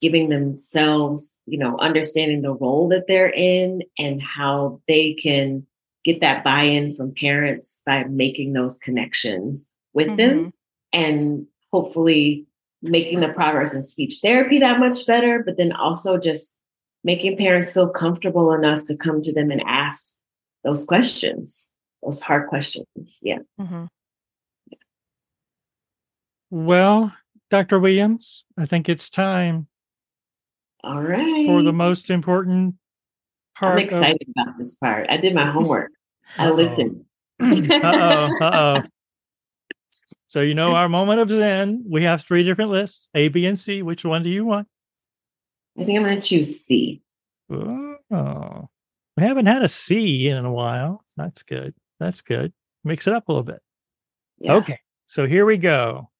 giving 0.00 0.28
themselves, 0.28 1.34
you 1.46 1.58
know, 1.58 1.76
understanding 1.78 2.42
the 2.42 2.54
role 2.54 2.88
that 2.88 3.04
they're 3.06 3.32
in 3.34 3.82
and 3.98 4.22
how 4.22 4.80
they 4.88 5.14
can 5.14 5.66
get 6.04 6.20
that 6.20 6.44
buy-in 6.44 6.92
from 6.92 7.12
parents 7.14 7.82
by 7.84 8.04
making 8.04 8.52
those 8.52 8.78
connections 8.78 9.68
with 9.92 10.06
mm-hmm. 10.06 10.16
them 10.16 10.52
and 10.92 11.46
hopefully 11.72 12.46
making 12.80 13.20
the 13.20 13.32
progress 13.32 13.74
in 13.74 13.82
speech 13.82 14.18
therapy 14.22 14.58
that 14.60 14.78
much 14.78 15.06
better, 15.06 15.42
but 15.44 15.56
then 15.56 15.72
also 15.72 16.16
just 16.16 16.54
making 17.02 17.36
parents 17.36 17.72
feel 17.72 17.88
comfortable 17.88 18.52
enough 18.52 18.84
to 18.84 18.96
come 18.96 19.20
to 19.20 19.32
them 19.32 19.50
and 19.50 19.62
ask 19.66 20.14
those 20.66 20.84
questions, 20.84 21.68
those 22.02 22.20
hard 22.20 22.48
questions. 22.48 23.20
Yeah. 23.22 23.38
Mm-hmm. 23.58 23.84
Well, 26.50 27.14
Dr. 27.50 27.78
Williams, 27.78 28.44
I 28.58 28.66
think 28.66 28.88
it's 28.88 29.08
time. 29.08 29.68
All 30.82 31.00
right. 31.00 31.46
For 31.46 31.62
the 31.62 31.72
most 31.72 32.10
important 32.10 32.74
part. 33.56 33.78
I'm 33.78 33.84
excited 33.84 34.22
of... 34.22 34.42
about 34.42 34.58
this 34.58 34.74
part. 34.76 35.06
I 35.08 35.16
did 35.16 35.34
my 35.34 35.46
homework. 35.46 35.92
I 36.36 36.50
listened. 36.50 37.04
uh 37.40 37.46
oh. 37.82 38.44
Uh 38.44 38.50
oh. 38.52 38.82
So 40.26 40.40
you 40.40 40.54
know 40.54 40.74
our 40.74 40.88
moment 40.88 41.20
of 41.20 41.28
Zen. 41.28 41.84
We 41.88 42.02
have 42.02 42.22
three 42.22 42.42
different 42.42 42.72
lists: 42.72 43.08
A, 43.14 43.28
B, 43.28 43.46
and 43.46 43.58
C. 43.58 43.82
Which 43.82 44.04
one 44.04 44.24
do 44.24 44.28
you 44.28 44.44
want? 44.44 44.66
I 45.78 45.84
think 45.84 45.96
I'm 45.96 46.04
going 46.04 46.18
to 46.20 46.26
choose 46.26 46.60
C. 46.60 47.02
Oh. 47.50 48.68
We 49.16 49.22
haven't 49.22 49.46
had 49.46 49.62
a 49.62 49.68
C 49.68 50.28
in 50.28 50.44
a 50.44 50.52
while. 50.52 51.04
That's 51.16 51.42
good. 51.42 51.74
That's 51.98 52.20
good. 52.20 52.52
Mix 52.84 53.06
it 53.06 53.14
up 53.14 53.28
a 53.28 53.32
little 53.32 53.44
bit. 53.44 53.62
Yeah. 54.38 54.54
Okay. 54.54 54.78
So 55.06 55.26
here 55.26 55.46
we 55.46 55.56
go. 55.56 56.10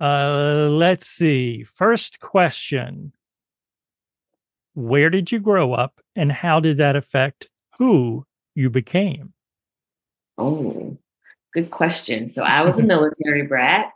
Uh, 0.00 0.68
let's 0.70 1.06
see. 1.06 1.62
First 1.62 2.20
question 2.20 3.12
Where 4.74 5.10
did 5.10 5.30
you 5.30 5.38
grow 5.38 5.72
up 5.72 6.00
and 6.16 6.32
how 6.32 6.60
did 6.60 6.78
that 6.78 6.96
affect 6.96 7.48
who 7.78 8.26
you 8.54 8.70
became? 8.70 9.32
Oh, 10.38 10.96
good 11.52 11.70
question. 11.70 12.30
So 12.30 12.42
I 12.42 12.62
was 12.62 12.78
a 12.78 12.82
military 12.94 13.46
brat. 13.46 13.90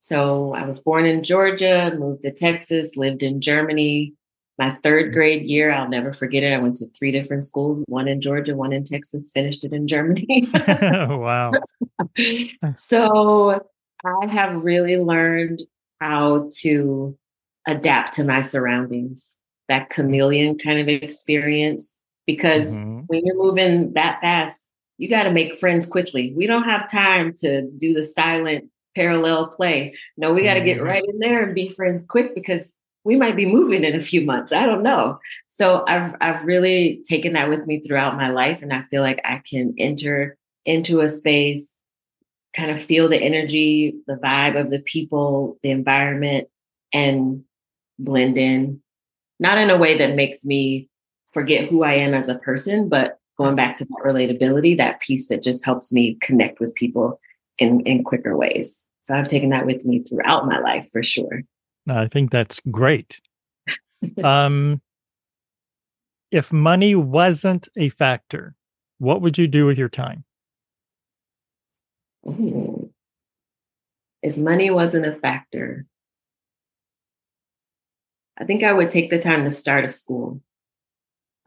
So 0.00 0.52
I 0.52 0.66
was 0.66 0.80
born 0.80 1.06
in 1.06 1.22
Georgia, 1.22 1.92
moved 1.96 2.22
to 2.22 2.32
Texas, 2.32 2.96
lived 2.96 3.22
in 3.22 3.40
Germany, 3.40 4.14
my 4.62 4.78
third 4.84 5.12
grade 5.12 5.48
year, 5.48 5.72
I'll 5.72 5.88
never 5.88 6.12
forget 6.12 6.44
it. 6.44 6.52
I 6.52 6.58
went 6.58 6.76
to 6.76 6.86
three 6.96 7.10
different 7.10 7.44
schools, 7.44 7.82
one 7.88 8.06
in 8.06 8.20
Georgia, 8.20 8.54
one 8.54 8.72
in 8.72 8.84
Texas, 8.84 9.32
finished 9.34 9.64
it 9.64 9.72
in 9.72 9.88
Germany. 9.88 10.46
wow. 10.54 11.50
so 12.72 13.60
I 14.04 14.26
have 14.26 14.62
really 14.62 14.98
learned 14.98 15.62
how 16.00 16.48
to 16.58 17.18
adapt 17.66 18.14
to 18.14 18.24
my 18.24 18.40
surroundings, 18.40 19.34
that 19.68 19.90
chameleon 19.90 20.58
kind 20.58 20.78
of 20.78 20.86
experience. 20.86 21.96
Because 22.24 22.72
mm-hmm. 22.72 23.00
when 23.08 23.26
you're 23.26 23.42
moving 23.42 23.94
that 23.94 24.20
fast, 24.20 24.68
you 24.96 25.08
got 25.08 25.24
to 25.24 25.32
make 25.32 25.56
friends 25.56 25.86
quickly. 25.86 26.32
We 26.36 26.46
don't 26.46 26.62
have 26.62 26.88
time 26.88 27.34
to 27.38 27.68
do 27.68 27.94
the 27.94 28.04
silent 28.04 28.70
parallel 28.94 29.48
play. 29.48 29.96
No, 30.16 30.32
we 30.32 30.44
got 30.44 30.54
to 30.54 30.60
mm-hmm. 30.60 30.66
get 30.66 30.82
right 30.84 31.04
in 31.04 31.18
there 31.18 31.42
and 31.42 31.52
be 31.52 31.68
friends 31.68 32.04
quick 32.04 32.36
because 32.36 32.72
we 33.04 33.16
might 33.16 33.36
be 33.36 33.46
moving 33.46 33.84
in 33.84 33.94
a 33.94 34.00
few 34.00 34.24
months. 34.24 34.52
I 34.52 34.66
don't 34.66 34.82
know. 34.82 35.18
So 35.48 35.84
I've 35.88 36.14
I've 36.20 36.44
really 36.44 37.02
taken 37.08 37.32
that 37.34 37.48
with 37.48 37.66
me 37.66 37.80
throughout 37.80 38.16
my 38.16 38.30
life 38.30 38.62
and 38.62 38.72
I 38.72 38.82
feel 38.82 39.02
like 39.02 39.20
I 39.24 39.42
can 39.48 39.74
enter 39.78 40.36
into 40.64 41.00
a 41.00 41.08
space 41.08 41.78
kind 42.54 42.70
of 42.70 42.80
feel 42.80 43.08
the 43.08 43.16
energy, 43.16 43.94
the 44.06 44.16
vibe 44.16 44.60
of 44.60 44.70
the 44.70 44.80
people, 44.80 45.58
the 45.62 45.70
environment 45.70 46.48
and 46.92 47.42
blend 47.98 48.36
in 48.36 48.82
not 49.42 49.58
in 49.58 49.70
a 49.70 49.76
way 49.76 49.98
that 49.98 50.14
makes 50.14 50.44
me 50.44 50.88
forget 51.32 51.68
who 51.68 51.82
I 51.82 51.94
am 51.94 52.14
as 52.14 52.28
a 52.28 52.36
person, 52.36 52.88
but 52.88 53.18
going 53.36 53.56
back 53.56 53.76
to 53.76 53.84
that 53.84 54.02
relatability, 54.04 54.76
that 54.76 55.00
piece 55.00 55.28
that 55.28 55.42
just 55.42 55.64
helps 55.64 55.92
me 55.92 56.16
connect 56.22 56.60
with 56.60 56.74
people 56.76 57.18
in 57.58 57.80
in 57.80 58.04
quicker 58.04 58.36
ways. 58.36 58.84
So 59.02 59.14
I've 59.14 59.28
taken 59.28 59.50
that 59.50 59.66
with 59.66 59.84
me 59.84 60.04
throughout 60.04 60.46
my 60.46 60.60
life 60.60 60.88
for 60.92 61.02
sure. 61.02 61.42
I 61.88 62.08
think 62.08 62.30
that's 62.30 62.60
great. 62.70 63.20
um, 64.24 64.80
if 66.30 66.52
money 66.52 66.94
wasn't 66.94 67.68
a 67.76 67.90
factor, 67.90 68.54
what 68.98 69.20
would 69.20 69.36
you 69.38 69.46
do 69.46 69.66
with 69.66 69.78
your 69.78 69.88
time? 69.88 70.24
Ooh. 72.26 72.90
If 74.22 74.36
money 74.36 74.70
wasn't 74.70 75.06
a 75.06 75.12
factor, 75.12 75.86
I 78.38 78.44
think 78.44 78.62
I 78.62 78.72
would 78.72 78.90
take 78.90 79.10
the 79.10 79.18
time 79.18 79.44
to 79.44 79.50
start 79.50 79.84
a 79.84 79.88
school, 79.88 80.40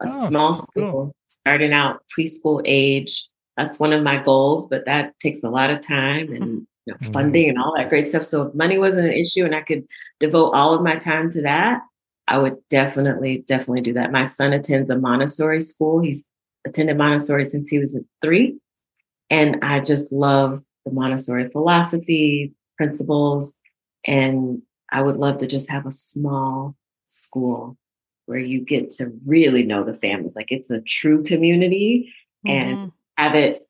a 0.00 0.06
oh, 0.08 0.28
small 0.28 0.54
school, 0.54 0.90
cool. 0.92 1.16
starting 1.26 1.72
out 1.72 2.02
preschool 2.16 2.62
age. 2.64 3.28
That's 3.56 3.80
one 3.80 3.94
of 3.94 4.02
my 4.02 4.22
goals, 4.22 4.66
but 4.66 4.84
that 4.84 5.18
takes 5.18 5.42
a 5.42 5.50
lot 5.50 5.70
of 5.70 5.80
time 5.80 6.32
and 6.32 6.66
you 6.86 6.92
know, 6.92 6.98
mm-hmm. 6.98 7.12
funding 7.12 7.48
and 7.48 7.58
all 7.58 7.74
that 7.76 7.88
great 7.88 8.08
stuff. 8.08 8.24
So 8.24 8.42
if 8.42 8.54
money 8.54 8.78
wasn't 8.78 9.08
an 9.08 9.12
issue 9.12 9.44
and 9.44 9.54
I 9.54 9.62
could 9.62 9.84
devote 10.20 10.52
all 10.52 10.74
of 10.74 10.82
my 10.82 10.96
time 10.96 11.30
to 11.30 11.42
that, 11.42 11.82
I 12.28 12.38
would 12.38 12.56
definitely, 12.70 13.44
definitely 13.46 13.82
do 13.82 13.92
that. 13.94 14.12
My 14.12 14.24
son 14.24 14.52
attends 14.52 14.90
a 14.90 14.98
Montessori 14.98 15.60
school. 15.60 16.00
He's 16.00 16.24
attended 16.66 16.96
Montessori 16.96 17.44
since 17.44 17.68
he 17.68 17.78
was 17.78 18.00
three. 18.22 18.58
And 19.30 19.58
I 19.62 19.80
just 19.80 20.12
love 20.12 20.62
the 20.84 20.92
Montessori 20.92 21.48
philosophy, 21.50 22.52
principles. 22.76 23.54
And 24.04 24.62
I 24.90 25.02
would 25.02 25.16
love 25.16 25.38
to 25.38 25.46
just 25.46 25.70
have 25.70 25.86
a 25.86 25.92
small 25.92 26.76
school 27.08 27.76
where 28.26 28.38
you 28.38 28.60
get 28.60 28.90
to 28.90 29.10
really 29.24 29.62
know 29.62 29.84
the 29.84 29.94
families. 29.94 30.36
Like 30.36 30.50
it's 30.50 30.70
a 30.70 30.80
true 30.80 31.22
community 31.22 32.12
mm-hmm. 32.46 32.56
and 32.56 32.92
have 33.16 33.34
it 33.34 33.65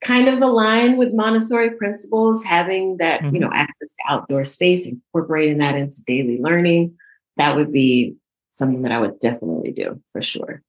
kind 0.00 0.28
of 0.28 0.40
align 0.40 0.96
with 0.96 1.12
Montessori 1.12 1.72
principles, 1.72 2.42
having 2.42 2.96
that, 2.98 3.20
mm-hmm. 3.20 3.34
you 3.34 3.40
know, 3.40 3.50
access 3.52 3.92
to 3.92 4.12
outdoor 4.12 4.44
space, 4.44 4.86
incorporating 4.86 5.58
that 5.58 5.76
into 5.76 6.02
daily 6.04 6.38
learning, 6.40 6.96
that 7.36 7.56
would 7.56 7.72
be 7.72 8.16
something 8.58 8.82
that 8.82 8.92
I 8.92 9.00
would 9.00 9.18
definitely 9.18 9.72
do 9.72 10.02
for 10.12 10.22
sure. 10.22 10.62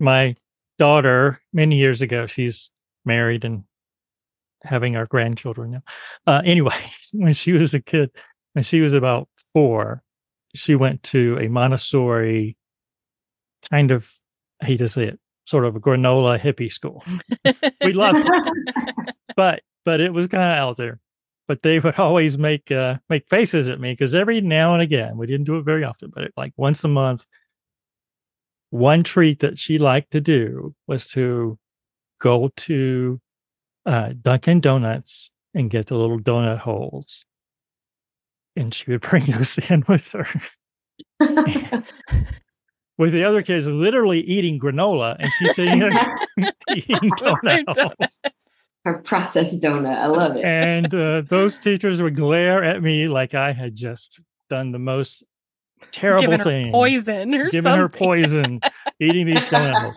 My 0.00 0.36
daughter, 0.78 1.40
many 1.52 1.76
years 1.76 2.02
ago, 2.02 2.26
she's 2.26 2.70
married 3.04 3.44
and 3.44 3.64
having 4.62 4.96
our 4.96 5.06
grandchildren 5.06 5.72
now. 5.72 5.82
Uh, 6.26 6.42
anyway, 6.44 6.76
when 7.12 7.34
she 7.34 7.52
was 7.52 7.74
a 7.74 7.80
kid, 7.80 8.10
when 8.52 8.62
she 8.62 8.80
was 8.80 8.94
about 8.94 9.28
four, 9.52 10.02
she 10.54 10.74
went 10.74 11.02
to 11.04 11.38
a 11.40 11.48
Montessori 11.48 12.56
kind 13.70 13.90
of, 13.90 14.10
I 14.62 14.66
hate 14.66 14.78
to 14.78 14.88
say 14.88 15.04
it, 15.04 15.20
sort 15.48 15.64
of 15.64 15.74
a 15.74 15.80
granola 15.80 16.38
hippie 16.38 16.70
school. 16.70 17.02
we 17.82 17.94
loved 17.94 18.18
it, 18.22 19.14
but 19.34 19.62
but 19.84 20.00
it 20.00 20.12
was 20.12 20.26
kind 20.26 20.42
of 20.42 20.58
out 20.58 20.76
there. 20.76 21.00
But 21.46 21.62
they 21.62 21.80
would 21.80 21.94
always 21.98 22.36
make 22.36 22.70
uh, 22.70 22.98
make 23.08 23.26
faces 23.28 23.68
at 23.68 23.80
me 23.80 23.92
because 23.92 24.14
every 24.14 24.42
now 24.42 24.74
and 24.74 24.82
again 24.82 25.16
we 25.16 25.26
didn't 25.26 25.46
do 25.46 25.56
it 25.56 25.64
very 25.64 25.84
often, 25.84 26.12
but 26.14 26.24
it, 26.24 26.32
like 26.36 26.52
once 26.56 26.84
a 26.84 26.88
month. 26.88 27.26
One 28.70 29.02
treat 29.02 29.38
that 29.38 29.58
she 29.58 29.78
liked 29.78 30.10
to 30.10 30.20
do 30.20 30.74
was 30.86 31.08
to 31.12 31.58
go 32.20 32.50
to 32.54 33.18
uh, 33.86 34.12
Dunkin' 34.20 34.60
Donuts 34.60 35.30
and 35.54 35.70
get 35.70 35.86
the 35.86 35.96
little 35.96 36.18
donut 36.18 36.58
holes, 36.58 37.24
and 38.54 38.74
she 38.74 38.90
would 38.90 39.00
bring 39.10 39.24
those 39.24 39.56
in 39.70 39.84
with 39.88 40.12
her 40.12 40.28
with 42.98 43.12
the 43.12 43.24
other 43.24 43.42
kids 43.42 43.66
literally 43.66 44.20
eating 44.20 44.58
granola 44.60 45.16
and 45.18 45.30
she's 45.38 45.54
sitting 45.54 45.78
there 45.80 46.18
eating 46.74 47.10
donuts. 47.16 48.20
Her 48.84 48.98
processed 48.98 49.60
donut. 49.60 49.96
I 49.96 50.06
love 50.06 50.36
it. 50.36 50.44
and 50.44 50.92
uh, 50.94 51.22
those 51.22 51.58
teachers 51.58 52.00
would 52.02 52.14
glare 52.16 52.62
at 52.62 52.82
me 52.82 53.08
like 53.08 53.34
I 53.34 53.52
had 53.52 53.74
just 53.74 54.20
done 54.50 54.72
the 54.72 54.78
most 54.78 55.24
terrible 55.92 56.22
Giving 56.22 56.40
thing. 56.40 56.72
poison 56.72 57.34
or 57.34 57.50
giving 57.50 57.62
something. 57.64 57.80
her 57.80 57.88
poison, 57.88 58.60
eating 59.00 59.26
these 59.26 59.46
donuts. 59.48 59.96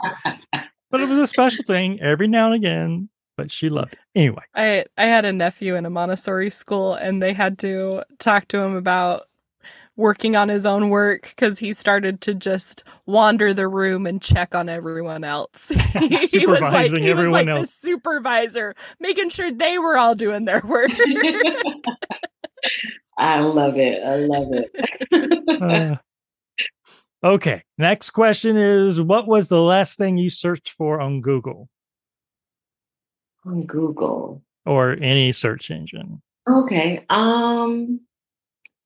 But 0.91 0.99
it 1.01 1.07
was 1.07 1.19
a 1.19 1.27
special 1.27 1.63
thing 1.65 2.01
every 2.01 2.27
now 2.27 2.47
and 2.47 2.55
again, 2.55 3.09
but 3.37 3.49
she 3.51 3.69
loved 3.69 3.93
it. 3.93 3.99
Anyway, 4.13 4.43
I 4.53 4.85
I 4.97 5.05
had 5.05 5.23
a 5.25 5.31
nephew 5.31 5.75
in 5.75 5.85
a 5.85 5.89
Montessori 5.89 6.49
school, 6.49 6.95
and 6.95 7.23
they 7.23 7.31
had 7.33 7.57
to 7.59 8.03
talk 8.19 8.47
to 8.49 8.57
him 8.57 8.75
about 8.75 9.23
working 10.01 10.35
on 10.35 10.49
his 10.49 10.65
own 10.65 10.89
work 10.89 11.29
because 11.29 11.59
he 11.59 11.71
started 11.71 12.19
to 12.21 12.33
just 12.33 12.83
wander 13.05 13.53
the 13.53 13.67
room 13.67 14.05
and 14.07 14.21
check 14.21 14.53
on 14.55 14.67
everyone 14.67 15.23
else. 15.23 15.69
he 15.69 15.77
was 16.47 16.59
like, 16.59 16.91
Supervising 16.91 17.03
he 17.03 17.09
was 17.09 17.19
everyone 17.19 17.45
like 17.45 17.47
else. 17.47 17.73
the 17.75 17.87
supervisor, 17.87 18.73
making 18.99 19.29
sure 19.29 19.51
they 19.51 19.77
were 19.77 19.97
all 19.97 20.15
doing 20.15 20.45
their 20.45 20.61
work. 20.65 20.91
I 23.17 23.39
love 23.39 23.77
it. 23.77 24.03
I 24.03 24.15
love 24.15 24.47
it. 24.51 25.61
uh, 25.61 25.95
okay. 27.27 27.63
Next 27.77 28.09
question 28.09 28.57
is 28.57 28.99
What 28.99 29.27
was 29.27 29.47
the 29.47 29.61
last 29.61 29.97
thing 29.97 30.17
you 30.17 30.29
searched 30.29 30.69
for 30.71 30.99
on 30.99 31.21
Google 31.21 31.69
On 33.45 33.65
Google. 33.65 34.41
or 34.65 34.93
any 34.99 35.31
search 35.31 35.69
engine? 35.69 36.21
Okay. 36.49 37.05
Um 37.09 38.01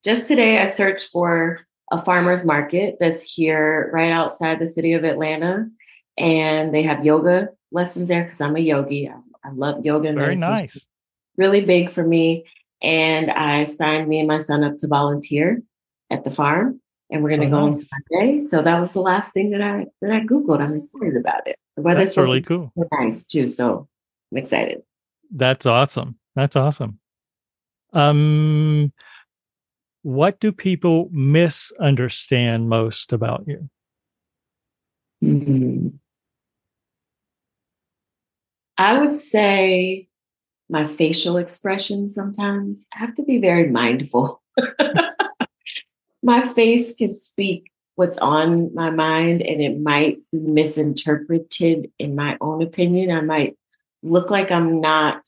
just 0.05 0.27
today 0.27 0.59
I 0.59 0.65
searched 0.67 1.09
for 1.09 1.65
a 1.91 1.99
farmers 1.99 2.45
market 2.45 2.97
that's 2.99 3.23
here 3.23 3.89
right 3.91 4.11
outside 4.11 4.59
the 4.59 4.67
city 4.67 4.93
of 4.93 5.03
Atlanta. 5.03 5.67
And 6.17 6.73
they 6.73 6.83
have 6.83 7.03
yoga 7.03 7.49
lessons 7.71 8.07
there 8.07 8.23
because 8.23 8.39
I'm 8.39 8.55
a 8.55 8.59
yogi. 8.59 9.09
I, 9.09 9.15
I 9.43 9.51
love 9.51 9.83
yoga 9.83 10.07
and 10.09 10.17
Very 10.17 10.35
meditation. 10.35 10.55
nice. 10.63 10.85
Really 11.37 11.61
big 11.65 11.91
for 11.91 12.03
me. 12.03 12.45
And 12.81 13.29
I 13.31 13.63
signed 13.65 14.07
me 14.07 14.19
and 14.19 14.27
my 14.27 14.37
son 14.37 14.63
up 14.63 14.77
to 14.77 14.87
volunteer 14.87 15.61
at 16.09 16.23
the 16.23 16.31
farm. 16.31 16.79
And 17.11 17.23
we're 17.23 17.31
gonna 17.31 17.47
Oh, 17.47 17.49
go 17.49 17.57
on. 17.57 17.73
Sunday. 17.73 18.39
So 18.39 18.61
that 18.61 18.79
was 18.79 18.91
the 18.91 19.01
last 19.01 19.33
thing 19.33 19.51
that 19.51 19.61
I 19.61 19.87
that 20.01 20.11
I 20.11 20.21
Googled. 20.21 20.59
I'm 20.61 20.75
excited 20.77 21.17
about 21.17 21.47
it. 21.47 21.57
The 21.75 21.81
weather's 21.81 22.15
That's 22.15 22.27
really 22.27 22.41
cool. 22.41 22.71
nice 22.91 23.25
too. 23.25 23.47
So 23.47 23.87
I'm 24.31 24.37
excited. 24.37 24.81
That's 25.31 25.65
awesome. 25.65 26.17
That's 26.35 26.55
awesome. 26.55 26.99
Um, 27.93 28.91
what 30.05 30.39
do 30.39 30.51
people 30.51 31.09
misunderstand 31.11 32.69
most 32.69 33.11
about 33.11 33.43
you? 33.47 33.67
Hmm. 35.19 35.87
I 38.77 38.99
would 38.99 39.17
say 39.17 40.07
my 40.69 40.85
facial 40.85 41.37
expression 41.37 42.07
sometimes. 42.07 42.85
I 42.93 42.99
have 42.99 43.15
to 43.15 43.23
be 43.23 43.39
very 43.39 43.71
mindful. 43.71 44.43
my 46.21 46.41
face 46.49 46.95
can 46.95 47.11
speak 47.11 47.71
what's 47.95 48.19
on 48.19 48.71
my 48.75 48.91
mind 48.91 49.41
and 49.41 49.59
it 49.59 49.79
might 49.79 50.19
be 50.31 50.37
misinterpreted 50.37 51.89
in 51.97 52.13
my 52.13 52.37
own 52.41 52.61
opinion. 52.61 53.09
I 53.09 53.21
might 53.21 53.57
look 54.03 54.29
like 54.29 54.51
I'm 54.51 54.81
not 54.81 55.27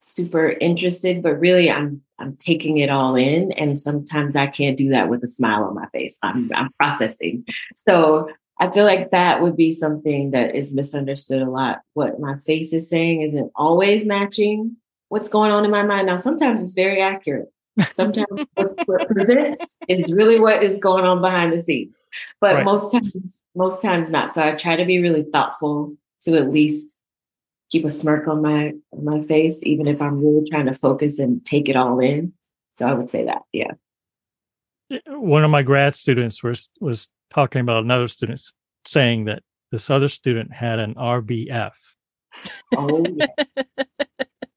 super 0.00 0.48
interested, 0.48 1.22
but 1.22 1.38
really 1.38 1.70
I'm 1.70 2.00
I'm 2.18 2.36
taking 2.36 2.78
it 2.78 2.90
all 2.90 3.14
in. 3.14 3.52
And 3.52 3.78
sometimes 3.78 4.36
I 4.36 4.46
can't 4.46 4.76
do 4.76 4.90
that 4.90 5.08
with 5.08 5.22
a 5.22 5.28
smile 5.28 5.64
on 5.64 5.74
my 5.74 5.86
face. 5.92 6.18
I'm 6.22 6.48
mm. 6.48 6.52
I'm 6.54 6.70
processing. 6.78 7.44
So 7.76 8.28
I 8.58 8.70
feel 8.70 8.84
like 8.84 9.12
that 9.12 9.40
would 9.40 9.56
be 9.56 9.72
something 9.72 10.32
that 10.32 10.54
is 10.54 10.72
misunderstood 10.72 11.42
a 11.42 11.50
lot. 11.50 11.80
What 11.94 12.18
my 12.18 12.38
face 12.40 12.72
is 12.72 12.88
saying 12.88 13.22
isn't 13.22 13.52
always 13.54 14.04
matching 14.04 14.76
what's 15.08 15.28
going 15.28 15.52
on 15.52 15.64
in 15.64 15.70
my 15.70 15.84
mind. 15.84 16.06
Now, 16.06 16.16
sometimes 16.16 16.62
it's 16.62 16.74
very 16.74 17.00
accurate. 17.00 17.52
Sometimes 17.92 18.26
what, 18.54 18.74
what 18.86 19.08
presents 19.08 19.76
is 19.86 20.12
really 20.12 20.40
what 20.40 20.62
is 20.62 20.78
going 20.80 21.04
on 21.04 21.20
behind 21.20 21.52
the 21.52 21.62
scenes. 21.62 21.96
But 22.40 22.56
Right. 22.56 22.64
most 22.64 22.92
times, 22.92 23.40
most 23.54 23.80
times 23.80 24.10
not. 24.10 24.34
So 24.34 24.42
I 24.42 24.52
try 24.56 24.76
to 24.76 24.84
be 24.84 25.00
really 25.00 25.24
thoughtful 25.32 25.94
to 26.22 26.34
at 26.34 26.50
least 26.50 26.96
keep 27.70 27.84
a 27.84 27.90
smirk 27.90 28.26
on 28.28 28.42
my 28.42 28.72
on 28.92 29.04
my 29.04 29.22
face, 29.22 29.62
even 29.62 29.86
if 29.86 30.00
I'm 30.02 30.18
really 30.24 30.44
trying 30.48 30.66
to 30.66 30.74
focus 30.74 31.18
and 31.18 31.44
take 31.44 31.68
it 31.68 31.76
all 31.76 32.00
in. 32.00 32.32
So 32.76 32.86
I 32.86 32.94
would 32.94 33.10
say 33.10 33.24
that, 33.24 33.42
yeah. 33.52 33.72
One 35.06 35.44
of 35.44 35.50
my 35.50 35.62
grad 35.62 35.94
students 35.94 36.42
was 36.42 36.70
was 36.80 37.08
talking 37.30 37.60
about 37.60 37.84
another 37.84 38.08
student 38.08 38.40
saying 38.86 39.26
that 39.26 39.42
this 39.70 39.90
other 39.90 40.08
student 40.08 40.52
had 40.54 40.78
an 40.78 40.94
RBF. 40.94 41.72
Oh, 42.76 43.04
yes. 43.06 43.52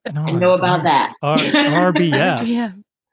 And 0.03 0.18
I 0.18 0.32
know 0.32 0.49
like, 0.55 0.59
about 0.59 0.84
that. 0.86 1.14
R- 1.22 1.38
RBF. 1.38 2.12
yeah. 2.47 2.72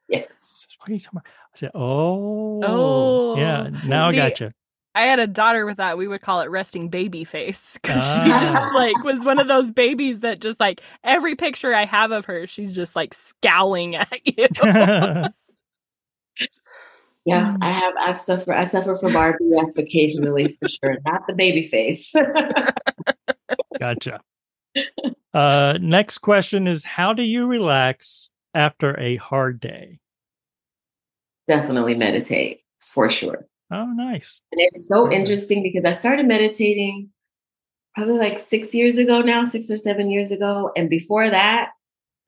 Yes. 0.09 0.67
What 0.81 0.89
are 0.89 0.95
you 0.95 1.01
talking 1.01 1.19
about? 1.19 1.27
I 1.55 1.59
said, 1.59 1.71
"Oh, 1.75 2.63
Oh. 2.65 3.37
yeah." 3.37 3.69
Now 3.85 4.11
See, 4.11 4.19
I 4.19 4.29
got 4.31 4.41
you. 4.41 4.51
I 4.99 5.07
had 5.07 5.19
a 5.21 5.27
daughter 5.29 5.65
with 5.65 5.77
that. 5.79 5.97
We 5.97 6.09
would 6.09 6.21
call 6.23 6.41
it 6.41 6.51
resting 6.51 6.89
baby 6.89 7.25
face 7.25 7.79
because 7.83 8.03
she 8.03 8.21
Ah. 8.21 8.39
just 8.39 8.75
like 8.75 9.03
was 9.05 9.25
one 9.25 9.39
of 9.39 9.47
those 9.49 9.71
babies 9.71 10.21
that 10.21 10.41
just 10.41 10.59
like 10.61 10.81
every 11.05 11.37
picture 11.37 11.75
I 11.75 11.85
have 11.85 12.11
of 12.11 12.25
her, 12.27 12.47
she's 12.47 12.75
just 12.75 12.97
like 12.97 13.15
scowling 13.15 13.95
at 13.97 14.09
you. 14.25 14.49
Yeah, 17.25 17.53
Mm. 17.53 17.59
I 17.61 17.73
have. 17.73 17.95
I've 18.01 18.19
suffered. 18.19 18.55
I 18.55 18.65
suffer 18.65 18.97
from 18.97 19.13
RBF 19.13 19.77
occasionally, 19.77 20.57
for 20.59 20.67
sure. 20.69 20.97
Not 21.05 21.27
the 21.27 21.35
baby 21.35 21.67
face. 21.67 22.15
gotcha. 23.79 24.21
Uh, 25.35 25.79
next 25.81 26.19
question 26.19 26.67
is: 26.67 26.85
How 26.85 27.13
do 27.13 27.23
you 27.23 27.47
relax 27.47 28.31
after 28.55 28.99
a 28.99 29.17
hard 29.17 29.61
day? 29.61 29.99
Definitely 31.49 31.97
meditate 31.97 32.61
for 32.81 33.11
sure. 33.11 33.47
Oh, 33.71 33.87
nice. 33.87 34.41
And 34.53 34.61
it's 34.61 34.89
so 34.89 35.11
interesting 35.11 35.63
because 35.63 35.85
I 35.85 35.93
started 35.93 36.27
meditating 36.27 37.11
probably 37.95 38.19
like 38.19 38.39
six 38.39 38.75
years 38.75 38.97
ago 38.97 39.21
now, 39.21 39.45
six 39.45 39.71
or 39.71 39.77
seven 39.77 40.11
years 40.11 40.31
ago. 40.31 40.71
And 40.77 40.89
before 40.89 41.29
that, 41.29 41.71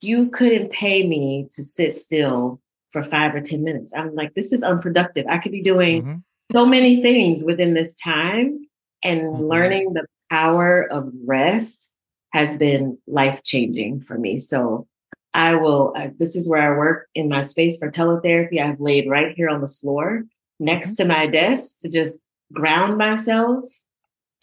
you 0.01 0.29
couldn't 0.29 0.71
pay 0.71 1.07
me 1.07 1.47
to 1.51 1.63
sit 1.63 1.93
still 1.93 2.59
for 2.89 3.03
five 3.03 3.33
or 3.33 3.41
10 3.41 3.63
minutes. 3.63 3.91
I'm 3.95 4.13
like, 4.15 4.33
this 4.33 4.51
is 4.51 4.63
unproductive. 4.63 5.25
I 5.29 5.37
could 5.37 5.51
be 5.51 5.61
doing 5.61 6.03
Mhm. 6.03 6.23
so 6.51 6.65
many 6.65 7.01
things 7.01 7.43
within 7.43 7.73
this 7.73 7.95
time. 7.95 8.67
And 9.03 9.21
Mhm. 9.21 9.49
learning 9.49 9.93
the 9.93 10.05
power 10.29 10.83
of 10.91 11.11
rest 11.25 11.91
has 12.33 12.55
been 12.55 12.97
life 13.07 13.43
changing 13.43 14.01
for 14.01 14.17
me. 14.17 14.39
So 14.39 14.87
I 15.33 15.55
will, 15.55 15.93
uh, 15.95 16.09
this 16.17 16.35
is 16.35 16.49
where 16.49 16.61
I 16.61 16.77
work 16.77 17.07
in 17.15 17.29
my 17.29 17.41
space 17.41 17.77
for 17.77 17.89
teletherapy. 17.89 18.59
I've 18.59 18.79
laid 18.79 19.09
right 19.09 19.33
here 19.35 19.49
on 19.49 19.61
the 19.61 19.67
floor 19.67 20.25
next 20.61 20.95
to 20.95 21.05
my 21.05 21.27
desk 21.27 21.79
to 21.81 21.89
just 21.89 22.17
ground 22.53 22.97
myself. 22.97 23.65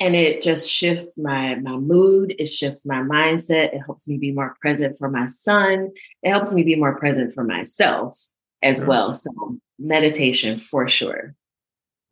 And 0.00 0.14
it 0.14 0.42
just 0.42 0.70
shifts 0.70 1.18
my, 1.18 1.56
my 1.56 1.76
mood. 1.76 2.34
It 2.38 2.46
shifts 2.46 2.86
my 2.86 2.96
mindset. 3.02 3.74
It 3.74 3.80
helps 3.84 4.06
me 4.06 4.16
be 4.16 4.30
more 4.32 4.54
present 4.60 4.96
for 4.96 5.08
my 5.10 5.26
son. 5.26 5.90
It 6.22 6.30
helps 6.30 6.52
me 6.52 6.62
be 6.62 6.76
more 6.76 6.96
present 6.98 7.32
for 7.32 7.42
myself 7.42 8.16
as 8.62 8.78
Sure. 8.78 8.86
well. 8.88 9.12
So 9.12 9.30
meditation 9.78 10.56
for 10.56 10.86
sure. 10.86 11.34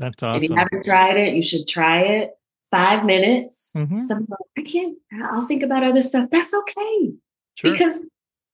That's 0.01 0.21
awesome 0.23 0.43
If 0.43 0.51
you 0.51 0.57
haven't 0.57 0.85
tried 0.85 1.17
it, 1.17 1.35
you 1.35 1.43
should 1.43 1.69
try 1.69 2.01
it. 2.01 2.31
Five 2.73 3.05
minutes. 3.05 3.73
Mhm. 3.77 4.03
Some 4.03 4.21
people, 4.27 4.37
I 4.59 4.63
can't, 4.63 4.99
I'll 5.23 5.47
think 5.47 5.63
about 5.63 5.85
other 5.85 6.03
stuff. 6.03 6.29
That's 6.31 6.53
okay. 6.53 7.13
Sure. 7.55 7.71
Because 7.71 8.05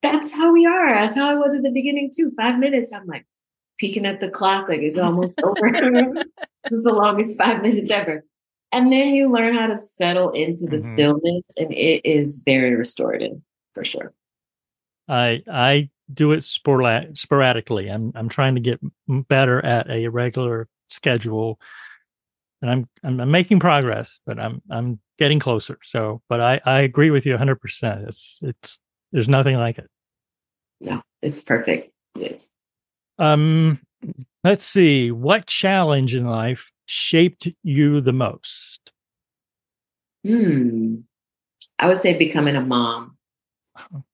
that's 0.03 0.35
how 0.35 0.53
we 0.53 0.67
are. 0.67 0.95
That's 0.95 1.15
how 1.15 1.31
I 1.31 1.35
was 1.37 1.55
at 1.55 1.63
the 1.63 1.71
beginning 1.71 2.11
too. 2.15 2.33
Five 2.37 2.59
minutes, 2.59 2.93
I'm 2.93 3.07
like 3.07 3.25
peeking 3.83 4.07
at 4.07 4.21
the 4.21 4.31
clock, 4.31 4.69
like 4.69 4.81
it's 4.81 4.97
almost 4.97 5.33
over. 5.43 5.61
this 6.63 6.73
is 6.73 6.85
the 6.85 6.93
longest 6.93 7.37
five 7.37 7.61
minutes 7.63 7.91
ever. 7.91 8.25
And 8.71 8.93
then 8.93 9.09
you 9.13 9.29
learn 9.31 9.55
how 9.55 9.67
to 9.67 9.77
settle 9.77 10.31
into 10.31 10.67
the 10.67 10.77
Mhm. 10.77 10.93
stillness, 10.93 11.45
and 11.59 11.73
it 11.73 12.01
is 12.09 12.43
very 12.47 12.77
restorative 12.77 13.37
for 13.75 13.83
sure. 13.85 14.15
I 15.09 15.43
I 15.51 15.91
do 16.15 16.31
it 16.33 16.39
sporla- 16.41 17.17
sporadically. 17.19 17.89
I'm 17.91 18.13
I'm 18.15 18.29
trying 18.29 18.55
to 18.55 18.61
get 18.61 18.81
better 19.29 19.63
at 19.65 19.91
a 19.91 20.07
regular 20.09 20.69
schedule. 20.89 21.59
and 22.63 22.71
I'm, 22.71 22.89
I'm 23.03 23.21
I'm 23.21 23.31
making 23.33 23.59
progress, 23.59 24.21
but 24.25 24.39
I'm 24.39 24.63
I'm 24.71 25.01
getting 25.19 25.41
closer. 25.41 25.79
So, 25.83 26.23
but 26.29 26.41
I 26.41 26.61
I 26.65 26.81
agree 26.83 27.11
with 27.11 27.27
you 27.27 27.33
100. 27.33 27.57
percent 27.61 28.07
It's 28.09 28.39
it's 28.43 28.79
there's 29.11 29.29
nothing 29.29 29.57
like 29.57 29.79
it. 29.79 29.89
No, 30.81 31.03
it's 31.21 31.43
perfect. 31.43 31.91
Yes. 32.17 32.47
Um, 33.19 33.81
let's 34.45 34.65
see. 34.65 35.11
What 35.11 35.47
challenge 35.47 36.15
in 36.15 36.27
life 36.27 36.73
shaped 36.87 37.49
you 37.63 38.01
the 38.01 38.13
most? 38.13 38.93
Hmm. 40.25 40.97
I 41.79 41.87
would 41.87 41.99
say 41.99 42.17
becoming 42.17 42.57
a 42.57 42.61
mom. 42.61 43.17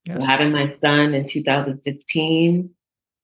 Yes. 0.05 0.25
Having 0.25 0.51
my 0.51 0.73
son 0.75 1.13
in 1.13 1.25
2015, 1.25 2.69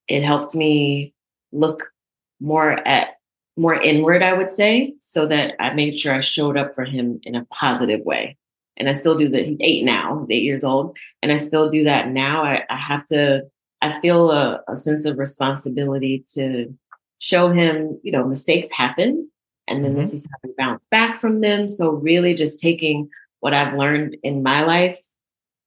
it 0.08 0.24
helped 0.24 0.54
me 0.54 1.14
look 1.52 1.92
more 2.40 2.86
at 2.88 3.16
more 3.58 3.76
inward, 3.76 4.22
I 4.22 4.34
would 4.34 4.52
say, 4.52 4.96
so 5.00 5.26
that 5.28 5.54
I 5.60 5.74
made 5.74 5.98
sure 5.98 6.14
I 6.14 6.20
showed 6.20 6.58
up 6.58 6.76
for 6.76 6.84
him 6.84 7.20
in 7.24 7.36
a 7.36 7.46
positive 7.46 8.02
way. 8.02 8.38
And 8.78 8.90
I 8.90 8.94
still 8.94 9.18
do 9.18 9.30
that. 9.30 9.48
He's 9.48 9.58
eight 9.62 9.86
now, 9.86 10.20
he's 10.20 10.36
eight 10.36 10.44
years 10.44 10.64
old. 10.64 10.98
And 11.22 11.32
I 11.32 11.38
still 11.38 11.70
do 11.70 11.86
that 11.86 12.10
now. 12.10 12.44
I, 12.44 12.64
I 12.70 12.76
have 12.76 13.06
to, 13.08 13.44
I 13.82 14.00
feel 14.00 14.32
a, 14.32 14.62
a 14.68 14.76
sense 14.76 15.06
of 15.06 15.18
responsibility 15.18 16.26
to 16.30 16.74
show 17.20 17.52
him, 17.52 18.00
you 18.04 18.12
know, 18.12 18.26
mistakes 18.26 18.72
happen. 18.72 19.30
And 19.68 19.84
then 19.84 19.92
mm-hmm. 19.92 20.02
this 20.02 20.14
is 20.14 20.26
how 20.26 20.38
we 20.44 20.54
bounce 20.58 20.84
back 20.92 21.20
from 21.20 21.42
them. 21.42 21.68
So 21.68 21.92
really 21.92 22.34
just 22.34 22.60
taking 22.60 23.10
what 23.40 23.54
I've 23.54 23.74
learned 23.74 24.18
in 24.24 24.44
my 24.44 24.62
life 24.62 25.00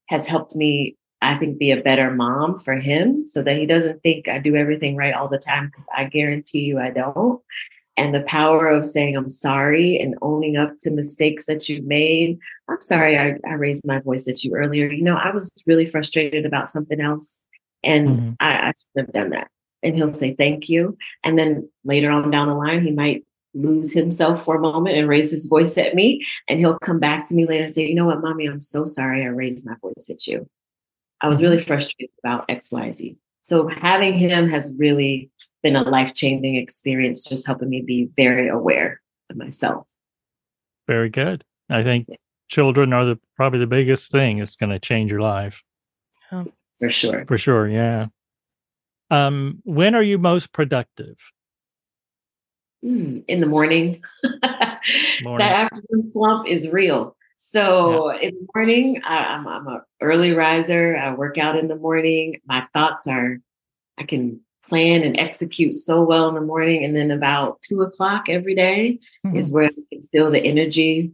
has 0.09 0.27
helped 0.27 0.57
me, 0.57 0.97
I 1.21 1.37
think, 1.37 1.59
be 1.59 1.71
a 1.71 1.83
better 1.83 2.11
mom 2.11 2.59
for 2.59 2.75
him 2.75 3.27
so 3.27 3.43
that 3.43 3.57
he 3.57 3.67
doesn't 3.67 4.03
think 4.03 4.29
I 4.29 4.39
do 4.39 4.57
everything 4.57 4.97
right 4.97 5.15
all 5.15 5.29
the 5.29 5.39
time 5.39 5.67
because 5.67 5.87
I 5.97 6.05
guarantee 6.05 6.61
you 6.61 6.79
I 6.79 6.91
don't 6.91 7.41
and 7.99 8.15
the 8.15 8.23
power 8.23 8.69
of 8.69 8.87
saying 8.87 9.17
I'm 9.17 9.29
sorry 9.29 9.99
and 9.99 10.15
owning 10.23 10.57
up 10.57 10.79
to 10.83 10.91
mistakes 10.91 11.47
that 11.47 11.69
you've 11.69 11.85
made. 11.85 12.39
I'm 12.69 12.81
sorry 12.81 13.19
I, 13.19 13.35
I 13.47 13.55
raised 13.55 13.85
my 13.85 13.99
voice 13.99 14.29
at 14.29 14.45
you 14.45 14.55
earlier. 14.55 14.89
You 14.89 15.03
know, 15.03 15.17
I 15.17 15.33
was 15.35 15.53
really 15.67 15.85
frustrated 15.85 16.47
about 16.47 16.71
something 16.71 17.01
else 17.01 17.41
and 17.83 18.09
mm-hmm. 18.09 18.31
I, 18.41 18.68
I 18.68 18.72
should 18.76 19.07
have 19.07 19.12
done 19.12 19.31
that. 19.31 19.49
And 19.83 19.95
he'll 19.95 20.09
say 20.09 20.35
thank 20.35 20.68
you. 20.68 20.97
And 21.22 21.39
then 21.39 21.68
later 21.85 22.11
on 22.11 22.31
down 22.31 22.49
the 22.49 22.55
line, 22.55 22.83
he 22.83 22.91
might 22.91 23.24
lose 23.55 23.93
himself 23.93 24.45
for 24.45 24.57
a 24.57 24.61
moment 24.61 24.97
and 24.97 25.09
raise 25.09 25.31
his 25.31 25.47
voice 25.47 25.79
at 25.79 25.95
me. 25.95 26.24
And 26.49 26.61
he'll 26.61 26.79
come 26.79 26.99
back 26.99 27.26
to 27.29 27.35
me 27.35 27.47
later 27.47 27.64
and 27.64 27.72
say, 27.72 27.87
you 27.87 27.95
know 27.95 28.07
what, 28.07 28.20
mommy, 28.20 28.47
I'm 28.47 28.61
so 28.61 28.85
sorry 28.85 29.22
I 29.22 29.26
raised 29.26 29.64
my 29.64 29.74
voice 29.81 30.09
at 30.11 30.26
you. 30.26 30.49
I 31.20 31.29
was 31.29 31.43
really 31.43 31.57
mm-hmm. 31.57 31.66
frustrated 31.66 32.14
about 32.22 32.49
XYZ. 32.49 33.16
So 33.43 33.68
having 33.68 34.14
him 34.14 34.49
has 34.49 34.72
really 34.76 35.31
been 35.62 35.76
a 35.76 35.83
life 35.83 36.14
changing 36.14 36.57
experience, 36.57 37.24
just 37.29 37.47
helping 37.47 37.68
me 37.68 37.83
be 37.83 38.09
very 38.16 38.49
aware 38.49 39.01
of 39.31 39.37
myself. 39.37 39.87
Very 40.87 41.09
good. 41.09 41.45
I 41.70 41.83
think 41.83 42.09
children 42.49 42.93
are 42.93 43.05
the 43.05 43.18
probably 43.37 43.59
the 43.59 43.66
biggest 43.66 44.11
thing 44.11 44.39
that's 44.39 44.57
going 44.57 44.70
to 44.70 44.79
change 44.79 45.11
your 45.11 45.20
life. 45.20 45.62
Oh, 46.33 46.47
for 46.79 46.91
sure. 46.91 47.24
For 47.26 47.39
sure. 47.39 47.68
Yeah. 47.68 48.07
Um, 49.11 49.62
when 49.64 49.95
are 49.95 50.03
you 50.03 50.18
most 50.18 50.53
productive? 50.53 51.33
Mm, 52.85 53.24
in 53.26 53.41
the 53.41 53.47
morning. 53.47 54.03
morning. 55.22 55.39
that 55.39 55.70
afternoon 55.72 56.12
slump 56.12 56.47
is 56.47 56.68
real. 56.68 57.16
So 57.39 58.12
yeah. 58.12 58.29
in 58.29 58.35
the 58.35 58.47
morning, 58.55 59.01
I, 59.05 59.24
I'm 59.24 59.49
I'm 59.49 59.66
an 59.66 59.81
early 60.01 60.33
riser. 60.33 60.97
I 60.97 61.14
work 61.14 61.39
out 61.39 61.57
in 61.57 61.68
the 61.68 61.76
morning. 61.76 62.41
My 62.47 62.66
thoughts 62.72 63.07
are, 63.07 63.39
I 63.97 64.05
can 64.05 64.41
plan 64.62 65.03
and 65.03 65.18
execute 65.18 65.74
so 65.74 66.03
well 66.03 66.29
in 66.29 66.35
the 66.35 66.41
morning. 66.41 66.85
And 66.85 66.95
then 66.95 67.11
about 67.11 67.62
two 67.62 67.81
o'clock 67.81 68.29
every 68.29 68.55
day 68.55 68.99
mm-hmm. 69.26 69.37
is 69.37 69.53
where 69.53 69.66
I 69.66 69.70
can 69.93 70.03
feel 70.03 70.31
the 70.31 70.45
energy 70.45 71.12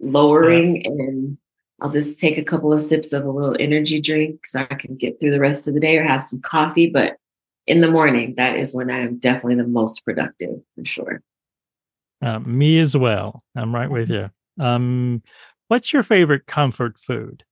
lowering. 0.00 0.82
Yeah. 0.82 0.90
And 0.90 1.38
I'll 1.80 1.90
just 1.90 2.18
take 2.18 2.38
a 2.38 2.44
couple 2.44 2.72
of 2.72 2.82
sips 2.82 3.12
of 3.12 3.24
a 3.24 3.30
little 3.30 3.56
energy 3.60 4.00
drink 4.00 4.46
so 4.46 4.60
I 4.60 4.74
can 4.74 4.96
get 4.96 5.20
through 5.20 5.32
the 5.32 5.40
rest 5.40 5.68
of 5.68 5.74
the 5.74 5.80
day 5.80 5.98
or 5.98 6.04
have 6.04 6.24
some 6.24 6.40
coffee. 6.40 6.88
But 6.88 7.16
in 7.66 7.80
the 7.80 7.90
morning, 7.90 8.34
that 8.36 8.56
is 8.56 8.74
when 8.74 8.90
I 8.90 9.00
am 9.00 9.18
definitely 9.18 9.56
the 9.56 9.66
most 9.66 10.04
productive 10.04 10.60
for 10.74 10.84
sure. 10.84 11.22
Uh, 12.22 12.38
me 12.38 12.78
as 12.78 12.96
well. 12.96 13.42
I'm 13.54 13.74
right 13.74 13.90
with 13.90 14.08
you. 14.08 14.30
Um, 14.58 15.22
what's 15.68 15.92
your 15.92 16.02
favorite 16.02 16.46
comfort 16.46 16.98
food? 16.98 17.44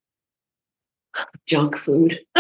Junk 1.46 1.76
food. 1.76 2.20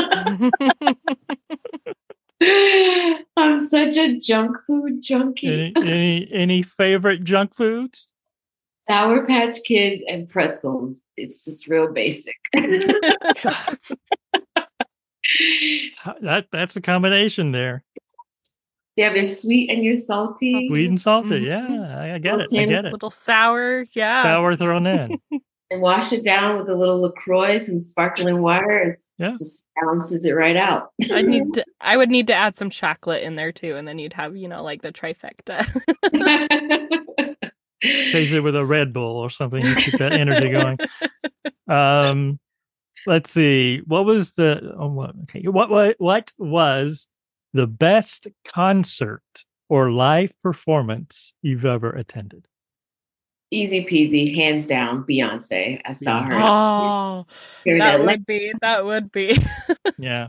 I'm 3.36 3.58
such 3.58 3.96
a 3.96 4.18
junk 4.18 4.56
food 4.66 5.02
junkie. 5.02 5.72
Any, 5.76 5.88
any, 5.88 6.28
any 6.32 6.62
favorite 6.62 7.24
junk 7.24 7.54
foods? 7.54 8.08
Sour 8.86 9.26
Patch 9.26 9.56
Kids 9.64 10.02
and 10.08 10.28
pretzels. 10.28 11.00
It's 11.16 11.44
just 11.44 11.68
real 11.68 11.92
basic. 11.92 12.36
that 16.20 16.46
that's 16.52 16.76
a 16.76 16.80
combination 16.80 17.52
there. 17.52 17.84
Yeah, 18.96 19.12
they're 19.12 19.24
sweet 19.24 19.70
and 19.70 19.84
you're 19.84 19.96
salty. 19.96 20.68
Sweet 20.68 20.88
and 20.88 21.00
salty. 21.00 21.40
Mm-hmm. 21.40 21.74
Yeah, 21.74 22.14
I 22.14 22.18
get 22.18 22.40
it. 22.40 22.48
I 22.52 22.66
get 22.66 22.84
it. 22.84 22.90
A 22.90 22.92
little 22.92 23.10
sour. 23.10 23.86
Yeah. 23.92 24.22
Sour 24.22 24.54
thrown 24.54 24.86
in. 24.86 25.18
and 25.70 25.82
wash 25.82 26.12
it 26.12 26.24
down 26.24 26.58
with 26.58 26.68
a 26.68 26.74
little 26.74 27.00
LaCroix, 27.00 27.58
some 27.58 27.80
sparkling 27.80 28.40
water. 28.40 28.78
It 28.78 28.98
yeah. 29.18 29.30
just 29.30 29.66
balances 29.80 30.24
it 30.24 30.32
right 30.32 30.56
out. 30.56 30.90
I 31.10 31.22
need 31.22 31.54
to, 31.54 31.64
I 31.80 31.96
would 31.96 32.10
need 32.10 32.28
to 32.28 32.34
add 32.34 32.56
some 32.56 32.70
chocolate 32.70 33.24
in 33.24 33.34
there 33.34 33.50
too, 33.50 33.74
and 33.76 33.88
then 33.88 33.98
you'd 33.98 34.12
have, 34.12 34.36
you 34.36 34.46
know, 34.46 34.62
like 34.62 34.82
the 34.82 34.92
trifecta. 34.92 35.66
Chase 37.84 38.32
it 38.32 38.40
with 38.40 38.56
a 38.56 38.64
Red 38.64 38.92
Bull 38.92 39.16
or 39.18 39.30
something 39.30 39.62
to 39.62 39.74
keep 39.76 39.98
that 39.98 40.12
energy 40.12 40.50
going. 40.50 40.78
Um, 41.68 42.38
let's 43.06 43.30
see. 43.30 43.82
What 43.86 44.04
was 44.04 44.32
the 44.32 44.74
oh, 44.78 44.88
what, 44.88 45.14
okay? 45.22 45.42
What 45.42 45.70
what 45.70 45.96
what 45.98 46.32
was 46.38 47.08
the 47.52 47.66
best 47.66 48.26
concert 48.46 49.22
or 49.68 49.90
live 49.90 50.32
performance 50.42 51.34
you've 51.42 51.64
ever 51.64 51.90
attended? 51.90 52.46
easy 53.54 53.84
peasy, 53.84 54.34
hands 54.34 54.66
down, 54.66 55.04
Beyonce. 55.04 55.80
I 55.84 55.92
saw 55.92 56.22
her. 56.22 56.34
Oh, 56.34 57.26
that 57.64 58.00
would 58.00 58.26
be. 58.26 58.52
That 58.60 58.84
would 58.84 59.12
be. 59.12 59.38
yeah. 59.98 60.28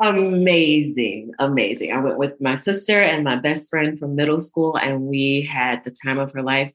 Amazing, 0.00 1.32
amazing. 1.38 1.92
I 1.92 2.00
went 2.00 2.16
with 2.16 2.40
my 2.40 2.54
sister 2.54 3.02
and 3.02 3.22
my 3.22 3.36
best 3.36 3.68
friend 3.68 3.98
from 3.98 4.16
middle 4.16 4.40
school, 4.40 4.76
and 4.76 5.02
we 5.02 5.42
had 5.42 5.84
the 5.84 5.90
time 5.90 6.18
of 6.18 6.32
her 6.32 6.42
life. 6.42 6.72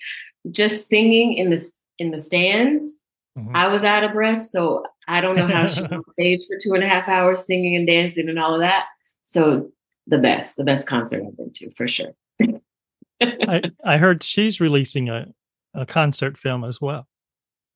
Just 0.51 0.88
singing 0.88 1.34
in 1.34 1.49
the 1.49 1.71
in 1.97 2.11
the 2.11 2.19
stands, 2.19 2.99
mm-hmm. 3.38 3.55
I 3.55 3.67
was 3.67 3.84
out 3.84 4.03
of 4.03 4.13
breath. 4.13 4.43
So 4.43 4.86
I 5.07 5.21
don't 5.21 5.36
know 5.36 5.47
how 5.47 5.65
she 5.65 5.82
on 5.91 6.03
stage 6.11 6.43
for 6.47 6.57
two 6.61 6.73
and 6.73 6.84
a 6.84 6.88
half 6.88 7.07
hours 7.07 7.45
singing 7.45 7.76
and 7.76 7.88
dancing 7.88 8.30
and 8.30 8.38
all 8.38 8.53
of 8.53 8.59
that. 8.59 8.86
So 9.23 9.71
the 10.07 10.19
best, 10.19 10.55
the 10.55 10.63
best 10.63 10.88
concert 10.88 11.23
I've 11.26 11.36
been 11.36 11.51
to 11.53 11.71
for 11.71 11.88
sure. 11.88 12.11
I, 13.21 13.71
I 13.84 13.97
heard 13.97 14.21
she's 14.21 14.59
releasing 14.59 15.09
a, 15.09 15.34
a 15.73 15.86
concert 15.86 16.38
film 16.38 16.63
as 16.63 16.80
well. 16.80 17.07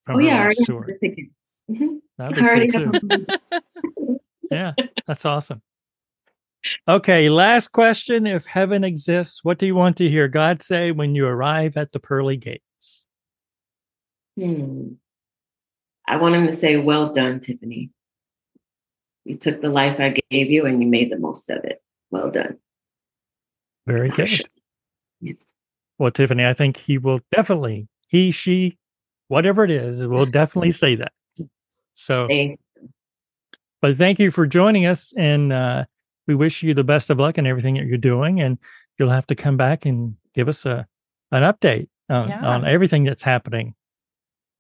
oh 0.08 0.20
yeah, 0.20 0.52
tour. 0.66 0.88
Mm-hmm. 1.04 1.98
That'd 2.18 2.72
be 2.72 2.72
cool 2.72 2.92
too. 2.92 3.26
yeah, 4.52 4.74
that's 5.08 5.26
awesome. 5.26 5.62
Okay, 6.88 7.30
last 7.30 7.70
question. 7.70 8.28
If 8.28 8.46
heaven 8.46 8.84
exists, 8.84 9.44
what 9.44 9.58
do 9.60 9.66
you 9.66 9.76
want 9.76 9.98
to 9.98 10.10
hear 10.10 10.28
God 10.28 10.62
say 10.62 10.92
when 10.92 11.16
you 11.16 11.26
arrive 11.26 11.78
at 11.78 11.92
the 11.92 12.00
pearly 12.00 12.38
gates? 12.38 13.08
Hmm. 14.38 14.94
I 16.08 16.18
want 16.18 16.36
him 16.36 16.48
to 16.48 16.54
say, 16.54 16.78
Well 16.78 17.12
done, 17.14 17.40
Tiffany. 17.40 17.92
You 19.26 19.36
took 19.36 19.62
the 19.62 19.70
life 19.70 20.00
I 20.00 20.16
gave 20.32 20.50
you 20.50 20.66
and 20.66 20.82
you 20.82 20.90
made 20.90 21.12
the 21.12 21.20
most 21.20 21.50
of 21.50 21.64
it. 21.64 21.82
Well 22.10 22.32
done. 22.32 22.58
Very 23.86 24.10
good. 24.10 24.50
Well, 25.98 26.12
Tiffany, 26.12 26.46
I 26.46 26.54
think 26.54 26.78
he 26.78 26.98
will 26.98 27.20
definitely, 27.32 27.88
he, 28.08 28.32
she, 28.32 28.78
whatever 29.28 29.64
it 29.66 29.72
is, 29.72 30.08
will 30.08 30.26
definitely 30.26 30.72
say 30.72 30.96
that. 30.96 31.12
So, 31.94 32.28
but 33.82 33.96
thank 33.96 34.20
you 34.20 34.32
for 34.32 34.48
joining 34.48 34.86
us. 34.86 35.14
And 35.18 35.54
uh, 35.54 35.86
we 36.28 36.36
wish 36.36 36.64
you 36.64 36.74
the 36.74 36.84
best 36.84 37.10
of 37.10 37.20
luck 37.20 37.38
in 37.38 37.48
everything 37.48 37.76
that 37.76 37.86
you're 37.86 37.98
doing. 37.98 38.42
And 38.42 38.58
you'll 38.98 39.10
have 39.10 39.28
to 39.28 39.36
come 39.36 39.58
back 39.58 39.86
and 39.86 40.16
give 40.34 40.48
us 40.48 40.66
a 40.66 40.88
an 41.32 41.44
update 41.44 41.90
on, 42.10 42.30
yeah. 42.30 42.46
on 42.46 42.66
everything 42.66 43.04
that's 43.04 43.24
happening 43.24 43.76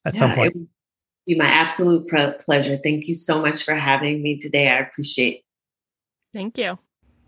at 0.05 0.13
yeah, 0.13 0.19
some 0.19 0.35
point. 0.35 0.55
It 0.55 0.67
be 1.25 1.35
my 1.35 1.45
absolute 1.45 2.07
pleasure. 2.39 2.77
Thank 2.83 3.07
you 3.07 3.13
so 3.13 3.41
much 3.41 3.63
for 3.63 3.75
having 3.75 4.21
me 4.21 4.37
today. 4.37 4.69
I 4.69 4.79
appreciate. 4.79 5.43
Thank 6.33 6.57
you. 6.57 6.77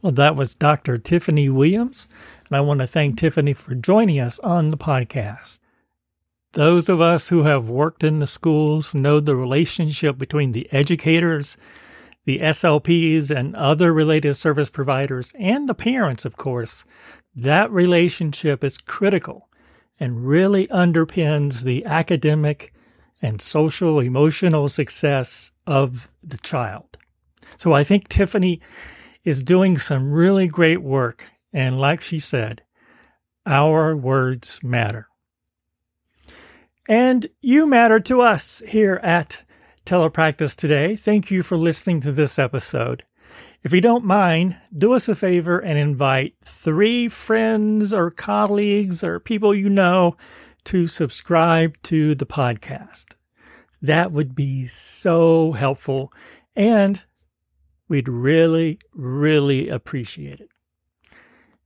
Well, 0.01 0.13
that 0.13 0.35
was 0.35 0.55
Dr. 0.55 0.97
Tiffany 0.97 1.49
Williams. 1.49 2.07
And 2.47 2.57
I 2.57 2.61
want 2.61 2.79
to 2.79 2.87
thank 2.87 3.17
Tiffany 3.17 3.53
for 3.53 3.75
joining 3.75 4.19
us 4.19 4.39
on 4.39 4.69
the 4.69 4.77
podcast. 4.77 5.59
Those 6.53 6.89
of 6.89 6.99
us 6.99 7.29
who 7.29 7.43
have 7.43 7.69
worked 7.69 8.03
in 8.03 8.17
the 8.17 8.27
schools 8.27 8.93
know 8.93 9.19
the 9.19 9.35
relationship 9.35 10.17
between 10.17 10.51
the 10.51 10.67
educators, 10.71 11.55
the 12.25 12.39
SLPs, 12.39 13.35
and 13.35 13.55
other 13.55 13.93
related 13.93 14.35
service 14.35 14.69
providers, 14.69 15.33
and 15.39 15.67
the 15.67 15.73
parents, 15.73 16.25
of 16.25 16.37
course. 16.37 16.85
That 17.35 17.71
relationship 17.71 18.63
is 18.63 18.77
critical 18.77 19.49
and 19.99 20.27
really 20.27 20.67
underpins 20.67 21.63
the 21.63 21.85
academic 21.85 22.73
and 23.21 23.41
social 23.41 23.99
emotional 23.99 24.67
success 24.67 25.51
of 25.67 26.11
the 26.23 26.37
child. 26.39 26.97
So 27.57 27.73
I 27.73 27.83
think 27.83 28.07
Tiffany 28.07 28.61
is 29.23 29.43
doing 29.43 29.77
some 29.77 30.11
really 30.11 30.47
great 30.47 30.81
work. 30.81 31.31
And 31.53 31.79
like 31.79 32.01
she 32.01 32.17
said, 32.19 32.63
our 33.45 33.95
words 33.95 34.59
matter. 34.63 35.07
And 36.87 37.27
you 37.41 37.67
matter 37.67 37.99
to 38.01 38.21
us 38.21 38.61
here 38.67 38.99
at 39.03 39.43
Telepractice 39.85 40.55
today. 40.55 40.95
Thank 40.95 41.31
you 41.31 41.43
for 41.43 41.57
listening 41.57 42.01
to 42.01 42.11
this 42.11 42.37
episode. 42.37 43.03
If 43.63 43.73
you 43.73 43.81
don't 43.81 44.05
mind, 44.05 44.57
do 44.75 44.93
us 44.93 45.07
a 45.07 45.15
favor 45.15 45.59
and 45.59 45.77
invite 45.77 46.35
three 46.43 47.07
friends 47.09 47.93
or 47.93 48.09
colleagues 48.09 49.03
or 49.03 49.19
people 49.19 49.53
you 49.53 49.69
know 49.69 50.17
to 50.65 50.87
subscribe 50.87 51.81
to 51.83 52.15
the 52.15 52.25
podcast. 52.25 53.15
That 53.81 54.11
would 54.11 54.35
be 54.35 54.67
so 54.67 55.51
helpful 55.51 56.11
and 56.55 57.03
we'd 57.87 58.07
really, 58.07 58.79
really 58.93 59.69
appreciate 59.69 60.39
it. 60.39 60.49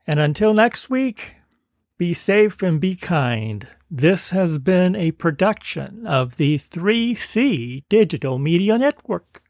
And 0.08 0.20
until 0.20 0.54
next 0.54 0.90
week, 0.90 1.36
be 1.98 2.14
safe 2.14 2.62
and 2.62 2.80
be 2.80 2.96
kind. 2.96 3.68
This 3.98 4.32
has 4.32 4.58
been 4.58 4.94
a 4.94 5.12
production 5.12 6.06
of 6.06 6.36
the 6.36 6.58
3C 6.58 7.86
Digital 7.88 8.38
Media 8.38 8.78
Network. 8.78 9.42